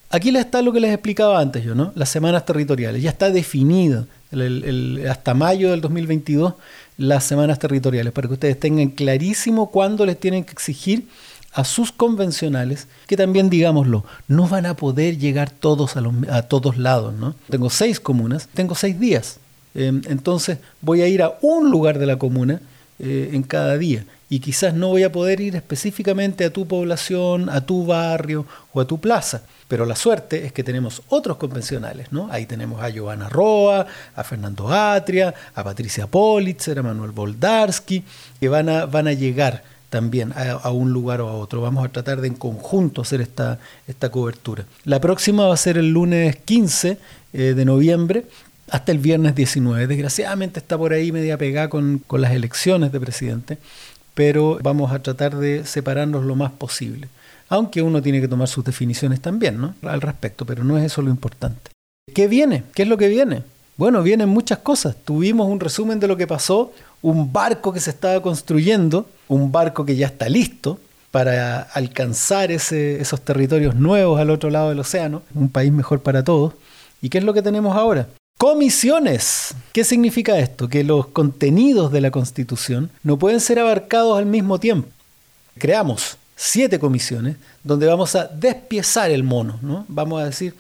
Aquí 0.10 0.36
está 0.36 0.62
lo 0.62 0.74
que 0.74 0.82
les 0.82 0.94
explicaba 0.94 1.40
antes 1.40 1.64
yo, 1.64 1.74
¿no? 1.74 1.94
Las 1.96 2.10
semanas 2.10 2.46
territoriales. 2.46 3.02
Ya 3.02 3.10
está 3.10 3.30
definido 3.30 4.08
hasta 5.10 5.34
mayo 5.34 5.72
del 5.72 5.80
2022 5.80 6.54
las 7.02 7.24
semanas 7.24 7.58
territoriales, 7.58 8.14
para 8.14 8.28
que 8.28 8.36
ustedes 8.36 8.60
tengan 8.60 8.90
clarísimo 8.90 9.72
cuándo 9.72 10.06
les 10.06 10.20
tienen 10.20 10.44
que 10.44 10.52
exigir 10.52 11.08
a 11.54 11.66
sus 11.66 11.92
convencionales, 11.92 12.88
que 13.08 13.18
también, 13.18 13.50
digámoslo, 13.50 14.06
no 14.28 14.48
van 14.48 14.66
a 14.66 14.76
poder 14.76 15.18
llegar 15.18 15.50
todos 15.50 15.98
a, 15.98 16.02
los, 16.02 16.14
a 16.30 16.44
todos 16.44 16.78
lados, 16.78 17.14
¿no? 17.14 17.36
Tengo 17.50 17.70
seis 17.70 18.00
comunas, 18.00 18.48
tengo 18.54 18.76
seis 18.76 19.00
días. 19.00 19.40
Eh, 19.74 19.92
entonces 20.08 20.60
voy 20.82 21.02
a 21.02 21.08
ir 21.08 21.24
a 21.24 21.38
un 21.42 21.72
lugar 21.72 21.98
de 21.98 22.06
la 22.06 22.18
comuna 22.18 22.62
eh, 23.00 23.32
en 23.34 23.44
cada 23.44 23.78
día 23.78 24.06
y 24.30 24.40
quizás 24.40 24.74
no 24.74 24.90
voy 24.90 25.04
a 25.04 25.12
poder 25.12 25.42
ir 25.42 25.56
específicamente 25.56 26.46
a 26.46 26.54
tu 26.54 26.68
población, 26.68 27.50
a 27.50 27.62
tu 27.62 27.86
barrio 27.86 28.46
o 28.74 28.80
a 28.80 28.86
tu 28.86 29.00
plaza. 29.00 29.44
Pero 29.72 29.86
la 29.86 29.96
suerte 29.96 30.46
es 30.46 30.52
que 30.52 30.66
tenemos 30.66 31.02
otros 31.08 31.38
convencionales, 31.38 32.12
¿no? 32.12 32.28
Ahí 32.30 32.46
tenemos 32.46 32.84
a 32.84 32.90
Giovanna 32.90 33.30
Roa, 33.30 33.88
a 34.14 34.24
Fernando 34.26 34.68
Atria, 34.68 35.34
a 35.56 35.64
Patricia 35.64 36.08
Politzer, 36.08 36.80
a 36.80 36.84
Manuel 36.84 37.12
Boldarsky, 37.12 38.04
que 38.42 38.50
van 38.50 38.68
a, 38.68 38.86
van 38.86 39.08
a 39.08 39.14
llegar 39.14 39.64
también 39.90 40.34
a, 40.36 40.70
un 40.72 40.92
lugar 40.92 41.22
o 41.22 41.30
a 41.30 41.32
otro. 41.32 41.62
Vamos 41.62 41.86
a 41.86 41.90
tratar 41.90 42.20
de 42.20 42.28
en 42.28 42.34
conjunto 42.34 43.04
hacer 43.04 43.22
esta, 43.22 43.60
esta 43.88 44.10
cobertura. 44.10 44.66
La 44.84 45.00
próxima 45.00 45.48
va 45.48 45.54
a 45.54 45.58
ser 45.58 45.78
el 45.78 45.94
lunes 45.94 46.36
15 46.36 46.98
eh, 47.32 47.54
de 47.56 47.64
noviembre 47.64 48.26
hasta 48.70 48.92
el 48.92 48.98
viernes 48.98 49.36
19. 49.36 49.88
Desgraciadamente 49.88 50.60
está 50.60 50.78
por 50.78 50.92
ahí 50.92 51.14
media 51.14 51.38
pegada 51.38 51.70
con, 51.70 52.00
con 52.08 52.20
las 52.20 52.34
elecciones 52.34 52.92
de 52.92 53.00
presidente 53.00 53.58
pero 54.14 54.60
vamos 54.62 54.92
a 54.92 55.02
tratar 55.02 55.38
de 55.38 55.66
separarnos 55.66 56.26
lo 56.26 56.36
más 56.36 56.52
posible. 56.52 57.08
Aunque 57.52 57.82
uno 57.82 58.02
tiene 58.02 58.22
que 58.22 58.30
tomar 58.30 58.48
sus 58.48 58.64
definiciones 58.64 59.20
también, 59.20 59.60
¿no? 59.60 59.76
Al 59.84 60.00
respecto, 60.00 60.46
pero 60.46 60.64
no 60.64 60.78
es 60.78 60.86
eso 60.86 61.02
lo 61.02 61.10
importante. 61.10 61.72
¿Qué 62.14 62.30
viene? 62.30 62.64
¿Qué 62.74 62.84
es 62.84 62.88
lo 62.88 62.96
que 62.96 63.10
viene? 63.10 63.44
Bueno, 63.76 64.02
vienen 64.04 64.30
muchas 64.30 64.60
cosas. 64.60 64.96
Tuvimos 65.04 65.50
un 65.50 65.60
resumen 65.60 66.00
de 66.00 66.08
lo 66.08 66.16
que 66.16 66.28
pasó, 66.28 66.72
un 67.02 67.34
barco 67.34 67.74
que 67.74 67.82
se 67.82 67.90
estaba 67.90 68.22
construyendo, 68.22 69.06
un 69.28 69.52
barco 69.52 69.86
que 69.86 69.98
ya 69.98 70.08
está 70.08 70.30
listo 70.30 70.80
para 71.12 71.62
alcanzar 71.62 72.52
esos 72.52 73.22
territorios 73.22 73.76
nuevos 73.76 74.22
al 74.22 74.30
otro 74.30 74.50
lado 74.50 74.70
del 74.70 74.80
océano, 74.80 75.22
un 75.34 75.50
país 75.50 75.74
mejor 75.74 76.02
para 76.02 76.24
todos. 76.24 76.54
¿Y 77.02 77.10
qué 77.10 77.18
es 77.18 77.26
lo 77.26 77.34
que 77.34 77.42
tenemos 77.42 77.76
ahora? 77.76 78.08
Comisiones. 78.38 79.56
¿Qué 79.74 79.84
significa 79.84 80.40
esto? 80.40 80.70
Que 80.70 80.86
los 80.86 81.08
contenidos 81.08 81.92
de 81.92 82.00
la 82.00 82.12
Constitución 82.12 82.92
no 83.04 83.18
pueden 83.18 83.42
ser 83.42 83.60
abarcados 83.60 84.18
al 84.18 84.26
mismo 84.26 84.58
tiempo. 84.58 84.88
Creamos 85.58 86.18
siete 86.44 86.80
comisiones 86.80 87.36
donde 87.64 87.86
vamos 87.86 88.16
a 88.16 88.26
despiezar 88.26 89.12
el 89.12 89.24
mono, 89.24 89.60
¿no? 89.62 89.86
Vamos 89.88 90.22
a 90.22 90.26
decir, 90.26 90.56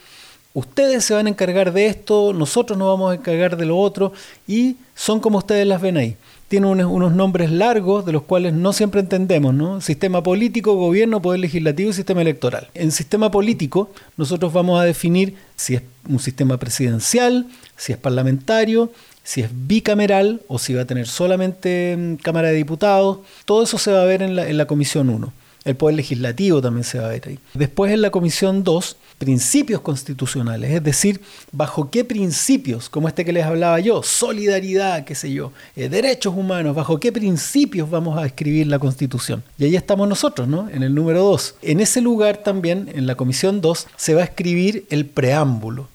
ustedes 0.53 1.03
se 1.03 1.13
van 1.13 1.25
a 1.25 1.29
encargar 1.29 1.73
de 1.73 1.87
esto, 1.87 2.33
nosotros 2.33 2.77
nos 2.77 2.87
vamos 2.87 3.11
a 3.11 3.15
encargar 3.15 3.57
de 3.57 3.65
lo 3.65 3.77
otro 3.77 4.13
y 4.47 4.77
son 4.93 5.19
como 5.19 5.39
ustedes 5.39 5.65
las 5.65 5.81
ven 5.81 5.97
ahí 5.97 6.17
tiene 6.51 6.67
unos, 6.67 7.13
nombres 7.13 7.49
largos 7.49 8.05
de 8.05 8.11
los 8.11 8.23
cuales 8.23 8.51
no 8.51 8.73
siempre 8.73 8.99
entendemos, 8.99 9.53
¿no? 9.53 9.79
Sistema 9.79 10.21
político, 10.21 10.75
gobierno, 10.75 11.21
poder 11.21 11.39
legislativo 11.39 11.91
y 11.91 11.93
sistema 11.93 12.21
electoral. 12.21 12.67
En 12.73 12.91
sistema 12.91 13.31
político 13.31 13.89
nosotros 14.17 14.51
vamos 14.51 14.81
a 14.81 14.83
definir 14.83 15.35
si 15.55 15.75
es 15.75 15.83
un 16.09 16.19
sistema 16.19 16.57
presidencial, 16.57 17.47
si 17.77 17.93
es 17.93 17.97
parlamentario, 17.97 18.91
si 19.23 19.39
es 19.39 19.49
bicameral 19.53 20.41
o 20.49 20.59
si 20.59 20.73
va 20.73 20.81
a 20.81 20.85
tener 20.85 21.07
solamente 21.07 21.95
mm, 21.97 22.15
Cámara 22.15 22.49
de 22.49 22.55
Diputados. 22.55 23.19
Todo 23.45 23.63
eso 23.63 23.77
se 23.77 23.93
va 23.93 24.01
a 24.01 24.05
ver 24.05 24.21
en 24.21 24.35
la, 24.35 24.45
en 24.45 24.57
la 24.57 24.65
Comisión 24.65 25.09
1. 25.09 25.31
El 25.63 25.75
Poder 25.75 25.95
Legislativo 25.95 26.59
también 26.59 26.83
se 26.83 26.97
va 26.97 27.05
a 27.05 27.09
ver 27.09 27.21
ahí. 27.27 27.39
Después 27.53 27.91
en 27.91 28.01
la 28.01 28.09
Comisión 28.09 28.63
2 28.63 28.97
principios 29.19 29.81
constitucionales, 29.81 30.71
es 30.71 30.83
decir, 30.83 31.21
bajo 31.51 31.91
qué 31.91 32.03
principios, 32.03 32.89
como 32.89 33.07
este 33.07 33.23
que 33.23 33.31
les 33.31 33.45
hablaba 33.45 33.79
yo, 33.79 34.01
solidaridad, 34.01 35.05
qué 35.05 35.13
sé 35.13 35.31
yo, 35.31 35.51
eh, 35.75 35.89
derechos 35.89 36.33
humanos, 36.35 36.75
bajo 36.75 36.99
qué 36.99 37.11
principios 37.11 37.87
vamos 37.91 38.17
a 38.17 38.25
escribir 38.25 38.65
la 38.65 38.79
Constitución. 38.79 39.43
Y 39.59 39.65
ahí 39.65 39.75
estamos 39.75 40.09
nosotros, 40.09 40.47
¿no? 40.47 40.67
En 40.69 40.81
el 40.81 40.95
número 40.95 41.23
2. 41.23 41.55
En 41.61 41.79
ese 41.79 42.01
lugar 42.01 42.37
también, 42.37 42.89
en 42.95 43.05
la 43.05 43.13
Comisión 43.13 43.61
2, 43.61 43.87
se 43.95 44.15
va 44.15 44.21
a 44.21 44.25
escribir 44.25 44.87
el 44.89 45.05
preámbulo. 45.05 45.87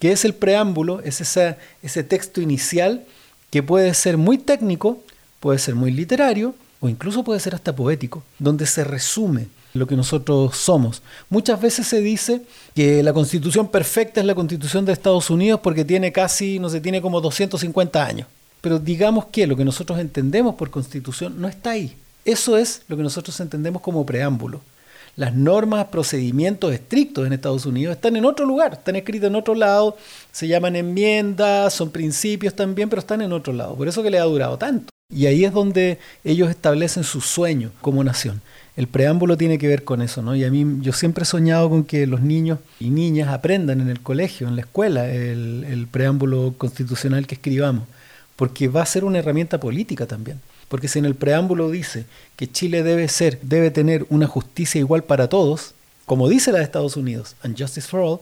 ¿Qué 0.00 0.10
es 0.10 0.24
el 0.24 0.34
preámbulo? 0.34 1.00
Es 1.02 1.20
ese 1.20 2.02
texto 2.02 2.40
inicial 2.40 3.04
que 3.50 3.62
puede 3.62 3.94
ser 3.94 4.16
muy 4.16 4.38
técnico, 4.38 5.00
puede 5.38 5.60
ser 5.60 5.76
muy 5.76 5.92
literario, 5.92 6.56
o 6.86 6.88
incluso 6.88 7.24
puede 7.24 7.40
ser 7.40 7.54
hasta 7.54 7.74
poético, 7.74 8.22
donde 8.38 8.66
se 8.66 8.84
resume 8.84 9.48
lo 9.74 9.86
que 9.86 9.96
nosotros 9.96 10.56
somos. 10.56 11.02
Muchas 11.28 11.60
veces 11.60 11.86
se 11.86 12.00
dice 12.00 12.42
que 12.74 13.02
la 13.02 13.12
constitución 13.12 13.68
perfecta 13.68 14.20
es 14.20 14.26
la 14.26 14.34
constitución 14.34 14.84
de 14.84 14.92
Estados 14.92 15.28
Unidos 15.28 15.60
porque 15.62 15.84
tiene 15.84 16.12
casi, 16.12 16.58
no 16.58 16.68
sé, 16.68 16.80
tiene 16.80 17.02
como 17.02 17.20
250 17.20 18.04
años. 18.04 18.28
Pero 18.60 18.78
digamos 18.78 19.26
que 19.26 19.46
lo 19.46 19.56
que 19.56 19.64
nosotros 19.64 19.98
entendemos 19.98 20.54
por 20.54 20.70
constitución 20.70 21.40
no 21.40 21.48
está 21.48 21.70
ahí. 21.70 21.96
Eso 22.24 22.56
es 22.56 22.82
lo 22.88 22.96
que 22.96 23.02
nosotros 23.02 23.38
entendemos 23.40 23.82
como 23.82 24.06
preámbulo. 24.06 24.60
Las 25.16 25.34
normas, 25.34 25.86
procedimientos 25.86 26.72
estrictos 26.72 27.26
en 27.26 27.32
Estados 27.32 27.64
Unidos 27.64 27.96
están 27.96 28.16
en 28.16 28.24
otro 28.24 28.44
lugar, 28.44 28.74
están 28.74 28.96
escritos 28.96 29.28
en 29.28 29.36
otro 29.36 29.54
lado, 29.54 29.96
se 30.30 30.46
llaman 30.46 30.76
enmiendas, 30.76 31.72
son 31.72 31.90
principios 31.90 32.54
también, 32.54 32.88
pero 32.90 33.00
están 33.00 33.22
en 33.22 33.32
otro 33.32 33.52
lado. 33.52 33.74
Por 33.76 33.88
eso 33.88 34.02
que 34.02 34.10
le 34.10 34.18
ha 34.18 34.24
durado 34.24 34.58
tanto. 34.58 34.95
Y 35.08 35.26
ahí 35.26 35.44
es 35.44 35.52
donde 35.52 35.98
ellos 36.24 36.50
establecen 36.50 37.04
su 37.04 37.20
sueño 37.20 37.70
como 37.80 38.02
nación. 38.02 38.42
El 38.76 38.88
preámbulo 38.88 39.36
tiene 39.36 39.56
que 39.56 39.68
ver 39.68 39.84
con 39.84 40.02
eso, 40.02 40.20
¿no? 40.20 40.34
Y 40.34 40.44
a 40.44 40.50
mí 40.50 40.78
yo 40.80 40.92
siempre 40.92 41.22
he 41.22 41.26
soñado 41.26 41.70
con 41.70 41.84
que 41.84 42.08
los 42.08 42.22
niños 42.22 42.58
y 42.80 42.90
niñas 42.90 43.28
aprendan 43.28 43.80
en 43.80 43.88
el 43.88 44.00
colegio, 44.00 44.48
en 44.48 44.56
la 44.56 44.62
escuela, 44.62 45.08
el, 45.08 45.86
preámbulo 45.90 46.54
constitucional 46.58 47.26
que 47.28 47.36
escribamos, 47.36 47.84
porque 48.34 48.66
va 48.66 48.82
a 48.82 48.86
ser 48.86 49.04
una 49.04 49.20
herramienta 49.20 49.60
política 49.60 50.06
también. 50.06 50.40
Porque 50.68 50.88
si 50.88 50.98
en 50.98 51.04
el 51.04 51.14
preámbulo 51.14 51.70
dice 51.70 52.06
que 52.34 52.50
Chile 52.50 52.82
debe 52.82 53.06
ser, 53.06 53.38
debe 53.42 53.70
tener 53.70 54.06
una 54.10 54.26
justicia 54.26 54.80
igual 54.80 55.04
para 55.04 55.28
todos, 55.28 55.74
como 56.04 56.28
dice 56.28 56.50
la 56.50 56.58
de 56.58 56.64
Estados 56.64 56.96
Unidos, 56.96 57.36
and 57.42 57.56
justice 57.56 57.86
for 57.86 58.00
all, 58.00 58.20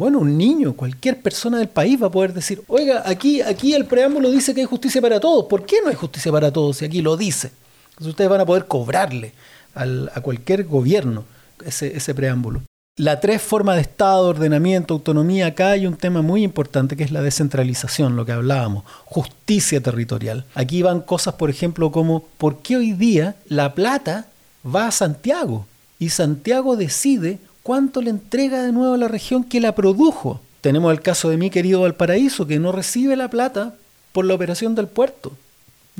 bueno, 0.00 0.18
un 0.20 0.38
niño, 0.38 0.72
cualquier 0.72 1.20
persona 1.20 1.58
del 1.58 1.68
país 1.68 2.02
va 2.02 2.06
a 2.06 2.10
poder 2.10 2.32
decir, 2.32 2.62
oiga, 2.68 3.02
aquí, 3.04 3.42
aquí 3.42 3.74
el 3.74 3.84
preámbulo 3.84 4.30
dice 4.30 4.54
que 4.54 4.62
hay 4.62 4.66
justicia 4.66 5.02
para 5.02 5.20
todos. 5.20 5.44
¿Por 5.44 5.66
qué 5.66 5.76
no 5.82 5.90
hay 5.90 5.94
justicia 5.94 6.32
para 6.32 6.50
todos 6.50 6.78
si 6.78 6.86
aquí 6.86 7.02
lo 7.02 7.18
dice? 7.18 7.52
Entonces 7.90 8.08
ustedes 8.08 8.30
van 8.30 8.40
a 8.40 8.46
poder 8.46 8.64
cobrarle 8.64 9.34
a 9.74 10.20
cualquier 10.22 10.64
gobierno 10.64 11.24
ese, 11.66 11.94
ese 11.94 12.14
preámbulo. 12.14 12.62
La 12.96 13.20
tres 13.20 13.42
forma 13.42 13.74
de 13.74 13.82
Estado, 13.82 14.26
ordenamiento, 14.26 14.94
autonomía, 14.94 15.48
acá 15.48 15.70
hay 15.70 15.86
un 15.86 15.96
tema 15.96 16.22
muy 16.22 16.44
importante 16.44 16.96
que 16.96 17.04
es 17.04 17.12
la 17.12 17.20
descentralización, 17.20 18.16
lo 18.16 18.24
que 18.24 18.32
hablábamos, 18.32 18.84
justicia 19.04 19.82
territorial. 19.82 20.46
Aquí 20.54 20.80
van 20.80 21.02
cosas, 21.02 21.34
por 21.34 21.50
ejemplo, 21.50 21.92
como 21.92 22.24
¿por 22.38 22.62
qué 22.62 22.78
hoy 22.78 22.92
día 22.92 23.36
la 23.46 23.74
plata 23.74 24.28
va 24.64 24.86
a 24.86 24.92
Santiago? 24.92 25.66
Y 25.98 26.08
Santiago 26.08 26.76
decide 26.76 27.38
cuánto 27.62 28.02
le 28.02 28.10
entrega 28.10 28.62
de 28.62 28.72
nuevo 28.72 28.94
a 28.94 28.98
la 28.98 29.08
región 29.08 29.44
que 29.44 29.60
la 29.60 29.74
produjo. 29.74 30.40
Tenemos 30.60 30.92
el 30.92 31.00
caso 31.00 31.30
de 31.30 31.36
mi 31.36 31.50
querido 31.50 31.82
Valparaíso, 31.82 32.46
que 32.46 32.58
no 32.58 32.72
recibe 32.72 33.16
la 33.16 33.28
plata 33.28 33.74
por 34.12 34.24
la 34.24 34.34
operación 34.34 34.74
del 34.74 34.88
puerto. 34.88 35.32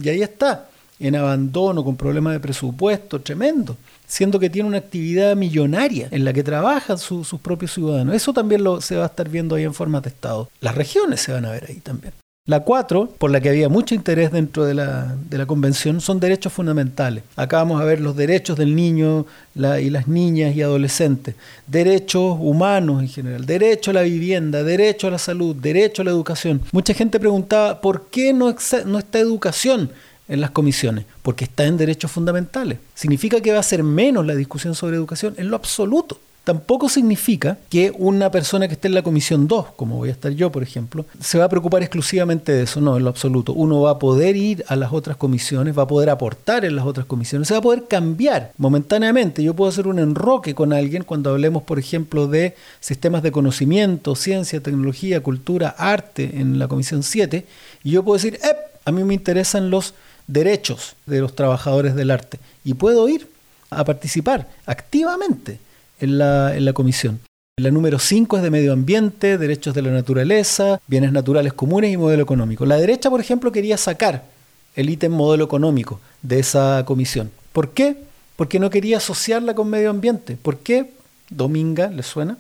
Y 0.01 0.09
ahí 0.09 0.23
está, 0.23 0.69
en 0.99 1.17
abandono, 1.17 1.83
con 1.85 1.97
problemas 1.97 2.35
de 2.35 2.41
presupuesto 2.41 3.21
tremendo 3.21 3.77
siendo 4.11 4.41
que 4.41 4.51
tiene 4.51 4.69
una 4.69 4.79
actividad 4.79 5.37
millonaria 5.37 6.09
en 6.11 6.25
la 6.25 6.33
que 6.33 6.43
trabajan 6.43 6.99
sus 6.99 7.33
propios 7.41 7.73
ciudadanos. 7.73 8.13
Eso 8.15 8.33
también 8.33 8.65
lo, 8.65 8.81
se 8.81 8.97
va 8.97 9.05
a 9.05 9.07
estar 9.07 9.29
viendo 9.29 9.55
ahí 9.55 9.63
en 9.63 9.73
forma 9.73 10.01
de 10.01 10.09
Estado. 10.09 10.51
Las 10.61 10.75
regiones 10.75 11.21
se 11.21 11.33
van 11.33 11.45
a 11.45 11.53
ver 11.53 11.67
ahí 11.69 11.77
también. 11.77 12.13
La 12.47 12.61
cuatro, 12.61 13.07
por 13.19 13.31
la 13.31 13.41
que 13.41 13.51
había 13.51 13.69
mucho 13.69 13.95
interés 13.95 14.33
dentro 14.33 14.65
de 14.65 14.75
la, 14.75 15.15
de 15.29 15.37
la, 15.37 15.45
convención, 15.45 16.01
son 16.01 16.19
derechos 16.19 16.53
fundamentales. 16.53 17.23
Acá 17.37 17.59
vamos 17.59 17.81
a 17.81 17.85
ver 17.85 18.01
los 18.01 18.17
derechos 18.17 18.57
del 18.57 18.75
niño 18.75 19.27
y 19.55 19.91
las 19.91 20.09
niñas 20.09 20.57
y 20.57 20.63
adolescentes, 20.63 21.35
derechos 21.67 22.39
humanos 22.41 23.03
en 23.03 23.09
general, 23.09 23.45
derecho 23.45 23.91
a 23.91 23.95
la 23.95 24.03
vivienda, 24.03 24.65
derecho 24.65 25.09
a 25.09 25.11
la 25.11 25.19
salud, 25.19 25.55
derecho 25.55 26.01
a 26.01 26.07
la 26.07 26.13
educación. 26.13 26.63
Mucha 26.73 26.95
gente 26.95 27.21
preguntaba, 27.21 27.81
¿por 27.83 28.07
qué 28.07 28.33
no, 28.33 28.55
no 28.87 28.99
está 28.99 29.19
educación? 29.19 29.91
en 30.31 30.41
las 30.41 30.53
comisiones, 30.53 31.07
porque 31.23 31.45
está 31.45 31.65
en 31.65 31.77
derechos 31.77 32.09
fundamentales. 32.13 32.79
¿Significa 32.95 33.41
que 33.41 33.53
va 33.53 33.59
a 33.59 33.65
ser 33.65 33.83
menos 33.83 34.25
la 34.25 34.37
discusión 34.37 34.77
sobre 34.77 34.95
educación? 34.95 35.35
En 35.37 35.51
lo 35.51 35.57
absoluto. 35.57 36.21
Tampoco 36.45 36.89
significa 36.89 37.59
que 37.69 37.93
una 37.97 38.31
persona 38.31 38.67
que 38.67 38.75
esté 38.75 38.89
en 38.89 38.95
la 38.95 39.03
comisión 39.03 39.47
2, 39.47 39.67
como 39.77 39.97
voy 39.97 40.09
a 40.09 40.13
estar 40.13 40.33
yo, 40.33 40.51
por 40.51 40.63
ejemplo, 40.63 41.05
se 41.21 41.39
va 41.39 41.45
a 41.45 41.49
preocupar 41.49 41.83
exclusivamente 41.83 42.53
de 42.53 42.63
eso. 42.63 42.81
No, 42.81 42.97
en 42.97 43.05
lo 43.05 43.11
absoluto. 43.11 43.53
Uno 43.53 43.83
va 43.83 43.93
a 43.93 43.99
poder 43.99 44.37
ir 44.37 44.65
a 44.69 44.77
las 44.77 44.93
otras 44.93 45.17
comisiones, 45.17 45.79
va 45.79 45.83
a 45.83 45.87
poder 45.87 46.09
aportar 46.09 46.65
en 46.65 46.77
las 46.77 46.87
otras 46.87 47.07
comisiones, 47.07 47.49
se 47.49 47.55
va 47.55 47.59
a 47.59 47.63
poder 47.63 47.85
cambiar 47.89 48.53
momentáneamente. 48.57 49.43
Yo 49.43 49.55
puedo 49.55 49.69
hacer 49.69 49.87
un 49.87 49.99
enroque 49.99 50.55
con 50.55 50.73
alguien 50.73 51.05
cuando 51.05 51.31
hablemos, 51.31 51.63
por 51.63 51.79
ejemplo, 51.79 52.27
de 52.27 52.57
sistemas 52.81 53.23
de 53.23 53.33
conocimiento, 53.33 54.15
ciencia, 54.15 54.61
tecnología, 54.61 55.23
cultura, 55.23 55.75
arte 55.77 56.41
en 56.41 56.59
la 56.59 56.69
comisión 56.69 57.03
7, 57.03 57.47
y 57.85 57.91
yo 57.91 58.03
puedo 58.03 58.17
decir, 58.17 58.39
eh, 58.43 58.57
a 58.85 58.93
mí 58.93 59.05
me 59.05 59.15
interesan 59.15 59.71
los 59.71 59.95
derechos 60.27 60.95
de 61.07 61.21
los 61.21 61.35
trabajadores 61.35 61.95
del 61.95 62.11
arte 62.11 62.39
y 62.65 62.75
puedo 62.75 63.09
ir 63.09 63.29
a 63.71 63.85
participar 63.85 64.49
activamente 64.67 65.59
en 66.01 66.19
la, 66.19 66.57
en 66.57 66.65
la 66.65 66.73
comisión. 66.73 67.21
La 67.59 67.71
número 67.71 67.99
5 67.99 68.39
es 68.39 68.43
de 68.43 68.51
medio 68.51 68.73
ambiente, 68.73 69.37
derechos 69.37 69.75
de 69.75 69.83
la 69.83 69.91
naturaleza, 69.91 70.81
bienes 70.87 71.13
naturales 71.13 71.53
comunes 71.53 71.93
y 71.93 71.97
modelo 71.97 72.23
económico. 72.23 72.65
La 72.65 72.79
derecha, 72.79 73.11
por 73.11 73.21
ejemplo, 73.21 73.53
quería 73.53 73.77
sacar 73.77 74.25
el 74.77 74.89
ítem 74.89 75.13
modelo 75.13 75.45
económico 75.45 76.01
de 76.23 76.39
esa 76.39 76.85
comisión. 76.87 77.31
¿Por 77.53 77.71
qué? 77.71 77.97
Porque 78.37 78.59
no 78.59 78.71
quería 78.71 78.97
asociarla 78.97 79.55
con 79.55 79.69
medio 79.69 79.91
ambiente. 79.91 80.39
¿Por 80.41 80.59
qué? 80.59 80.93
Dominga, 81.29 81.89
¿les 81.89 82.07
suena? 82.07 82.39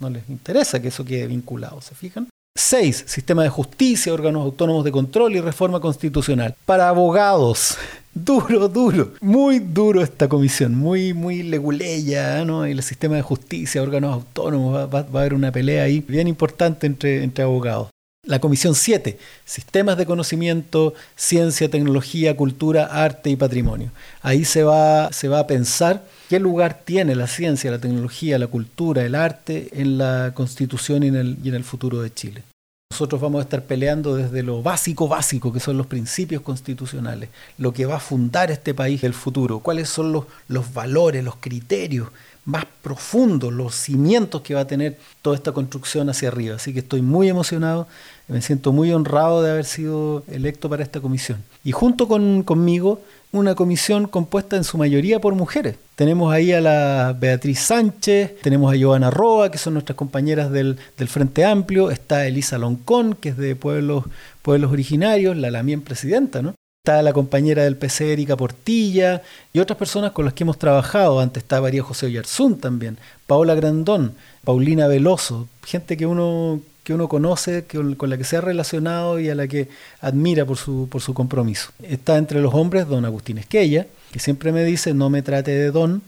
No 0.00 0.08
les 0.08 0.28
interesa 0.28 0.80
que 0.80 0.88
eso 0.88 1.04
quede 1.04 1.26
vinculado, 1.26 1.80
¿se 1.82 1.94
fijan? 1.94 2.28
6. 2.56 3.04
Sistema 3.06 3.42
de 3.42 3.50
justicia, 3.50 4.12
órganos 4.12 4.42
autónomos 4.42 4.84
de 4.84 4.92
control 4.92 5.36
y 5.36 5.40
reforma 5.40 5.80
constitucional. 5.80 6.54
Para 6.64 6.88
abogados. 6.88 7.76
Duro, 8.24 8.68
duro. 8.68 9.12
Muy 9.20 9.60
duro 9.60 10.02
esta 10.02 10.28
comisión. 10.28 10.74
Muy, 10.74 11.14
muy 11.14 11.42
leguleya, 11.42 12.44
¿no? 12.44 12.64
El 12.64 12.82
sistema 12.82 13.16
de 13.16 13.22
justicia, 13.22 13.82
órganos 13.82 14.12
autónomos. 14.12 14.92
Va, 14.92 14.98
a 14.98 15.20
haber 15.20 15.34
una 15.34 15.52
pelea 15.52 15.84
ahí 15.84 16.04
bien 16.06 16.26
importante 16.26 16.86
entre, 16.86 17.22
entre 17.22 17.44
abogados. 17.44 17.88
La 18.26 18.40
comisión 18.40 18.74
7. 18.74 19.18
Sistemas 19.44 19.96
de 19.96 20.04
conocimiento, 20.04 20.94
ciencia, 21.14 21.70
tecnología, 21.70 22.36
cultura, 22.36 22.86
arte 22.86 23.30
y 23.30 23.36
patrimonio. 23.36 23.90
Ahí 24.20 24.44
se 24.44 24.64
va, 24.64 25.12
se 25.12 25.28
va 25.28 25.40
a 25.40 25.46
pensar 25.46 26.04
qué 26.28 26.40
lugar 26.40 26.82
tiene 26.84 27.14
la 27.14 27.28
ciencia, 27.28 27.70
la 27.70 27.78
tecnología, 27.78 28.38
la 28.38 28.48
cultura, 28.48 29.04
el 29.04 29.14
arte 29.14 29.68
en 29.72 29.96
la 29.96 30.32
constitución 30.34 31.04
y 31.04 31.08
en 31.08 31.16
el, 31.16 31.36
y 31.42 31.48
en 31.48 31.54
el 31.54 31.64
futuro 31.64 32.02
de 32.02 32.12
Chile. 32.12 32.42
Nosotros 32.90 33.20
vamos 33.20 33.40
a 33.40 33.42
estar 33.42 33.64
peleando 33.64 34.16
desde 34.16 34.42
lo 34.42 34.62
básico, 34.62 35.08
básico, 35.08 35.52
que 35.52 35.60
son 35.60 35.76
los 35.76 35.86
principios 35.86 36.40
constitucionales, 36.40 37.28
lo 37.58 37.72
que 37.72 37.84
va 37.84 37.96
a 37.96 38.00
fundar 38.00 38.50
este 38.50 38.72
país 38.72 39.02
del 39.02 39.12
futuro, 39.12 39.60
cuáles 39.60 39.90
son 39.90 40.10
los, 40.10 40.24
los 40.48 40.72
valores, 40.72 41.22
los 41.22 41.36
criterios 41.36 42.08
más 42.48 42.64
profundos, 42.82 43.52
los 43.52 43.74
cimientos 43.74 44.40
que 44.40 44.54
va 44.54 44.62
a 44.62 44.66
tener 44.66 44.96
toda 45.20 45.36
esta 45.36 45.52
construcción 45.52 46.08
hacia 46.08 46.28
arriba. 46.28 46.56
Así 46.56 46.72
que 46.72 46.78
estoy 46.78 47.02
muy 47.02 47.28
emocionado, 47.28 47.86
me 48.26 48.40
siento 48.40 48.72
muy 48.72 48.90
honrado 48.90 49.42
de 49.42 49.50
haber 49.50 49.66
sido 49.66 50.24
electo 50.28 50.70
para 50.70 50.82
esta 50.82 51.00
comisión. 51.00 51.44
Y 51.62 51.72
junto 51.72 52.08
con, 52.08 52.42
conmigo, 52.44 53.02
una 53.32 53.54
comisión 53.54 54.08
compuesta 54.08 54.56
en 54.56 54.64
su 54.64 54.78
mayoría 54.78 55.20
por 55.20 55.34
mujeres. 55.34 55.76
Tenemos 55.94 56.32
ahí 56.32 56.52
a 56.52 56.62
la 56.62 57.14
Beatriz 57.20 57.60
Sánchez, 57.60 58.40
tenemos 58.40 58.72
a 58.72 58.78
Joana 58.80 59.10
Roa, 59.10 59.50
que 59.50 59.58
son 59.58 59.74
nuestras 59.74 59.96
compañeras 59.96 60.50
del, 60.50 60.78
del 60.96 61.08
Frente 61.08 61.44
Amplio, 61.44 61.90
está 61.90 62.26
Elisa 62.26 62.56
Loncón, 62.56 63.12
que 63.12 63.28
es 63.28 63.36
de 63.36 63.56
pueblos, 63.56 64.06
pueblos 64.40 64.72
originarios, 64.72 65.36
la 65.36 65.50
Lamien 65.50 65.82
presidenta, 65.82 66.40
¿no? 66.40 66.54
Está 66.88 67.02
la 67.02 67.12
compañera 67.12 67.64
del 67.64 67.76
PC 67.76 68.14
Erika 68.14 68.34
Portilla 68.34 69.20
y 69.52 69.58
otras 69.58 69.78
personas 69.78 70.12
con 70.12 70.24
las 70.24 70.32
que 70.32 70.44
hemos 70.44 70.58
trabajado. 70.58 71.20
Antes 71.20 71.42
está 71.42 71.60
María 71.60 71.82
José 71.82 72.06
Oyarzún 72.06 72.58
también, 72.58 72.96
Paola 73.26 73.54
Grandón, 73.54 74.14
Paulina 74.42 74.86
Veloso, 74.86 75.48
gente 75.66 75.98
que 75.98 76.06
uno, 76.06 76.62
que 76.84 76.94
uno 76.94 77.06
conoce, 77.06 77.66
con 77.66 78.08
la 78.08 78.16
que 78.16 78.24
se 78.24 78.38
ha 78.38 78.40
relacionado 78.40 79.20
y 79.20 79.28
a 79.28 79.34
la 79.34 79.46
que 79.46 79.68
admira 80.00 80.46
por 80.46 80.56
su, 80.56 80.88
por 80.90 81.02
su 81.02 81.12
compromiso. 81.12 81.72
Está 81.82 82.16
entre 82.16 82.40
los 82.40 82.54
hombres 82.54 82.88
don 82.88 83.04
Agustín 83.04 83.36
Esquella, 83.36 83.86
que 84.10 84.18
siempre 84.18 84.50
me 84.50 84.64
dice 84.64 84.94
no 84.94 85.10
me 85.10 85.20
trate 85.20 85.50
de 85.50 85.70
don, 85.70 86.00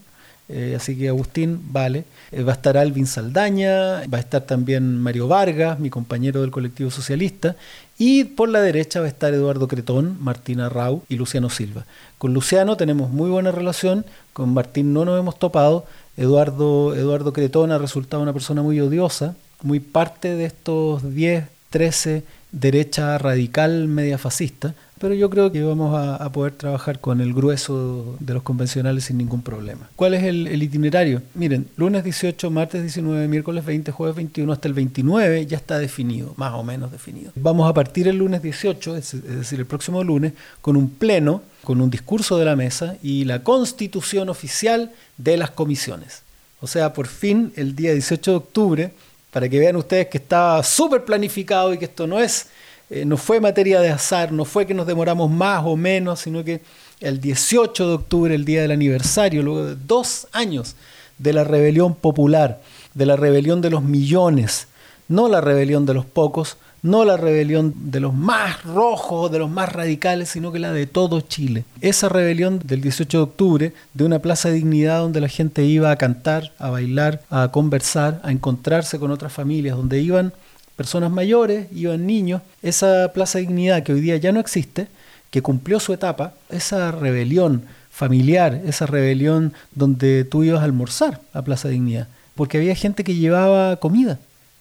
eh, 0.49 0.73
así 0.75 0.97
que 0.97 1.07
Agustín, 1.07 1.61
vale. 1.71 2.03
Eh, 2.31 2.43
va 2.43 2.53
a 2.53 2.55
estar 2.55 2.77
Alvin 2.77 3.07
Saldaña, 3.07 4.05
va 4.07 4.17
a 4.17 4.19
estar 4.19 4.41
también 4.41 4.97
Mario 4.97 5.27
Vargas, 5.27 5.79
mi 5.79 5.89
compañero 5.89 6.41
del 6.41 6.51
colectivo 6.51 6.91
socialista, 6.91 7.55
y 8.03 8.23
por 8.23 8.49
la 8.49 8.61
derecha 8.61 8.99
va 8.99 9.05
a 9.05 9.09
estar 9.09 9.31
Eduardo 9.31 9.67
Cretón, 9.67 10.17
Martina 10.19 10.69
Rau 10.69 11.03
y 11.07 11.17
Luciano 11.17 11.51
Silva. 11.51 11.85
Con 12.17 12.33
Luciano 12.33 12.75
tenemos 12.75 13.11
muy 13.11 13.29
buena 13.29 13.51
relación, 13.51 14.07
con 14.33 14.55
Martín 14.55 14.91
no 14.91 15.05
nos 15.05 15.19
hemos 15.19 15.37
topado, 15.37 15.85
Eduardo, 16.17 16.95
Eduardo 16.95 17.31
Cretón 17.31 17.71
ha 17.71 17.77
resultado 17.77 18.23
una 18.23 18.33
persona 18.33 18.63
muy 18.63 18.81
odiosa, 18.81 19.35
muy 19.61 19.79
parte 19.79 20.35
de 20.35 20.45
estos 20.45 21.13
10, 21.13 21.45
13 21.69 22.23
derecha 22.51 23.19
radical 23.19 23.87
media 23.87 24.17
fascista, 24.17 24.73
pero 25.01 25.15
yo 25.15 25.31
creo 25.31 25.51
que 25.51 25.63
vamos 25.63 25.97
a, 25.97 26.31
poder 26.31 26.53
trabajar 26.53 26.99
con 26.99 27.21
el 27.21 27.33
grueso 27.33 28.15
de 28.19 28.35
los 28.35 28.43
convencionales 28.43 29.05
sin 29.05 29.17
ningún 29.17 29.41
problema. 29.41 29.89
¿Cuál 29.95 30.13
es 30.13 30.23
el, 30.23 30.61
itinerario? 30.61 31.23
Miren, 31.33 31.67
lunes 31.75 32.03
18, 32.03 32.51
martes 32.51 32.83
19, 32.83 33.27
miércoles 33.27 33.65
20, 33.65 33.91
jueves 33.91 34.15
21 34.15 34.53
hasta 34.53 34.67
el 34.67 34.75
29 34.75 35.47
ya 35.47 35.57
está 35.57 35.79
definido, 35.79 36.35
más 36.37 36.53
o 36.53 36.63
menos 36.63 36.91
definido. 36.91 37.31
Vamos 37.35 37.67
a 37.67 37.73
partir 37.73 38.07
el 38.07 38.17
lunes 38.17 38.43
18, 38.43 38.95
es 38.95 39.23
decir, 39.23 39.59
el 39.59 39.65
próximo 39.65 40.03
lunes, 40.03 40.33
con 40.61 40.77
un 40.77 40.91
pleno, 40.91 41.41
con 41.63 41.81
un 41.81 41.89
discurso 41.89 42.37
de 42.37 42.45
la 42.45 42.55
mesa 42.55 42.95
y 43.01 43.25
la 43.25 43.41
constitución 43.41 44.29
oficial 44.29 44.91
de 45.17 45.35
las 45.35 45.49
comisiones. 45.49 46.21
O 46.59 46.67
sea, 46.67 46.93
por 46.93 47.07
fin, 47.07 47.51
el 47.55 47.75
día 47.75 47.93
18 47.93 48.29
de 48.29 48.37
octubre, 48.37 48.93
para 49.31 49.49
que 49.49 49.57
vean 49.57 49.77
ustedes 49.77 50.07
que 50.09 50.19
estaba 50.19 50.61
súper 50.61 51.05
planificado 51.05 51.73
y 51.73 51.79
que 51.79 51.85
esto 51.85 52.05
no 52.05 52.19
es 52.19 52.49
eh, 52.93 53.05
no 53.05 53.15
fue 53.15 53.39
materia 53.39 53.79
de 53.79 53.89
azar, 53.89 54.33
no 54.33 54.43
fue 54.43 54.67
que 54.67 54.73
nos 54.73 54.85
demoramos 54.85 55.31
más 55.31 55.63
o 55.65 55.77
menos, 55.77 56.19
sino 56.19 56.43
que 56.43 56.59
el 56.99 57.21
18 57.21 57.87
de 57.87 57.93
octubre, 57.93 58.35
el 58.35 58.43
día 58.43 58.61
del 58.61 58.71
aniversario, 58.71 59.43
luego 59.43 59.65
de 59.65 59.75
dos 59.75 60.27
años 60.33 60.75
de 61.17 61.31
la 61.31 61.45
rebelión 61.45 61.95
popular, 61.95 62.61
de 62.93 63.05
la 63.05 63.15
rebelión 63.15 63.61
de 63.61 63.69
los 63.69 63.81
millones, 63.81 64.67
no 65.07 65.29
la 65.29 65.39
rebelión 65.39 65.85
de 65.85 65.93
los 65.93 66.05
pocos, 66.05 66.57
no 66.81 67.05
la 67.05 67.15
rebelión 67.15 67.73
de 67.91 68.01
los 68.01 68.13
más 68.13 68.61
rojos, 68.63 69.31
de 69.31 69.39
los 69.39 69.49
más 69.49 69.71
radicales, 69.71 70.27
sino 70.27 70.51
que 70.51 70.59
la 70.59 70.73
de 70.73 70.85
todo 70.85 71.21
Chile. 71.21 71.63
Esa 71.79 72.09
rebelión 72.09 72.59
del 72.61 72.81
18 72.81 73.17
de 73.17 73.23
octubre, 73.23 73.73
de 73.93 74.03
una 74.03 74.19
plaza 74.19 74.49
de 74.49 74.55
dignidad 74.55 74.99
donde 74.99 75.21
la 75.21 75.29
gente 75.29 75.63
iba 75.63 75.91
a 75.91 75.95
cantar, 75.95 76.51
a 76.57 76.69
bailar, 76.69 77.21
a 77.29 77.51
conversar, 77.51 78.19
a 78.25 78.31
encontrarse 78.31 78.99
con 78.99 79.11
otras 79.11 79.31
familias, 79.31 79.77
donde 79.77 80.01
iban 80.01 80.33
personas 80.81 81.11
mayores, 81.11 81.67
iban 81.71 82.07
niños, 82.07 82.41
esa 82.63 83.11
Plaza 83.13 83.37
Dignidad 83.37 83.83
que 83.83 83.93
hoy 83.93 84.01
día 84.01 84.17
ya 84.17 84.31
no 84.31 84.39
existe, 84.39 84.87
que 85.29 85.43
cumplió 85.43 85.79
su 85.79 85.93
etapa, 85.93 86.33
esa 86.49 86.89
rebelión 86.89 87.65
familiar, 87.91 88.59
esa 88.65 88.87
rebelión 88.87 89.53
donde 89.75 90.23
tú 90.23 90.43
ibas 90.43 90.61
a 90.61 90.63
almorzar 90.63 91.21
a 91.33 91.43
Plaza 91.43 91.69
Dignidad, 91.69 92.07
porque 92.33 92.57
había 92.57 92.73
gente 92.73 93.03
que 93.03 93.13
llevaba 93.13 93.75
comida 93.75 94.17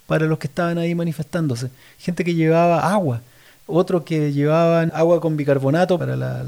para 0.06 0.26
los 0.26 0.38
que 0.38 0.46
estaban 0.46 0.76
ahí 0.76 0.94
manifestándose, 0.94 1.70
gente 1.98 2.22
que 2.22 2.34
llevaba 2.34 2.92
agua, 2.92 3.22
otro 3.66 4.04
que 4.04 4.30
llevaban 4.30 4.92
agua 4.94 5.22
con 5.22 5.38
bicarbonato 5.38 5.98
para 5.98 6.44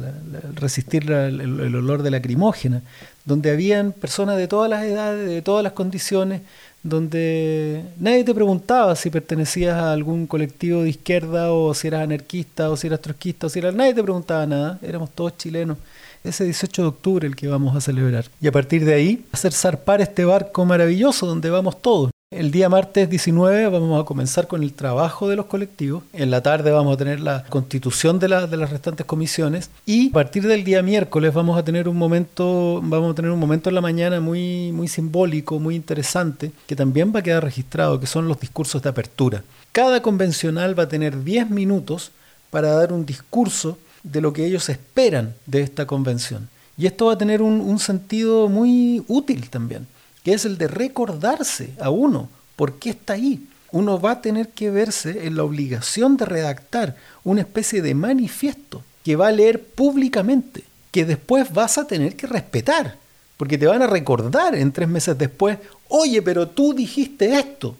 resistir 0.54 1.10
el, 1.10 1.40
el, 1.40 1.74
olor 1.74 2.02
de 2.02 2.10
lacrimógena, 2.10 2.82
donde 3.24 3.50
habían 3.50 3.92
personas 3.92 4.36
de 4.36 4.48
todas 4.48 4.68
las 4.68 4.84
edades, 4.84 5.26
de 5.26 5.40
todas 5.40 5.64
las 5.64 5.72
condiciones, 5.72 6.42
donde 6.82 7.84
nadie 7.98 8.24
te 8.24 8.34
preguntaba 8.34 8.96
si 8.96 9.10
pertenecías 9.10 9.76
a 9.76 9.92
algún 9.92 10.26
colectivo 10.26 10.82
de 10.82 10.90
izquierda 10.90 11.52
o 11.52 11.74
si 11.74 11.88
eras 11.88 12.02
anarquista 12.02 12.70
o 12.70 12.76
si 12.76 12.88
eras 12.88 13.00
trotskista 13.00 13.46
o 13.46 13.50
si 13.50 13.60
eras... 13.60 13.74
Nadie 13.74 13.94
te 13.94 14.02
preguntaba 14.02 14.46
nada, 14.46 14.78
éramos 14.82 15.10
todos 15.10 15.36
chilenos. 15.36 15.78
Ese 16.24 16.44
18 16.44 16.82
de 16.82 16.88
octubre 16.88 17.26
el 17.26 17.36
que 17.36 17.48
vamos 17.48 17.76
a 17.76 17.80
celebrar. 17.80 18.26
Y 18.40 18.46
a 18.46 18.52
partir 18.52 18.84
de 18.84 18.94
ahí, 18.94 19.24
hacer 19.32 19.52
zarpar 19.52 20.00
este 20.00 20.24
barco 20.24 20.64
maravilloso 20.64 21.26
donde 21.26 21.50
vamos 21.50 21.80
todos. 21.80 22.10
El 22.32 22.50
día 22.50 22.70
martes 22.70 23.10
19 23.10 23.68
vamos 23.68 24.00
a 24.00 24.06
comenzar 24.06 24.46
con 24.48 24.62
el 24.62 24.72
trabajo 24.72 25.28
de 25.28 25.36
los 25.36 25.44
colectivos. 25.44 26.02
En 26.14 26.30
la 26.30 26.42
tarde 26.42 26.70
vamos 26.70 26.94
a 26.94 26.96
tener 26.96 27.20
la 27.20 27.44
constitución 27.44 28.18
de, 28.18 28.26
de, 28.26 28.56
las 28.56 28.70
restantes 28.70 29.04
comisiones 29.04 29.68
y 29.84 30.08
a 30.08 30.12
partir 30.12 30.46
del 30.46 30.64
día 30.64 30.82
miércoles 30.82 31.34
vamos 31.34 31.58
a 31.58 31.62
tener 31.62 31.90
un 31.90 31.98
momento, 31.98 32.80
vamos 32.82 33.12
a 33.12 33.14
tener 33.14 33.30
un 33.30 33.38
momento 33.38 33.68
en 33.68 33.74
la 33.74 33.82
mañana 33.82 34.18
muy, 34.22 34.72
muy 34.72 34.88
simbólico, 34.88 35.58
muy 35.58 35.74
interesante, 35.74 36.52
que 36.66 36.74
también 36.74 37.12
va 37.14 37.20
a 37.20 37.22
quedar 37.22 37.44
registrado, 37.44 38.00
que 38.00 38.06
son 38.06 38.26
los 38.26 38.40
discursos 38.40 38.80
de 38.80 38.88
apertura. 38.88 39.44
Cada 39.70 40.00
convencional 40.00 40.76
va 40.78 40.84
a 40.84 40.88
tener 40.88 41.24
10 41.24 41.50
minutos 41.50 42.12
para 42.48 42.70
dar 42.70 42.94
un 42.94 43.04
discurso 43.04 43.76
de 44.04 44.22
lo 44.22 44.32
que 44.32 44.46
ellos 44.46 44.70
esperan 44.70 45.34
de 45.44 45.60
esta 45.60 45.86
convención. 45.86 46.48
Y 46.78 46.86
esto 46.86 47.06
va 47.06 47.12
a 47.12 47.18
tener 47.18 47.42
un 47.42 47.78
sentido 47.78 48.48
muy 48.48 49.04
útil 49.06 49.50
también 49.50 49.86
que 50.24 50.32
es 50.34 50.44
el 50.44 50.58
de 50.58 50.68
recordarse 50.68 51.74
a 51.80 51.90
uno 51.90 52.28
por 52.56 52.78
qué 52.78 52.90
está 52.90 53.14
ahí. 53.14 53.46
Uno 53.70 54.00
va 54.00 54.12
a 54.12 54.20
tener 54.20 54.48
que 54.50 54.70
verse 54.70 55.26
en 55.26 55.36
la 55.36 55.44
obligación 55.44 56.16
de 56.16 56.26
redactar 56.26 56.96
una 57.24 57.40
especie 57.40 57.80
de 57.82 57.94
manifiesto 57.94 58.82
que 59.04 59.16
va 59.16 59.28
a 59.28 59.32
leer 59.32 59.62
públicamente, 59.62 60.62
que 60.90 61.04
después 61.04 61.52
vas 61.52 61.78
a 61.78 61.86
tener 61.86 62.14
que 62.14 62.26
respetar, 62.26 62.96
porque 63.36 63.58
te 63.58 63.66
van 63.66 63.82
a 63.82 63.86
recordar 63.86 64.54
en 64.54 64.72
tres 64.72 64.88
meses 64.88 65.16
después, 65.16 65.58
oye, 65.88 66.22
pero 66.22 66.48
tú 66.48 66.74
dijiste 66.74 67.38
esto 67.38 67.76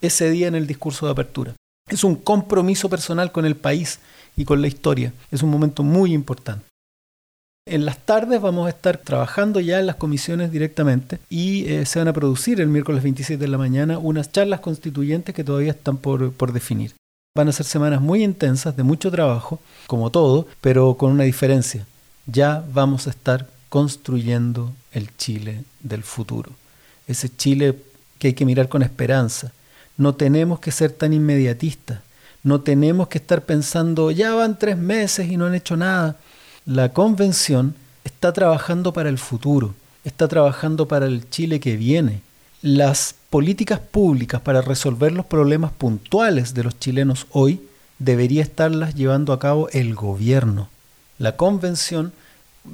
ese 0.00 0.30
día 0.30 0.48
en 0.48 0.54
el 0.54 0.66
discurso 0.66 1.06
de 1.06 1.12
apertura. 1.12 1.54
Es 1.88 2.02
un 2.02 2.16
compromiso 2.16 2.88
personal 2.88 3.30
con 3.30 3.44
el 3.44 3.56
país 3.56 3.98
y 4.36 4.44
con 4.44 4.62
la 4.62 4.68
historia. 4.68 5.12
Es 5.30 5.42
un 5.42 5.50
momento 5.50 5.82
muy 5.82 6.12
importante. 6.12 6.64
En 7.66 7.86
las 7.86 7.96
tardes 7.96 8.42
vamos 8.42 8.66
a 8.66 8.70
estar 8.70 8.98
trabajando 8.98 9.58
ya 9.58 9.80
en 9.80 9.86
las 9.86 9.96
comisiones 9.96 10.52
directamente 10.52 11.18
y 11.30 11.64
eh, 11.64 11.86
se 11.86 11.98
van 11.98 12.08
a 12.08 12.12
producir 12.12 12.60
el 12.60 12.68
miércoles 12.68 13.02
27 13.02 13.40
de 13.40 13.48
la 13.48 13.56
mañana 13.56 13.96
unas 13.96 14.30
charlas 14.30 14.60
constituyentes 14.60 15.34
que 15.34 15.44
todavía 15.44 15.70
están 15.70 15.96
por, 15.96 16.30
por 16.34 16.52
definir. 16.52 16.92
Van 17.34 17.48
a 17.48 17.52
ser 17.52 17.64
semanas 17.64 18.02
muy 18.02 18.22
intensas, 18.22 18.76
de 18.76 18.82
mucho 18.82 19.10
trabajo, 19.10 19.60
como 19.86 20.10
todo, 20.10 20.46
pero 20.60 20.94
con 20.98 21.10
una 21.10 21.24
diferencia. 21.24 21.86
Ya 22.26 22.62
vamos 22.74 23.06
a 23.06 23.10
estar 23.10 23.48
construyendo 23.70 24.70
el 24.92 25.16
Chile 25.16 25.64
del 25.80 26.02
futuro. 26.02 26.52
Ese 27.08 27.34
Chile 27.34 27.78
que 28.18 28.28
hay 28.28 28.34
que 28.34 28.44
mirar 28.44 28.68
con 28.68 28.82
esperanza. 28.82 29.52
No 29.96 30.14
tenemos 30.14 30.60
que 30.60 30.70
ser 30.70 30.92
tan 30.92 31.14
inmediatistas. 31.14 32.00
No 32.42 32.60
tenemos 32.60 33.08
que 33.08 33.16
estar 33.16 33.40
pensando, 33.40 34.10
ya 34.10 34.34
van 34.34 34.58
tres 34.58 34.76
meses 34.76 35.30
y 35.30 35.38
no 35.38 35.46
han 35.46 35.54
hecho 35.54 35.78
nada 35.78 36.18
la 36.66 36.94
convención 36.94 37.74
está 38.04 38.32
trabajando 38.32 38.92
para 38.92 39.10
el 39.10 39.18
futuro, 39.18 39.74
está 40.04 40.28
trabajando 40.28 40.88
para 40.88 41.06
el 41.06 41.28
Chile 41.28 41.60
que 41.60 41.76
viene. 41.76 42.22
Las 42.62 43.14
políticas 43.28 43.80
públicas 43.80 44.40
para 44.40 44.62
resolver 44.62 45.12
los 45.12 45.26
problemas 45.26 45.72
puntuales 45.72 46.54
de 46.54 46.64
los 46.64 46.78
chilenos 46.78 47.26
hoy 47.32 47.60
debería 47.98 48.42
estarlas 48.42 48.94
llevando 48.94 49.34
a 49.34 49.38
cabo 49.38 49.68
el 49.72 49.94
gobierno. 49.94 50.68
La 51.18 51.36
convención, 51.36 52.12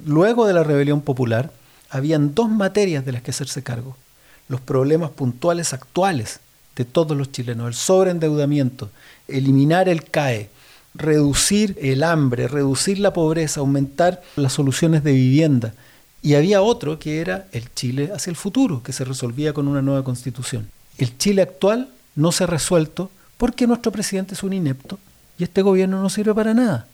luego 0.07 0.47
de 0.47 0.55
la 0.55 0.63
rebelión 0.63 1.01
popular, 1.01 1.53
habían 1.91 2.35
dos 2.35 2.49
materias 2.49 3.05
de 3.05 3.13
las 3.13 3.23
que 3.23 3.33
hacerse 3.33 3.65
cargo. 3.65 3.97
Los 4.49 4.61
problemas 4.61 5.11
puntuales 5.11 5.73
actuales 5.73 6.39
de 6.77 6.85
todos 6.85 7.17
los 7.17 7.33
chilenos, 7.33 7.67
el 7.67 7.75
sobreendeudamiento, 7.75 8.91
eliminar 9.27 9.89
el 9.89 10.05
CAE, 10.05 10.49
reducir 10.95 11.77
el 11.81 12.03
hambre, 12.03 12.49
reducir 12.49 12.99
la 12.99 13.13
pobreza, 13.13 13.61
aumentar 13.61 14.23
las 14.37 14.53
soluciones 14.53 15.05
de 15.05 15.13
vivienda. 15.13 15.75
Y 16.23 16.35
había 16.35 16.63
otro 16.63 16.99
que 16.99 17.21
era 17.21 17.47
el 17.53 17.73
Chile 17.75 18.11
hacia 18.15 18.31
el 18.31 18.37
futuro, 18.37 18.83
que 18.83 18.93
se 18.93 19.05
resolvía 19.05 19.53
con 19.53 19.69
una 19.69 19.83
nueva 19.83 20.05
constitución. 20.05 20.69
El 20.99 21.17
Chile 21.17 21.43
actual 21.43 21.89
no 22.15 22.33
se 22.33 22.45
ha 22.45 22.47
resuelto 22.47 23.11
porque 23.39 23.67
nuestro 23.67 23.91
presidente 23.91 24.35
es 24.35 24.43
un 24.43 24.53
inepto 24.53 24.99
y 25.39 25.45
este 25.45 25.63
gobierno 25.63 26.03
no 26.03 26.11
sirve 26.11 26.35
para 26.35 26.53
nada. 26.53 26.87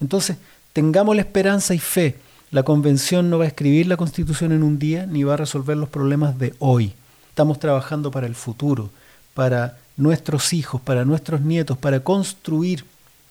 Entonces, 0.00 0.36
tengamos 0.74 1.16
la 1.16 1.22
esperanza 1.22 1.72
y 1.72 1.78
fe. 1.78 2.18
La 2.50 2.62
convención 2.62 3.30
no 3.30 3.38
va 3.38 3.44
a 3.44 3.48
escribir 3.48 3.86
la 3.86 3.96
constitución 3.96 4.52
en 4.52 4.62
un 4.62 4.78
día 4.78 5.06
ni 5.06 5.24
va 5.24 5.34
a 5.34 5.38
resolver 5.38 5.76
los 5.76 5.88
problemas 5.88 6.38
de 6.38 6.54
hoy. 6.58 6.92
Estamos 7.30 7.58
trabajando 7.58 8.10
para 8.10 8.26
el 8.26 8.34
futuro, 8.34 8.90
para 9.32 9.78
nuestros 9.96 10.52
hijos, 10.52 10.80
para 10.82 11.06
nuestros 11.06 11.40
nietos, 11.40 11.78
para 11.78 12.00
construir 12.00 12.84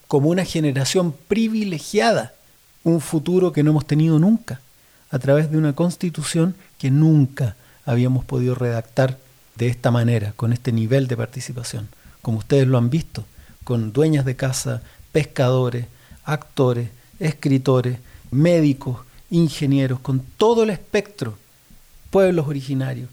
como 0.08 0.28
una 0.28 0.44
generación 0.44 1.14
privilegiada 1.28 2.32
un 2.86 3.00
futuro 3.00 3.52
que 3.52 3.64
no 3.64 3.72
hemos 3.72 3.86
tenido 3.86 4.20
nunca, 4.20 4.60
a 5.10 5.18
través 5.18 5.50
de 5.50 5.58
una 5.58 5.72
constitución 5.72 6.54
que 6.78 6.88
nunca 6.88 7.56
habíamos 7.84 8.24
podido 8.24 8.54
redactar 8.54 9.18
de 9.56 9.66
esta 9.66 9.90
manera, 9.90 10.32
con 10.36 10.52
este 10.52 10.70
nivel 10.70 11.08
de 11.08 11.16
participación, 11.16 11.88
como 12.22 12.38
ustedes 12.38 12.68
lo 12.68 12.78
han 12.78 12.88
visto, 12.88 13.24
con 13.64 13.92
dueñas 13.92 14.24
de 14.24 14.36
casa, 14.36 14.82
pescadores, 15.10 15.86
actores, 16.24 16.90
escritores, 17.18 17.98
médicos, 18.30 19.00
ingenieros, 19.30 19.98
con 19.98 20.20
todo 20.20 20.62
el 20.62 20.70
espectro, 20.70 21.36
pueblos 22.10 22.46
originarios, 22.46 23.08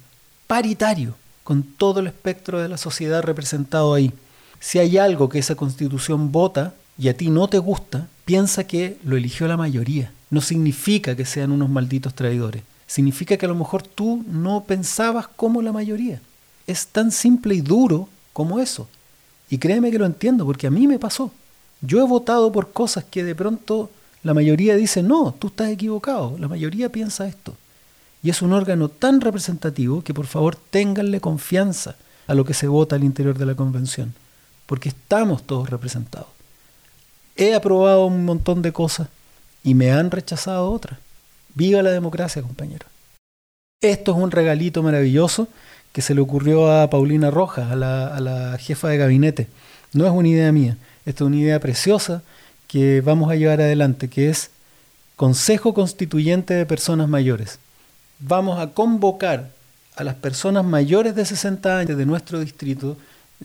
paritario, 0.46 1.16
con 1.44 1.64
todo 1.64 2.00
el 2.00 2.08
espectro 2.08 2.62
de 2.62 2.70
la 2.70 2.78
sociedad 2.78 3.24
representado 3.24 3.96
ahí. 3.96 4.14
Si 4.60 4.78
hay 4.78 5.00
algo 5.00 5.30
que 5.30 5.40
esa 5.40 5.56
constitución 5.56 6.32
vota, 6.32 6.76
y 6.98 7.08
a 7.08 7.18
ti 7.18 7.30
no 7.30 7.48
te 7.48 7.58
gusta, 7.58 8.08
piensa 8.26 8.66
que 8.66 8.98
lo 9.04 9.18
eligió 9.18 9.48
la 9.48 9.58
mayoría. 9.58 10.12
No 10.30 10.42
significa 10.42 11.16
que 11.16 11.26
sean 11.26 11.52
unos 11.52 11.70
malditos 11.70 12.14
traidores. 12.14 12.64
Significa 12.88 13.38
que 13.38 13.46
a 13.46 13.50
lo 13.50 13.56
mejor 13.56 13.84
tú 13.84 14.24
no 14.28 14.64
pensabas 14.66 15.28
como 15.28 15.62
la 15.62 15.72
mayoría. 15.72 16.22
Es 16.68 16.88
tan 16.88 17.12
simple 17.12 17.56
y 17.56 17.62
duro 17.62 18.10
como 18.32 18.60
eso. 18.60 18.88
Y 19.50 19.58
créeme 19.58 19.92
que 19.92 20.00
lo 20.00 20.06
entiendo, 20.06 20.46
porque 20.46 20.68
a 20.68 20.72
mí 20.72 20.88
me 20.88 21.00
pasó. 21.00 21.32
Yo 21.82 22.00
he 22.00 22.08
votado 22.08 22.52
por 22.52 22.72
cosas 22.72 23.04
que 23.04 23.24
de 23.24 23.36
pronto 23.36 23.90
la 24.22 24.34
mayoría 24.34 24.76
dice, 24.76 25.04
no, 25.04 25.36
tú 25.38 25.48
estás 25.48 25.70
equivocado. 25.70 26.38
La 26.40 26.48
mayoría 26.48 26.92
piensa 26.92 27.28
esto. 27.28 27.56
Y 28.22 28.30
es 28.30 28.42
un 28.42 28.54
órgano 28.54 28.88
tan 28.88 29.20
representativo 29.20 30.04
que 30.04 30.14
por 30.14 30.28
favor 30.28 30.56
ténganle 30.56 31.20
confianza 31.20 31.96
a 32.28 32.34
lo 32.34 32.46
que 32.46 32.54
se 32.54 32.68
vota 32.68 32.96
al 32.96 33.04
interior 33.04 33.38
de 33.38 33.46
la 33.46 33.56
convención, 33.56 34.14
porque 34.66 34.90
estamos 34.90 35.44
todos 35.44 35.70
representados 35.70 36.28
He 37.36 37.56
aprobado 37.56 38.06
un 38.06 38.26
montón 38.26 38.62
de 38.62 38.72
cosas 38.72 39.08
y 39.64 39.74
me 39.74 39.92
han 39.92 40.12
rechazado 40.12 40.72
otras. 40.72 41.00
Viva 41.56 41.82
la 41.82 41.92
democracia, 41.92 42.42
compañero. 42.42 42.86
Esto 43.82 44.12
es 44.12 44.18
un 44.18 44.32
regalito 44.32 44.84
maravilloso 44.84 45.48
que 45.92 46.02
se 46.02 46.16
le 46.16 46.22
ocurrió 46.22 46.72
a 46.72 46.90
Paulina 46.90 47.32
Rojas, 47.32 47.72
a 47.72 47.76
la, 47.76 48.58
jefa 48.60 48.90
de 48.90 48.98
gabinete. 48.98 49.48
No 49.94 50.06
es 50.06 50.12
una 50.12 50.28
idea 50.28 50.52
mía, 50.52 50.78
esta 51.06 51.24
es 51.24 51.28
una 51.28 51.38
idea 51.38 51.60
preciosa 51.60 52.24
que 52.68 53.02
vamos 53.02 53.30
a 53.32 53.36
llevar 53.36 53.62
adelante, 53.62 54.10
que 54.10 54.30
es 54.30 54.50
Consejo 55.16 55.76
Constituyente 55.76 56.56
de 56.56 56.66
Personas 56.66 57.08
Mayores. 57.08 57.60
Vamos 58.20 58.60
a 58.60 58.72
convocar 58.72 59.50
a 59.96 60.04
las 60.04 60.16
personas 60.16 60.66
mayores 60.66 61.14
de 61.14 61.26
60 61.26 61.78
años 61.78 61.98
de 61.98 62.06
nuestro 62.06 62.40
distrito, 62.40 62.98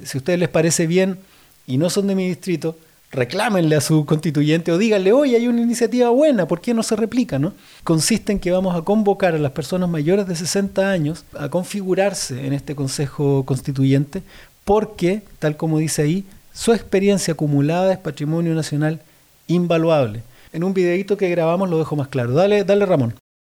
si 0.02 0.16
a 0.16 0.20
ustedes 0.20 0.38
les 0.38 0.48
parece 0.48 0.86
bien 0.86 1.18
y 1.66 1.76
no 1.76 1.90
son 1.90 2.06
de 2.06 2.14
mi 2.14 2.26
distrito, 2.26 2.78
reclámenle 3.10 3.76
a 3.76 3.80
su 3.80 4.04
constituyente 4.04 4.70
o 4.70 4.78
díganle, 4.78 5.12
oye, 5.12 5.36
hay 5.36 5.48
una 5.48 5.62
iniciativa 5.62 6.10
buena, 6.10 6.46
¿por 6.46 6.60
qué 6.60 6.74
no 6.74 6.82
se 6.82 6.96
replica? 6.96 7.38
¿no? 7.38 7.54
Consiste 7.84 8.32
en 8.32 8.38
que 8.38 8.50
vamos 8.50 8.76
a 8.76 8.82
convocar 8.82 9.34
a 9.34 9.38
las 9.38 9.52
personas 9.52 9.88
mayores 9.88 10.26
de 10.26 10.36
60 10.36 10.90
años 10.90 11.24
a 11.38 11.48
configurarse 11.48 12.46
en 12.46 12.52
este 12.52 12.74
Consejo 12.74 13.44
Constituyente 13.44 14.22
porque, 14.64 15.22
tal 15.38 15.56
como 15.56 15.78
dice 15.78 16.02
ahí, 16.02 16.24
su 16.52 16.72
experiencia 16.72 17.32
acumulada 17.32 17.92
es 17.92 17.98
patrimonio 17.98 18.54
nacional 18.54 19.00
invaluable. 19.46 20.22
En 20.52 20.64
un 20.64 20.74
videito 20.74 21.16
que 21.16 21.30
grabamos 21.30 21.70
lo 21.70 21.78
dejo 21.78 21.96
más 21.96 22.08
claro. 22.08 22.32
Dale, 22.32 22.64
dale 22.64 22.84
Ramón. 22.84 23.14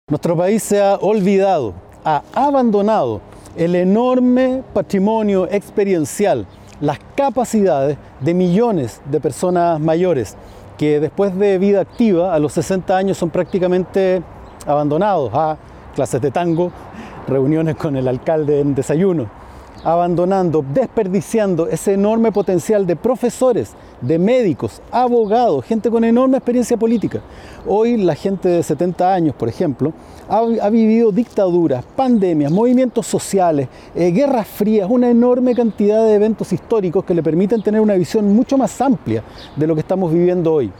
Nuestro 0.09 0.35
país 0.35 0.63
se 0.63 0.81
ha 0.81 0.95
olvidado, 0.95 1.75
ha 2.03 2.23
abandonado 2.33 3.21
el 3.55 3.75
enorme 3.75 4.63
patrimonio 4.73 5.47
experiencial 5.51 6.47
las 6.83 6.99
capacidades 7.15 7.97
de 8.19 8.33
millones 8.33 8.99
de 9.05 9.21
personas 9.21 9.79
mayores 9.79 10.35
que 10.77 10.99
después 10.99 11.33
de 11.39 11.57
vida 11.57 11.79
activa 11.79 12.35
a 12.35 12.39
los 12.39 12.51
60 12.51 12.97
años 12.97 13.17
son 13.17 13.29
prácticamente 13.29 14.21
abandonados 14.67 15.31
a 15.33 15.55
clases 15.95 16.19
de 16.19 16.29
tango, 16.29 16.73
reuniones 17.25 17.77
con 17.77 17.95
el 17.95 18.05
alcalde 18.05 18.59
en 18.59 18.75
desayuno, 18.75 19.27
abandonando, 19.83 20.63
desperdiciando 20.73 21.67
ese 21.67 21.93
enorme 21.93 22.31
potencial 22.31 22.87
de 22.87 22.95
profesores, 22.95 23.73
de 24.01 24.17
médicos, 24.17 24.81
abogados, 24.91 25.65
gente 25.65 25.89
con 25.89 26.03
enorme 26.03 26.37
experiencia 26.37 26.77
política. 26.77 27.21
Hoy 27.67 27.97
la 27.97 28.15
gente 28.15 28.49
de 28.49 28.63
70 28.63 29.13
años, 29.13 29.35
por 29.35 29.49
ejemplo, 29.49 29.93
ha, 30.29 30.69
vivido 30.69 31.11
dictaduras, 31.11 31.83
pandemias, 31.95 32.51
movimientos 32.51 33.07
sociales, 33.07 33.67
eh, 33.93 34.11
guerras 34.11 34.47
frías, 34.47 34.89
una 34.89 35.09
enorme 35.09 35.53
cantidad 35.53 36.03
de 36.05 36.15
eventos 36.15 36.53
históricos 36.53 37.03
que 37.03 37.13
le 37.13 37.23
permiten 37.23 37.61
tener 37.61 37.81
una 37.81 37.95
visión 37.95 38.33
mucho 38.33 38.57
más 38.57 38.79
amplia 38.81 39.23
de 39.55 39.67
lo 39.67 39.75
que 39.75 39.81
estamos 39.81 40.11
viviendo 40.11 40.53
hoy. 40.53 40.71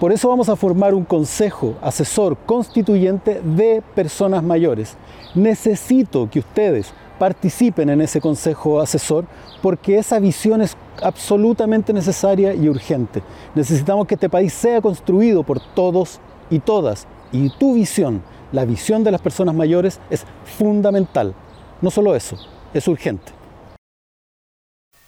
Por 0.00 0.12
eso 0.12 0.28
vamos 0.28 0.48
a 0.48 0.54
formar 0.54 0.94
un 0.94 1.04
consejo 1.04 1.74
asesor 1.82 2.36
constituyente 2.46 3.40
de 3.42 3.82
personas 3.96 4.44
mayores. 4.44 4.96
Necesito 5.34 6.30
que 6.30 6.38
ustedes 6.38 6.92
participen 7.18 7.90
en 7.90 8.00
ese 8.00 8.20
consejo 8.20 8.80
asesor 8.80 9.26
porque 9.60 9.98
esa 9.98 10.18
visión 10.18 10.62
es 10.62 10.76
absolutamente 11.02 11.92
necesaria 11.92 12.54
y 12.54 12.68
urgente. 12.68 13.22
Necesitamos 13.54 14.06
que 14.06 14.14
este 14.14 14.28
país 14.28 14.52
sea 14.52 14.80
construido 14.80 15.42
por 15.42 15.60
todos 15.74 16.20
y 16.50 16.58
todas 16.60 17.06
y 17.32 17.50
tu 17.50 17.74
visión, 17.74 18.22
la 18.52 18.64
visión 18.64 19.04
de 19.04 19.10
las 19.10 19.20
personas 19.20 19.54
mayores 19.54 20.00
es 20.10 20.24
fundamental. 20.58 21.34
No 21.82 21.90
solo 21.90 22.16
eso, 22.16 22.38
es 22.72 22.88
urgente. 22.88 23.32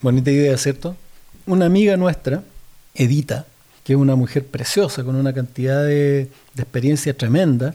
Bonita 0.00 0.30
idea, 0.30 0.56
¿cierto? 0.56 0.96
Una 1.46 1.66
amiga 1.66 1.96
nuestra, 1.96 2.42
Edita, 2.94 3.46
que 3.84 3.94
es 3.94 3.98
una 3.98 4.16
mujer 4.16 4.46
preciosa 4.46 5.04
con 5.04 5.14
una 5.16 5.32
cantidad 5.32 5.82
de, 5.82 6.30
de 6.54 6.62
experiencia 6.62 7.16
tremenda, 7.16 7.74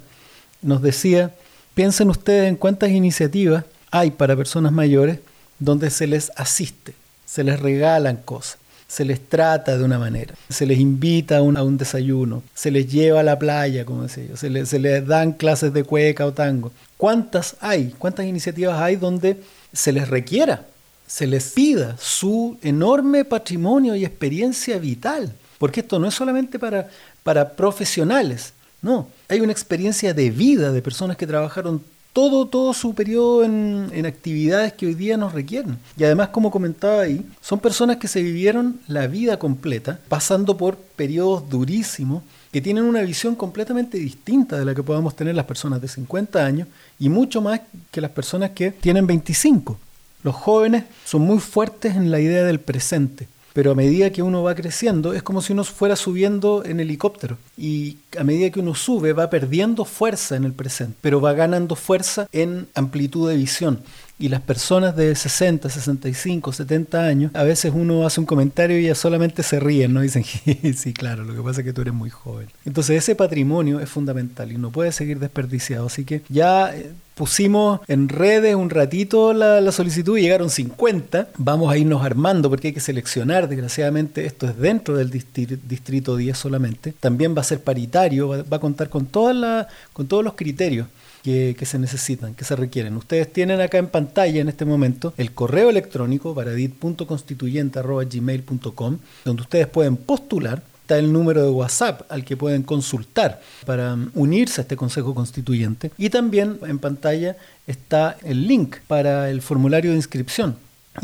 nos 0.62 0.82
decía, 0.82 1.34
piensen 1.74 2.10
ustedes 2.10 2.50
en 2.50 2.56
cuántas 2.56 2.92
iniciativas 2.92 3.66
hay 3.92 4.12
para 4.12 4.36
personas 4.36 4.72
mayores 4.72 5.20
donde 5.60 5.90
se 5.90 6.08
les 6.08 6.32
asiste, 6.36 6.94
se 7.26 7.44
les 7.44 7.60
regalan 7.60 8.18
cosas, 8.18 8.58
se 8.88 9.06
les 9.06 9.20
trata 9.28 9.78
de 9.78 9.84
una 9.84 9.98
manera, 9.98 10.36
se 10.50 10.66
les 10.66 10.80
invita 10.80 11.38
a 11.38 11.42
un, 11.42 11.78
desayuno, 11.78 12.44
se 12.54 12.72
les 12.72 12.92
lleva 12.92 13.22
a 13.22 13.24
la 13.24 13.40
playa, 13.40 13.86
como 13.86 14.04
decía 14.04 14.26
yo, 14.26 14.38
se 14.38 14.66
se 14.66 14.80
les 14.80 15.06
dan 15.08 15.34
clases 15.34 15.74
de 15.74 15.84
cueca 15.84 16.26
o 16.26 16.34
tango. 16.34 16.72
¿Cuántas 16.98 17.56
hay? 17.62 17.94
¿Cuántas 17.98 18.26
iniciativas 18.26 18.80
hay 18.82 18.96
donde 18.96 19.42
se 19.74 19.92
les 19.92 20.08
requiera, 20.08 20.66
se 21.08 21.28
les 21.28 21.52
pida 21.54 21.96
su 22.00 22.58
enorme 22.62 23.26
patrimonio 23.26 23.96
y 23.96 24.06
experiencia 24.06 24.78
vital? 24.78 25.34
Porque 25.58 25.80
esto 25.80 26.00
no 26.00 26.08
es 26.08 26.14
solamente 26.14 26.60
para, 26.60 26.90
para 27.24 27.54
profesionales, 27.54 28.54
no, 28.86 29.10
hay 29.30 29.42
una 29.42 29.52
experiencia 29.52 30.14
de 30.14 30.30
vida 30.30 30.72
de 30.72 30.80
personas 30.80 31.18
que 31.18 31.26
trabajaron 31.26 31.82
todo, 32.16 32.48
todo 32.48 32.74
su 32.74 32.96
periodo 32.96 33.44
en, 33.44 34.06
actividades 34.06 34.72
que 34.72 34.86
hoy 34.86 34.94
día 34.94 35.18
nos 35.18 35.34
requieren. 35.34 35.78
Y 35.98 36.06
además, 36.06 36.30
como 36.30 36.50
comentaba 36.50 37.02
ahí, 37.02 37.26
son 37.42 37.60
personas 37.60 37.98
que 37.98 38.08
se 38.08 38.24
vivieron 38.24 38.80
la 38.88 39.06
vida 39.08 39.38
completa, 39.38 40.00
pasando 40.08 40.56
por 40.56 40.78
periodos 40.78 41.50
durísimos, 41.50 42.24
que 42.54 42.62
tienen 42.62 42.86
una 42.86 43.02
visión 43.02 43.36
completamente 43.36 43.98
distinta 43.98 44.58
de 44.58 44.64
la 44.64 44.74
que 44.74 44.82
podamos 44.82 45.14
tener 45.14 45.36
las 45.36 45.44
personas 45.44 45.82
de 45.82 45.90
50 45.90 46.46
años 46.46 46.70
y 46.98 47.10
mucho 47.10 47.42
más 47.42 47.60
que 47.92 48.00
las 48.00 48.12
personas 48.12 48.52
que 48.52 48.72
tienen 48.72 49.06
25. 49.06 49.78
Los 50.24 50.36
jóvenes 50.36 50.86
son 51.04 51.24
muy 51.24 51.40
fuertes 51.40 51.98
en 51.98 52.12
la 52.12 52.22
idea 52.22 52.46
del 52.46 52.62
presente 52.62 53.28
pero 53.56 53.72
a 53.72 53.76
medida 53.76 54.10
que 54.10 54.22
uno 54.22 54.44
va 54.44 54.54
creciendo 54.54 55.14
es 55.14 55.24
como 55.24 55.42
si 55.42 55.54
uno 55.54 55.64
fuera 55.64 55.96
subiendo 55.96 56.66
en 56.66 56.82
helicóptero 56.82 57.38
y 57.58 57.96
a 58.20 58.26
medida 58.26 58.50
que 58.50 58.60
uno 58.60 58.76
sube 58.76 59.14
va 59.14 59.30
perdiendo 59.30 59.86
fuerza 59.86 60.36
en 60.36 60.44
el 60.44 60.52
presente, 60.52 60.98
pero 61.00 61.22
va 61.22 61.32
ganando 61.32 61.78
fuerza 61.78 62.28
en 62.34 62.68
amplitud 62.76 63.30
de 63.30 63.38
visión. 63.38 63.80
Y 64.18 64.30
las 64.30 64.42
personas 64.42 64.96
de 64.96 65.14
60, 65.14 65.70
65, 65.70 66.54
70 66.54 67.06
años, 67.06 67.32
a 67.36 67.44
veces 67.44 67.74
uno 67.76 68.06
hace 68.06 68.22
un 68.22 68.26
comentario 68.26 68.80
y 68.80 68.86
ya 68.86 68.96
solamente 68.96 69.44
se 69.44 69.60
ríen, 69.60 69.94
¿no? 69.94 70.02
Dicen, 70.02 70.24
sí, 70.76 70.94
claro, 70.94 71.26
lo 71.26 71.36
que 71.36 71.42
pasa 71.42 71.62
es 71.62 71.66
que 71.66 71.74
tú 71.74 71.82
eres 71.82 71.94
muy 71.94 72.10
joven. 72.10 72.48
Entonces 72.64 72.98
ese 72.98 73.16
patrimonio 73.16 73.82
es 73.82 73.90
fundamental 73.90 74.54
y 74.54 74.58
no 74.58 74.72
puede 74.72 74.94
seguir 74.94 75.20
desperdiciado. 75.20 75.88
Así 75.88 76.06
que 76.06 76.22
ya 76.30 76.74
eh, 76.74 76.94
pusimos 77.16 77.82
en 77.88 78.08
redes 78.08 78.56
un 78.56 78.70
ratito 78.70 79.34
la, 79.34 79.70
solicitud 79.74 80.18
y 80.18 80.22
llegaron 80.22 80.50
50. 80.50 81.30
Vamos 81.38 81.74
a 81.74 81.78
irnos 81.78 82.02
armando 82.02 82.50
porque 82.50 82.70
hay 82.70 82.74
que 82.74 82.80
seleccionar. 82.80 83.50
Desgraciadamente 83.50 84.26
esto 84.26 84.48
es 84.48 84.58
dentro 84.58 84.96
del 84.96 85.10
distrito 85.10 86.16
10 86.16 86.38
solamente. 86.38 86.94
También 87.02 87.36
va 87.36 87.42
a 87.42 87.46
ser 87.46 87.62
paritario, 87.62 88.30
va, 88.30 88.44
va 88.44 88.58
a 88.58 88.62
contar 88.62 88.88
con, 88.88 89.08
todas 89.08 89.36
la, 89.36 89.68
con 89.92 90.08
todos 90.08 90.24
los 90.24 90.36
criterios 90.36 90.88
que, 91.26 91.66
se 91.66 91.80
necesitan, 91.80 92.36
que 92.36 92.46
se 92.46 92.56
requieren. 92.56 92.96
Ustedes 92.98 93.34
tienen 93.34 93.60
acá 93.60 93.80
en 93.80 93.88
pantalla 93.88 94.42
en 94.42 94.48
este 94.48 94.64
momento 94.64 95.12
el 95.18 95.32
correo 95.32 95.72
electrónico 95.72 96.36
paradit.constituyente.gmail.com 96.36 98.98
donde 99.26 99.42
ustedes 99.42 99.66
pueden 99.68 99.98
postular 99.98 100.62
está 100.82 101.00
el 101.00 101.12
número 101.12 101.44
de 101.44 101.50
WhatsApp 101.50 102.04
al 102.10 102.24
que 102.24 102.38
pueden 102.38 102.62
consultar 102.62 103.42
para 103.66 103.98
unirse 104.14 104.62
a 104.62 104.64
este 104.64 104.76
Consejo 104.76 105.16
Constituyente. 105.16 105.90
Y 105.98 106.12
también 106.12 106.60
en 106.62 106.78
pantalla 106.78 107.36
está 107.66 108.18
el 108.24 108.48
link 108.48 108.76
para 108.86 109.32
el 109.32 109.42
formulario 109.42 109.90
de 109.90 109.98
inscripción. 109.98 110.58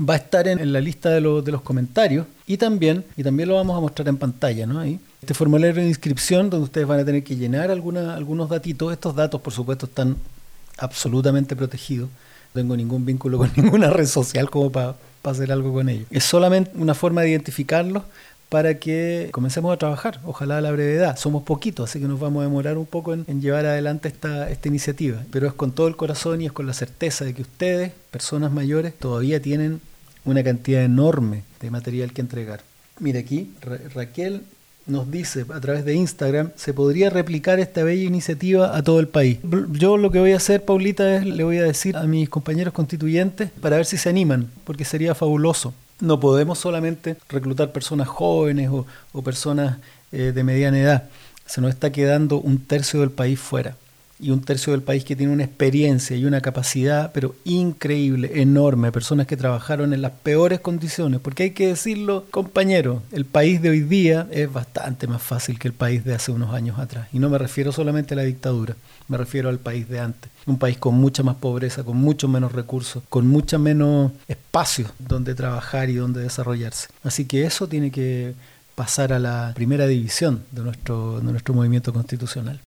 Va 0.08 0.14
a 0.14 0.18
estar 0.18 0.48
en, 0.48 0.72
la 0.72 0.82
lista 0.82 1.10
de, 1.10 1.20
de, 1.20 1.52
los 1.52 1.64
comentarios 1.64 2.28
y 2.46 2.58
también, 2.58 3.04
y 3.18 3.24
también 3.24 3.50
lo 3.50 3.56
vamos 3.56 3.76
a 3.76 3.82
mostrar 3.82 4.08
en 4.08 4.18
pantalla, 4.18 4.68
¿no? 4.68 4.80
Ahí. 4.80 5.00
Este 5.22 5.36
formulario 5.36 5.76
de 5.76 5.88
inscripción 5.88 6.50
donde 6.50 6.64
ustedes 6.64 6.88
van 6.88 7.00
a 7.00 7.06
tener 7.06 7.24
que 7.24 7.36
llenar 7.36 7.70
alguna, 7.70 8.16
algunos 8.16 8.50
datitos. 8.50 8.92
Estos 8.92 9.16
datos, 9.16 9.40
por 9.40 9.54
supuesto, 9.54 9.86
están 9.86 10.18
absolutamente 10.80 11.56
protegidos. 11.56 12.10
No 12.54 12.62
tengo 12.62 12.76
ningún 12.76 13.06
vínculo 13.06 13.38
con 13.38 13.52
ninguna 13.56 13.92
red 13.92 14.08
social 14.08 14.50
como 14.50 14.72
para 14.72 14.96
hacer 15.24 15.52
algo 15.52 15.72
con 15.74 15.90
ellos. 15.90 16.08
Es 16.10 16.24
solamente 16.24 16.72
una 16.74 16.96
forma 16.96 17.22
de 17.22 17.30
identificarlos 17.30 18.04
para 18.50 18.80
que 18.80 19.30
comencemos 19.32 19.72
a 19.72 19.78
trabajar, 19.78 20.20
ojalá 20.26 20.58
a 20.58 20.62
la 20.62 20.72
brevedad. 20.72 21.16
Somos 21.18 21.44
poquitos, 21.44 21.90
así 21.90 22.00
que 22.02 22.08
nos 22.08 22.20
vamos 22.20 22.42
a 22.42 22.46
demorar 22.46 22.80
un 22.80 22.88
poco 22.88 23.14
en, 23.14 23.42
llevar 23.42 23.68
adelante 23.68 24.10
esta, 24.10 24.50
esta 24.50 24.68
iniciativa, 24.68 25.24
pero 25.32 25.48
es 25.48 25.54
con 25.54 25.72
todo 25.72 25.88
el 25.88 25.96
corazón 25.96 26.42
y 26.42 26.48
es 26.48 26.52
con 26.52 26.66
la 26.66 26.74
certeza 26.74 27.24
de 27.24 27.34
que 27.34 27.44
ustedes, 27.44 27.94
personas 28.10 28.52
mayores, 28.52 28.98
todavía 28.98 29.42
tienen 29.42 29.80
una 30.26 30.44
cantidad 30.44 30.84
enorme 30.84 31.44
de 31.62 31.72
material 31.72 32.12
que 32.12 32.22
entregar. 32.22 32.62
Mire 33.00 33.20
aquí, 33.20 33.54
Raquel 33.94 34.44
nos 34.86 35.10
dice 35.10 35.46
a 35.54 35.60
través 35.60 35.86
de 35.86 35.94
Instagram, 35.94 36.52
se 36.56 36.74
podría 36.74 37.10
replicar 37.10 37.60
esta 37.60 37.84
bella 37.84 38.04
iniciativa 38.04 38.76
a 38.76 38.84
todo 38.84 39.00
el 39.00 39.08
país. 39.08 39.40
Yo 39.72 39.98
lo 39.98 40.12
que 40.12 40.20
voy 40.20 40.34
a 40.34 40.38
hacer, 40.38 40.66
Paulita, 40.66 41.16
es 41.16 41.26
le 41.26 41.44
voy 41.44 41.58
a 41.58 41.64
decir 41.64 41.96
a 41.96 42.04
mis 42.04 42.30
compañeros 42.30 42.74
constituyentes 42.74 43.52
para 43.62 43.78
ver 43.78 43.86
si 43.86 43.98
se 43.98 44.10
animan, 44.10 44.50
porque 44.64 44.86
sería 44.86 45.16
fabuloso. 45.16 45.74
No 46.00 46.20
podemos 46.20 46.58
solamente 46.58 47.16
reclutar 47.30 47.72
personas 47.72 48.08
jóvenes 48.08 48.70
o, 48.72 49.22
personas 49.22 49.78
eh, 50.12 50.32
de 50.34 50.44
mediana 50.44 50.80
edad. 50.80 51.04
Se 51.46 51.62
nos 51.62 51.70
está 51.70 51.92
quedando 51.92 52.40
un 52.40 52.58
tercio 52.60 53.02
del 53.02 53.12
país 53.12 53.40
fuera. 53.40 53.76
Y 54.22 54.30
un 54.30 54.42
tercio 54.42 54.72
del 54.72 54.84
país 54.84 55.04
que 55.04 55.16
tiene 55.16 55.34
una 55.34 55.44
experiencia 55.44 56.16
y 56.16 56.26
una 56.26 56.42
capacidad, 56.42 57.12
pero 57.12 57.36
increíble, 57.44 58.42
enorme, 58.42 58.92
personas 58.92 59.28
que 59.28 59.36
trabajaron 59.36 59.94
en 59.94 60.02
las 60.02 60.12
peores 60.12 60.60
condiciones, 60.60 61.20
porque 61.20 61.44
hay 61.44 61.52
que 61.52 61.68
decirlo, 61.68 62.26
compañero, 62.32 63.02
el 63.12 63.26
país 63.26 63.62
de 63.62 63.70
hoy 63.70 63.82
día 63.82 64.28
es 64.32 64.52
bastante 64.52 65.08
más 65.08 65.22
fácil 65.22 65.58
que 65.58 65.68
el 65.68 65.74
país 65.74 66.06
de 66.06 66.14
hace 66.14 66.32
unos 66.32 66.54
años 66.54 66.78
atrás, 66.80 67.08
y 67.12 67.20
no 67.20 67.30
me 67.30 67.38
refiero 67.38 67.72
solamente 67.72 68.14
a 68.14 68.18
la 68.18 68.24
dictadura, 68.24 68.76
me 69.08 69.18
refiero 69.18 69.50
al 69.50 69.60
país 69.60 69.90
de 69.90 70.00
antes, 70.00 70.32
un 70.46 70.58
país 70.58 70.78
con 70.78 70.96
mucha 70.96 71.24
más 71.24 71.36
pobreza, 71.36 71.84
con 71.84 71.98
mucho 71.98 72.28
menos 72.28 72.52
recursos, 72.52 73.04
con 73.10 73.28
mucho 73.28 73.60
menos 73.60 74.12
espacio 74.28 74.88
donde 75.00 75.36
trabajar 75.36 75.90
y 75.90 75.96
donde 75.96 76.22
desarrollarse. 76.22 76.88
Así 77.04 77.26
que 77.26 77.46
eso 77.46 77.68
tiene 77.68 77.92
que 77.92 78.34
pasar 78.76 79.14
a 79.14 79.20
la 79.20 79.52
primera 79.56 79.88
división 79.88 80.44
de 80.52 80.64
nuestro, 80.64 81.20
de 81.20 81.32
nuestro 81.32 81.54
movimiento 81.54 81.92
constitucional. 81.92 82.62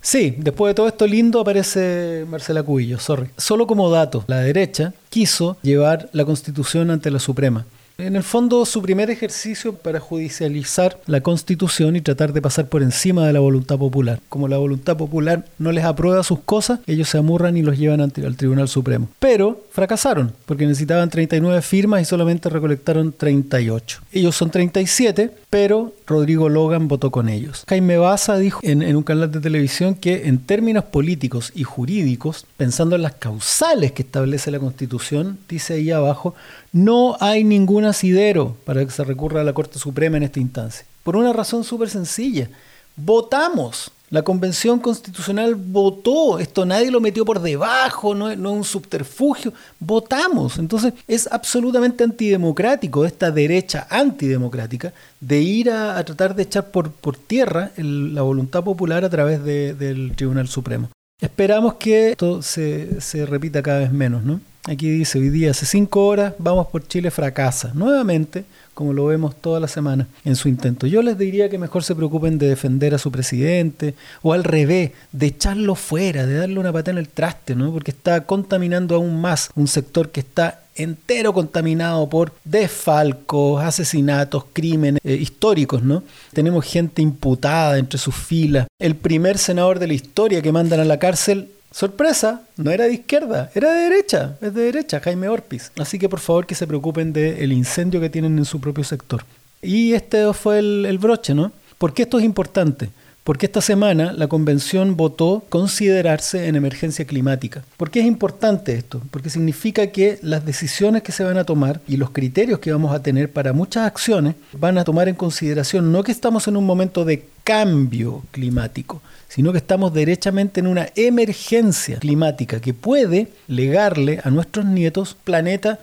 Sí, 0.00 0.34
después 0.38 0.70
de 0.70 0.74
todo 0.74 0.88
esto 0.88 1.06
lindo 1.06 1.40
aparece 1.40 2.24
Marcela 2.28 2.62
Cubillo, 2.62 2.98
sorry. 2.98 3.28
Solo 3.36 3.66
como 3.66 3.90
dato, 3.90 4.24
la 4.28 4.38
derecha 4.38 4.94
quiso 5.10 5.56
llevar 5.60 6.08
la 6.12 6.24
constitución 6.24 6.90
ante 6.90 7.10
la 7.10 7.18
Suprema. 7.18 7.66
En 7.98 8.14
el 8.14 8.22
fondo, 8.22 8.64
su 8.64 8.80
primer 8.80 9.10
ejercicio 9.10 9.72
para 9.72 9.98
judicializar 9.98 11.00
la 11.06 11.20
constitución 11.20 11.96
y 11.96 12.00
tratar 12.00 12.32
de 12.32 12.40
pasar 12.40 12.68
por 12.68 12.84
encima 12.84 13.26
de 13.26 13.32
la 13.32 13.40
voluntad 13.40 13.76
popular. 13.76 14.20
Como 14.28 14.46
la 14.46 14.56
voluntad 14.56 14.96
popular 14.96 15.44
no 15.58 15.72
les 15.72 15.84
aprueba 15.84 16.22
sus 16.22 16.38
cosas, 16.38 16.78
ellos 16.86 17.08
se 17.08 17.18
amurran 17.18 17.56
y 17.56 17.62
los 17.62 17.76
llevan 17.76 18.00
al 18.00 18.12
Tribunal 18.12 18.68
Supremo. 18.68 19.08
Pero 19.18 19.64
fracasaron, 19.72 20.32
porque 20.46 20.64
necesitaban 20.64 21.10
39 21.10 21.60
firmas 21.60 22.02
y 22.02 22.04
solamente 22.04 22.48
recolectaron 22.48 23.12
38. 23.12 24.00
Ellos 24.12 24.36
son 24.36 24.50
37, 24.52 25.32
pero 25.50 25.92
Rodrigo 26.08 26.48
Logan 26.48 26.88
votó 26.88 27.10
con 27.10 27.28
ellos. 27.28 27.64
Jaime 27.68 27.98
Baza 27.98 28.36
dijo 28.38 28.60
en, 28.62 28.82
en, 28.82 28.96
un 28.96 29.02
canal 29.02 29.30
de 29.30 29.40
televisión 29.40 29.94
que 29.94 30.26
en 30.26 30.38
términos 30.38 30.84
políticos 30.84 31.52
y 31.54 31.62
jurídicos, 31.64 32.46
pensando 32.56 32.96
en 32.96 33.02
las 33.02 33.14
causales 33.14 33.92
que 33.92 34.02
establece 34.02 34.50
la 34.50 34.58
Constitución, 34.58 35.38
dice 35.48 35.74
ahí 35.74 35.90
abajo, 35.90 36.34
no 36.72 37.16
hay 37.20 37.44
ningún 37.44 37.84
asidero 37.84 38.56
para 38.64 38.84
que 38.84 38.90
se 38.90 39.04
recurra 39.04 39.42
a 39.42 39.44
la 39.44 39.52
Corte 39.52 39.78
Suprema 39.78 40.16
en 40.16 40.24
esta 40.24 40.40
instancia. 40.40 40.86
Por 41.04 41.16
una 41.16 41.32
razón 41.32 41.64
súper 41.64 41.90
sencilla. 41.90 42.48
Votamos. 42.96 43.92
La 44.10 44.22
Convención 44.22 44.78
Constitucional 44.78 45.54
votó. 45.54 46.38
Esto 46.38 46.64
nadie 46.64 46.90
lo 46.90 47.00
metió 47.00 47.24
por 47.24 47.40
debajo, 47.40 48.14
no, 48.14 48.30
es 48.30 48.38
un 48.38 48.64
subterfugio. 48.64 49.52
Votamos. 49.78 50.58
Entonces 50.58 50.94
es 51.06 51.28
absolutamente 51.30 52.04
antidemocrático 52.04 53.04
esta 53.04 53.30
derecha 53.30 53.86
antidemocrática 53.90 54.92
de 55.20 55.40
ir 55.40 55.70
a, 55.70 56.02
tratar 56.04 56.34
de 56.34 56.44
echar 56.44 56.70
por, 56.70 56.90
por 56.90 57.16
tierra 57.16 57.70
la 57.76 58.22
voluntad 58.22 58.64
popular 58.64 59.04
a 59.04 59.10
través 59.10 59.44
del 59.44 60.12
Tribunal 60.16 60.48
Supremo. 60.48 60.90
Esperamos 61.20 61.74
que 61.74 62.10
esto 62.10 62.42
se, 62.42 63.00
se 63.00 63.26
repita 63.26 63.60
cada 63.60 63.80
vez 63.80 63.92
menos, 63.92 64.22
¿no? 64.22 64.40
Aquí 64.68 64.90
dice, 64.90 65.18
hoy 65.18 65.30
día 65.30 65.50
hace 65.50 65.64
cinco 65.64 66.06
horas, 66.06 66.34
vamos 66.38 66.66
por 66.66 66.86
Chile 66.86 67.10
fracasa. 67.10 67.72
Nuevamente, 67.74 68.44
como 68.78 68.92
lo 68.92 69.06
vemos 69.06 69.34
toda 69.34 69.58
la 69.58 69.66
semana 69.66 70.06
en 70.24 70.36
su 70.36 70.48
intento. 70.48 70.86
Yo 70.86 71.02
les 71.02 71.18
diría 71.18 71.48
que 71.48 71.58
mejor 71.58 71.82
se 71.82 71.96
preocupen 71.96 72.38
de 72.38 72.48
defender 72.48 72.94
a 72.94 72.98
su 72.98 73.10
presidente 73.10 73.96
o 74.22 74.32
al 74.32 74.44
revés, 74.44 74.92
de 75.10 75.26
echarlo 75.26 75.74
fuera, 75.74 76.26
de 76.26 76.36
darle 76.36 76.60
una 76.60 76.72
pata 76.72 76.92
en 76.92 76.98
el 76.98 77.08
traste, 77.08 77.56
¿no? 77.56 77.72
Porque 77.72 77.90
está 77.90 78.24
contaminando 78.24 78.94
aún 78.94 79.20
más 79.20 79.50
un 79.56 79.66
sector 79.66 80.10
que 80.10 80.20
está 80.20 80.60
entero 80.76 81.32
contaminado 81.32 82.08
por 82.08 82.32
desfalcos, 82.44 83.64
asesinatos, 83.64 84.44
crímenes 84.52 85.00
eh, 85.02 85.14
históricos, 85.14 85.82
¿no? 85.82 86.04
Tenemos 86.32 86.64
gente 86.64 87.02
imputada 87.02 87.78
entre 87.78 87.98
sus 87.98 88.14
filas. 88.14 88.68
El 88.78 88.94
primer 88.94 89.38
senador 89.38 89.80
de 89.80 89.88
la 89.88 89.94
historia 89.94 90.40
que 90.40 90.52
mandan 90.52 90.78
a 90.78 90.84
la 90.84 91.00
cárcel 91.00 91.48
Sorpresa, 91.78 92.42
no 92.56 92.72
era 92.72 92.86
de 92.86 92.94
izquierda, 92.94 93.52
era 93.54 93.72
de 93.72 93.82
derecha, 93.82 94.36
es 94.40 94.52
de 94.52 94.62
derecha, 94.62 94.98
Jaime 94.98 95.28
Orpiz. 95.28 95.70
Así 95.78 95.96
que 95.96 96.08
por 96.08 96.18
favor 96.18 96.44
que 96.44 96.56
se 96.56 96.66
preocupen 96.66 97.12
del 97.12 97.52
incendio 97.52 98.00
que 98.00 98.10
tienen 98.10 98.36
en 98.36 98.44
su 98.44 98.60
propio 98.60 98.82
sector. 98.82 99.24
Y 99.62 99.92
este 99.92 100.32
fue 100.32 100.58
el, 100.58 100.86
el 100.86 100.98
broche, 100.98 101.34
¿no? 101.34 101.52
¿Por 101.78 101.94
qué 101.94 102.02
esto 102.02 102.18
es 102.18 102.24
importante? 102.24 102.90
Porque 103.22 103.46
esta 103.46 103.60
semana 103.60 104.12
la 104.12 104.26
convención 104.26 104.96
votó 104.96 105.44
considerarse 105.50 106.48
en 106.48 106.56
emergencia 106.56 107.04
climática. 107.04 107.62
¿Por 107.76 107.90
qué 107.90 108.00
es 108.00 108.06
importante 108.06 108.74
esto? 108.74 109.00
Porque 109.12 109.30
significa 109.30 109.86
que 109.88 110.18
las 110.22 110.44
decisiones 110.44 111.02
que 111.02 111.12
se 111.12 111.22
van 111.22 111.36
a 111.36 111.44
tomar 111.44 111.80
y 111.86 111.96
los 111.98 112.10
criterios 112.10 112.58
que 112.58 112.72
vamos 112.72 112.92
a 112.92 113.02
tener 113.02 113.30
para 113.30 113.52
muchas 113.52 113.86
acciones 113.86 114.34
van 114.52 114.78
a 114.78 114.84
tomar 114.84 115.08
en 115.08 115.14
consideración 115.14 115.92
no 115.92 116.02
que 116.02 116.10
estamos 116.10 116.48
en 116.48 116.56
un 116.56 116.64
momento 116.64 117.04
de 117.04 117.28
cambio 117.48 118.24
climático, 118.30 119.00
sino 119.26 119.52
que 119.52 119.58
estamos 119.58 119.94
derechamente 119.94 120.60
en 120.60 120.66
una 120.66 120.90
emergencia 120.96 121.98
climática 121.98 122.60
que 122.60 122.74
puede 122.74 123.28
legarle 123.46 124.20
a 124.22 124.28
nuestros 124.28 124.66
nietos 124.66 125.16
planeta 125.24 125.78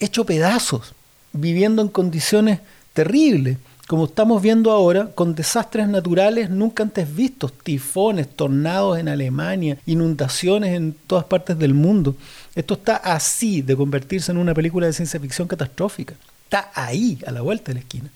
hecho 0.00 0.26
pedazos, 0.26 0.94
viviendo 1.32 1.80
en 1.80 1.88
condiciones 1.88 2.60
terribles, 2.92 3.56
como 3.88 4.04
estamos 4.04 4.42
viendo 4.42 4.70
ahora, 4.70 5.08
con 5.14 5.34
desastres 5.34 5.88
naturales 5.88 6.50
nunca 6.50 6.82
antes 6.82 7.16
vistos, 7.16 7.54
tifones, 7.54 8.28
tornados 8.28 8.98
en 8.98 9.08
Alemania, 9.08 9.78
inundaciones 9.86 10.76
en 10.76 10.94
todas 11.06 11.24
partes 11.24 11.58
del 11.58 11.72
mundo. 11.72 12.16
Esto 12.54 12.74
está 12.74 12.96
así 12.96 13.62
de 13.62 13.76
convertirse 13.76 14.30
en 14.30 14.36
una 14.36 14.52
película 14.52 14.86
de 14.86 14.92
ciencia 14.92 15.18
ficción 15.18 15.48
catastrófica. 15.48 16.16
Está 16.44 16.70
ahí, 16.74 17.18
a 17.26 17.30
la 17.30 17.40
vuelta 17.40 17.68
de 17.68 17.74
la 17.76 17.80
esquina. 17.80 18.10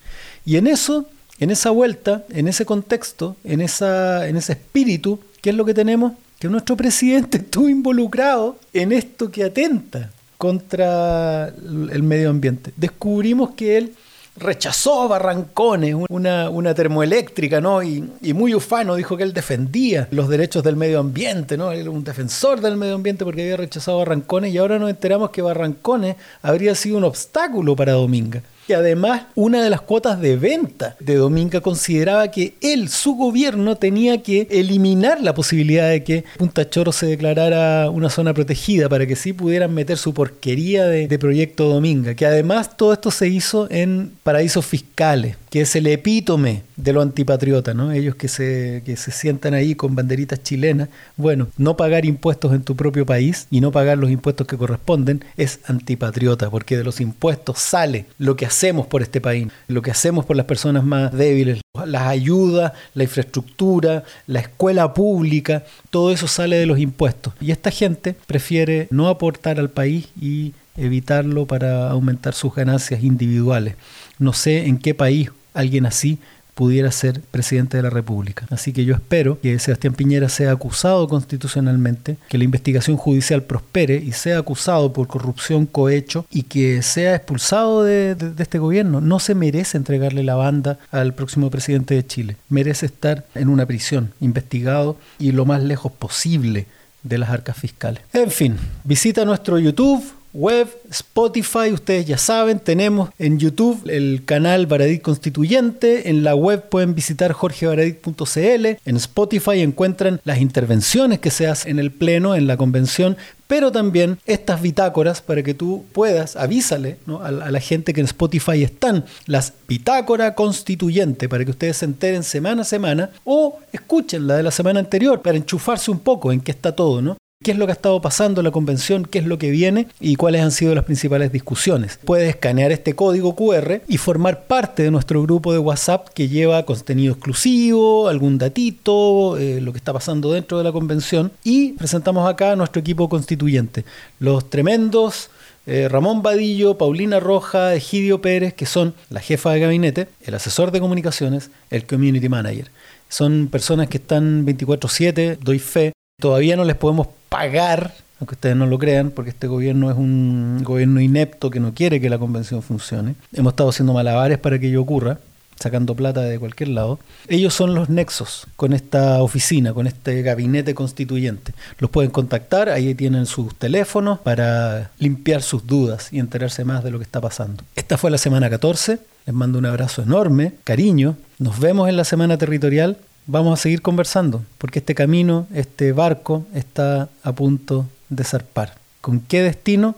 Y 0.45 0.59
en 0.59 0.66
eso 0.66 1.07
en 1.39 1.51
esa 1.51 1.70
vuelta, 1.70 2.24
en 2.30 2.49
ese 2.49 2.64
contexto, 2.64 3.37
en, 3.45 3.61
esa, 3.61 4.26
en 4.28 4.37
ese 4.37 4.53
espíritu, 4.53 5.20
¿qué 5.43 5.51
es 5.51 5.57
lo 5.57 5.64
que 5.64 5.74
tenemos? 5.74 6.12
Que 6.39 6.49
nuestro 6.49 6.76
presidente 6.76 7.39
estuvo 7.39 7.68
involucrado 7.68 8.59
en 8.72 8.93
esto 8.93 9.30
que 9.30 9.45
atenta 9.45 10.11
contra 10.39 11.49
el 11.49 12.03
medio 12.03 12.30
ambiente. 12.30 12.72
Descubrimos 12.76 13.51
que 13.51 13.78
él 13.78 13.95
rechazó 14.39 15.09
Barrancones, 15.09 15.97
una, 16.11 16.51
una 16.51 16.74
termoeléctrica, 16.74 17.61
¿no? 17.61 17.82
Y, 17.82 18.03
muy 18.34 18.55
ufano 18.55 18.95
dijo 18.95 19.16
que 19.16 19.22
él 19.22 19.32
defendía 19.32 20.09
los 20.11 20.28
derechos 20.28 20.62
del 20.62 20.76
medio 20.76 21.01
ambiente, 21.01 21.57
¿no? 21.57 21.72
Él 21.72 21.80
era 21.80 21.91
un 21.91 22.05
defensor 22.05 22.61
del 22.61 22.76
medio 22.76 22.97
ambiente 22.97 23.24
porque 23.24 23.43
había 23.43 23.57
rechazado 23.57 23.99
Barrancones 23.99 24.53
y 24.53 24.59
ahora 24.59 24.78
nos 24.78 24.91
enteramos 24.91 25.30
que 25.30 25.41
Barrancones 25.41 26.16
habría 26.43 26.74
sido 26.74 26.99
un 26.99 27.05
obstáculo 27.05 27.74
para 27.74 27.93
Dominga 27.93 28.43
que 28.67 28.75
además 28.75 29.23
una 29.35 29.62
de 29.62 29.71
las 29.71 29.81
cuotas 29.81 30.21
de 30.21 30.37
venta 30.37 30.97
de 31.01 31.17
Dominga 31.17 31.61
consideraba 31.61 32.31
que 32.31 32.55
él, 32.61 32.89
su 32.89 33.14
gobierno, 33.14 33.77
tenía 33.77 34.23
que 34.23 34.47
eliminar 34.51 35.21
la 35.21 35.35
posibilidad 35.35 35.89
de 35.89 36.03
que 36.03 36.25
Punta 36.37 36.69
Choro 36.69 36.93
se 36.93 37.07
declarara 37.07 37.91
una 37.91 38.11
zona 38.11 38.35
protegida 38.35 38.89
para 38.89 39.07
que 39.07 39.17
sí 39.17 39.33
pudieran 39.33 39.73
meter 39.73 39.99
su 39.99 40.12
porquería 40.12 40.87
de, 40.87 41.09
de 41.09 41.19
proyecto 41.19 41.69
Dominga, 41.69 42.14
que 42.14 42.27
además 42.27 42.77
todo 42.77 42.93
esto 42.93 43.11
se 43.11 43.29
hizo 43.29 43.71
en 43.71 44.12
paraísos 44.23 44.67
fiscales 44.67 45.37
que 45.57 45.63
es 45.63 45.75
el 45.75 45.87
epítome 45.87 46.65
de 46.77 46.93
lo 46.93 47.01
antipatriota, 47.01 47.73
¿no? 47.73 47.91
Ellos 47.91 48.15
que 48.15 48.29
se, 48.29 48.83
que 48.85 48.95
se 48.99 49.11
sientan 49.11 49.55
ahí 49.55 49.75
con 49.75 49.95
banderitas 49.95 50.43
chilenas. 50.43 50.91
Bueno, 51.17 51.49
no 51.57 51.79
pagar 51.79 52.05
impuestos 52.05 52.53
en 52.53 52.63
tu 52.63 52.77
propio 52.77 53.07
país 53.07 53.47
y 53.51 53.63
no 53.63 53.73
pagar 53.73 53.97
los 53.97 54.11
impuestos 54.11 54.47
que 54.47 54.59
corresponden 54.59 55.25
es 55.39 55.61
antipatriota, 55.65 56.51
porque 56.51 56.77
de 56.77 56.85
los 56.85 57.01
impuestos 57.01 57.59
sale 57.59 58.05
lo 58.19 58.37
que 58.37 58.45
hacemos 58.45 58.87
por 58.87 59.01
este 59.01 59.23
país, 59.23 59.49
lo 59.67 59.81
que 59.81 59.91
hacemos 59.91 60.27
por 60.27 60.37
las 60.37 60.45
personas 60.45 60.85
más 60.85 61.11
débiles, 61.15 61.63
las 61.87 62.03
ayudas, 62.03 62.75
la 62.93 63.05
infraestructura, 63.05 64.05
la 64.27 64.41
escuela 64.41 64.93
pública, 64.93 65.65
todo 65.89 66.13
eso 66.13 66.29
sale 66.29 66.57
de 66.57 66.67
los 66.67 66.79
impuestos. 66.79 67.33
Y 67.41 67.51
esta 67.51 67.71
gente 67.71 68.15
prefiere 68.27 68.89
no 68.91 69.09
aportar 69.09 69.59
al 69.59 69.71
país 69.71 70.09
y 70.21 70.53
evitarlo 70.77 71.47
para 71.47 71.89
aumentar 71.89 72.35
sus 72.35 72.55
ganancias 72.55 73.03
individuales. 73.03 73.77
No 74.19 74.35
sé 74.35 74.67
en 74.67 74.77
qué 74.77 74.95
país 74.95 75.31
alguien 75.57 75.87
así 75.87 76.19
pudiera 76.57 76.91
ser 76.91 77.21
presidente 77.21 77.77
de 77.77 77.83
la 77.83 77.91
República. 77.91 78.47
Así 78.51 78.73
que 78.73 78.87
yo 78.87 78.95
espero 78.95 79.39
que 79.43 79.59
Sebastián 79.59 79.93
Piñera 79.93 80.31
sea 80.31 80.53
acusado 80.53 81.07
constitucionalmente, 81.07 82.17
que 82.31 82.39
la 82.39 82.45
investigación 82.45 82.97
judicial 82.97 83.43
prospere 83.43 83.97
y 83.97 84.13
sea 84.13 84.39
acusado 84.39 84.91
por 84.95 85.07
corrupción, 85.07 85.67
cohecho 85.67 86.25
y 86.31 86.45
que 86.45 86.81
sea 86.81 87.15
expulsado 87.15 87.85
de, 87.85 88.17
este 88.39 88.59
gobierno. 88.59 89.03
No 89.03 89.19
se 89.19 89.35
merece 89.35 89.77
entregarle 89.77 90.23
la 90.23 90.35
banda 90.35 90.79
al 90.91 91.13
próximo 91.13 91.51
presidente 91.51 91.95
de 91.95 92.07
Chile. 92.07 92.37
Merece 92.49 92.87
estar 92.87 93.27
en 93.35 93.51
una 93.51 93.67
prisión, 93.67 94.15
investigado 94.21 94.97
y 95.19 95.33
lo 95.33 95.45
más 95.45 95.63
lejos 95.63 95.93
posible 95.93 96.67
de 97.03 97.19
las 97.19 97.29
arcas 97.29 97.59
fiscales. 97.59 98.03
En 98.15 98.31
fin, 98.31 98.57
visita 98.83 99.27
nuestro 99.27 99.59
YouTube 99.59 100.03
web, 100.37 100.68
Spotify, 100.91 101.72
ustedes 101.72 102.07
ya 102.07 102.18
saben, 102.18 102.61
tenemos 102.61 103.09
en 103.18 103.39
YouTube 103.39 103.80
el 103.89 104.22
canal 104.24 104.66
Baradit 104.66 105.01
Constituyente, 105.01 106.11
en 106.11 106.24
la 106.24 106.34
web 106.34 106.68
pueden 106.68 106.95
visitar 106.95 107.32
jorgebaradit.cl, 107.32 108.66
en 108.84 108.97
Spotify 108.97 109.61
encuentran 109.62 110.20
las 110.24 110.39
intervenciones 110.39 111.20
que 111.20 111.30
se 111.30 111.47
hacen 111.47 111.72
en 111.72 111.78
el 111.78 111.91
Pleno, 111.91 112.34
en 112.34 112.47
la 112.47 112.59
convención, 112.59 113.16
pero 113.47 113.72
también 113.72 114.18
estas 114.26 114.61
bitácoras 114.61 115.22
para 115.22 115.43
que 115.43 115.55
tú 115.55 115.87
puedas, 115.93 116.37
avísale 116.37 116.99
a, 117.22 117.30
la 117.30 117.61
gente 117.61 117.95
que 117.95 118.01
en 118.01 118.07
Spotify 118.07 118.62
están, 118.62 119.07
las 119.24 119.55
bitácora 119.66 120.34
constituyente, 120.34 121.28
para 121.30 121.45
que 121.45 121.53
ustedes 121.53 121.78
se 121.78 121.87
enteren 121.87 122.22
semana 122.22 122.62
a 122.62 122.64
semana 122.66 123.11
o 123.24 123.59
escuchen 123.72 124.26
la 124.26 124.37
de 124.37 124.43
la 124.43 124.51
semana 124.51 124.80
anterior 124.80 125.22
para 125.22 125.39
enchufarse 125.39 125.91
un 125.91 126.01
poco 126.01 126.30
en 126.30 126.41
qué 126.41 126.51
está 126.51 126.72
todo, 126.76 127.01
¿no? 127.01 127.16
Qué 127.45 127.51
es 127.51 127.59
lo 127.59 127.66
que 127.66 127.72
ha 127.72 127.74
estado 127.74 128.01
pasando 128.01 128.41
en 128.41 128.45
la 128.45 128.51
convención, 128.51 129.05
qué 129.05 129.18
es 129.18 129.26
lo 129.26 129.39
que 129.39 129.51
viene 129.51 129.89
y 130.01 130.16
cuáles 130.16 130.43
han 130.43 130.51
sido 130.51 130.74
las 130.74 130.84
principales 130.84 131.32
discusiones. 131.32 131.99
Puedes 132.05 132.30
escanear 132.30 132.72
este 132.72 132.95
código 132.95 133.37
QR 133.37 133.82
y 133.87 133.99
formar 133.99 134.45
parte 134.45 134.82
de 134.82 134.91
nuestro 134.91 135.22
grupo 135.22 135.53
de 135.53 135.59
WhatsApp 135.59 136.09
que 136.09 136.28
lleva 136.28 136.64
contenido 136.64 137.12
exclusivo, 137.12 138.09
algún 138.09 138.39
datito, 138.39 139.37
eh, 139.37 139.61
lo 139.61 139.72
que 139.72 139.78
está 139.78 139.93
pasando 139.93 140.32
dentro 140.32 140.59
de 140.59 140.64
la 140.64 140.72
convención 140.72 141.30
y 141.45 141.72
presentamos 141.72 142.28
acá 142.28 142.53
a 142.53 142.57
nuestro 142.57 142.80
equipo 142.80 143.09
constituyente. 143.09 143.84
Los 144.18 144.49
tremendos 144.49 145.30
eh, 145.66 145.89
Ramón 145.89 146.22
Vadillo, 146.22 146.78
Paulina 146.78 147.20
Roja, 147.20 147.74
Egidio 147.74 148.22
Pérez, 148.22 148.55
que 148.55 148.66
son 148.66 148.95
la 149.11 149.20
jefa 149.20 149.51
de 149.51 149.61
gabinete, 149.61 150.09
el 150.22 150.34
asesor 150.34 150.70
de 150.70 150.80
comunicaciones, 150.80 151.51
el 151.70 151.87
community 151.87 152.28
manager. 152.28 152.70
Son 153.09 153.49
personas 153.49 153.89
que 153.89 153.99
están 153.99 154.47
24/7, 154.47 155.39
doy 155.41 155.59
fe, 155.59 155.93
Todavía 156.18 156.57
no 156.57 156.64
les 156.64 156.76
podemos 156.76 157.09
pagar, 157.37 157.93
aunque 158.18 158.34
ustedes 158.34 158.57
no 158.57 158.64
lo 158.64 158.78
crean, 158.78 159.11
porque 159.11 159.28
este 159.28 159.47
gobierno 159.47 159.91
es 159.91 159.97
un 159.99 160.62
gobierno 160.64 161.03
inepto 161.03 161.51
que 161.51 161.61
no 161.61 161.74
quiere 161.74 162.01
que 162.01 162.09
la 162.09 162.18
convención 162.18 162.62
funcione. 162.62 163.14
Hemos 163.34 163.53
estado 163.53 163.68
haciendo 163.68 163.93
malabares 163.93 164.39
para 164.39 164.59
que 164.59 164.68
ello 164.68 164.80
ocurra, 164.80 165.18
sacando 165.61 165.95
plata 165.95 166.22
de 166.22 166.39
cualquier 166.39 166.70
lado. 166.70 166.99
Ellos 167.28 167.53
son 167.53 167.74
los 167.74 167.91
nexos 167.91 168.47
con 168.57 168.72
esta 168.72 169.22
oficina, 169.22 169.74
con 169.74 169.87
este 169.87 170.22
gabinete 170.22 170.74
constituyente. 170.74 171.53
Los 171.78 171.91
pueden 171.91 172.11
contactar, 172.11 172.70
ahí 172.70 172.95
tienen 172.95 173.26
sus 173.26 173.55
teléfonos 173.55 174.18
para 174.20 174.93
limpiar 174.99 175.43
sus 175.43 175.66
dudas 175.66 176.11
y 176.12 176.18
enterarse 176.18 176.64
más 176.64 176.82
de 176.84 176.91
lo 176.91 176.99
que 176.99 177.05
está 177.05 177.20
pasando. 177.20 177.64
Esta 177.74 177.99
fue 177.99 178.11
la 178.11 178.18
semana 178.18 178.49
14. 178.49 178.99
Les 179.26 179.34
mando 179.34 179.59
un 179.59 179.66
abrazo 179.66 180.03
enorme, 180.03 180.55
cariño. 180.64 181.16
Nos 181.39 181.61
vemos 181.61 181.87
en 181.91 181.99
la 181.99 182.05
semana 182.05 182.39
territorial 182.39 182.97
vamos 183.27 183.59
a 183.59 183.62
seguir 183.62 183.83
conversando, 183.83 184.45
porque 184.59 184.79
este 184.79 184.95
camino, 184.95 185.47
este 185.53 185.93
barco 185.93 186.47
está 186.55 187.09
a 187.22 187.33
punto 187.33 187.87
de 188.09 188.24
zarpar. 188.24 188.74
¿Con 189.01 189.20
qué 189.20 189.43
destino? 189.43 189.97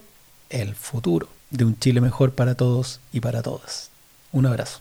El 0.50 0.74
futuro 0.74 1.28
de 1.50 1.64
un 1.64 1.78
Chile 1.78 2.00
mejor 2.00 2.32
para 2.32 2.54
todos 2.54 3.00
y 3.12 3.20
para 3.20 3.42
todas. 3.42 3.90
Un 4.32 4.46
abrazo. 4.46 4.80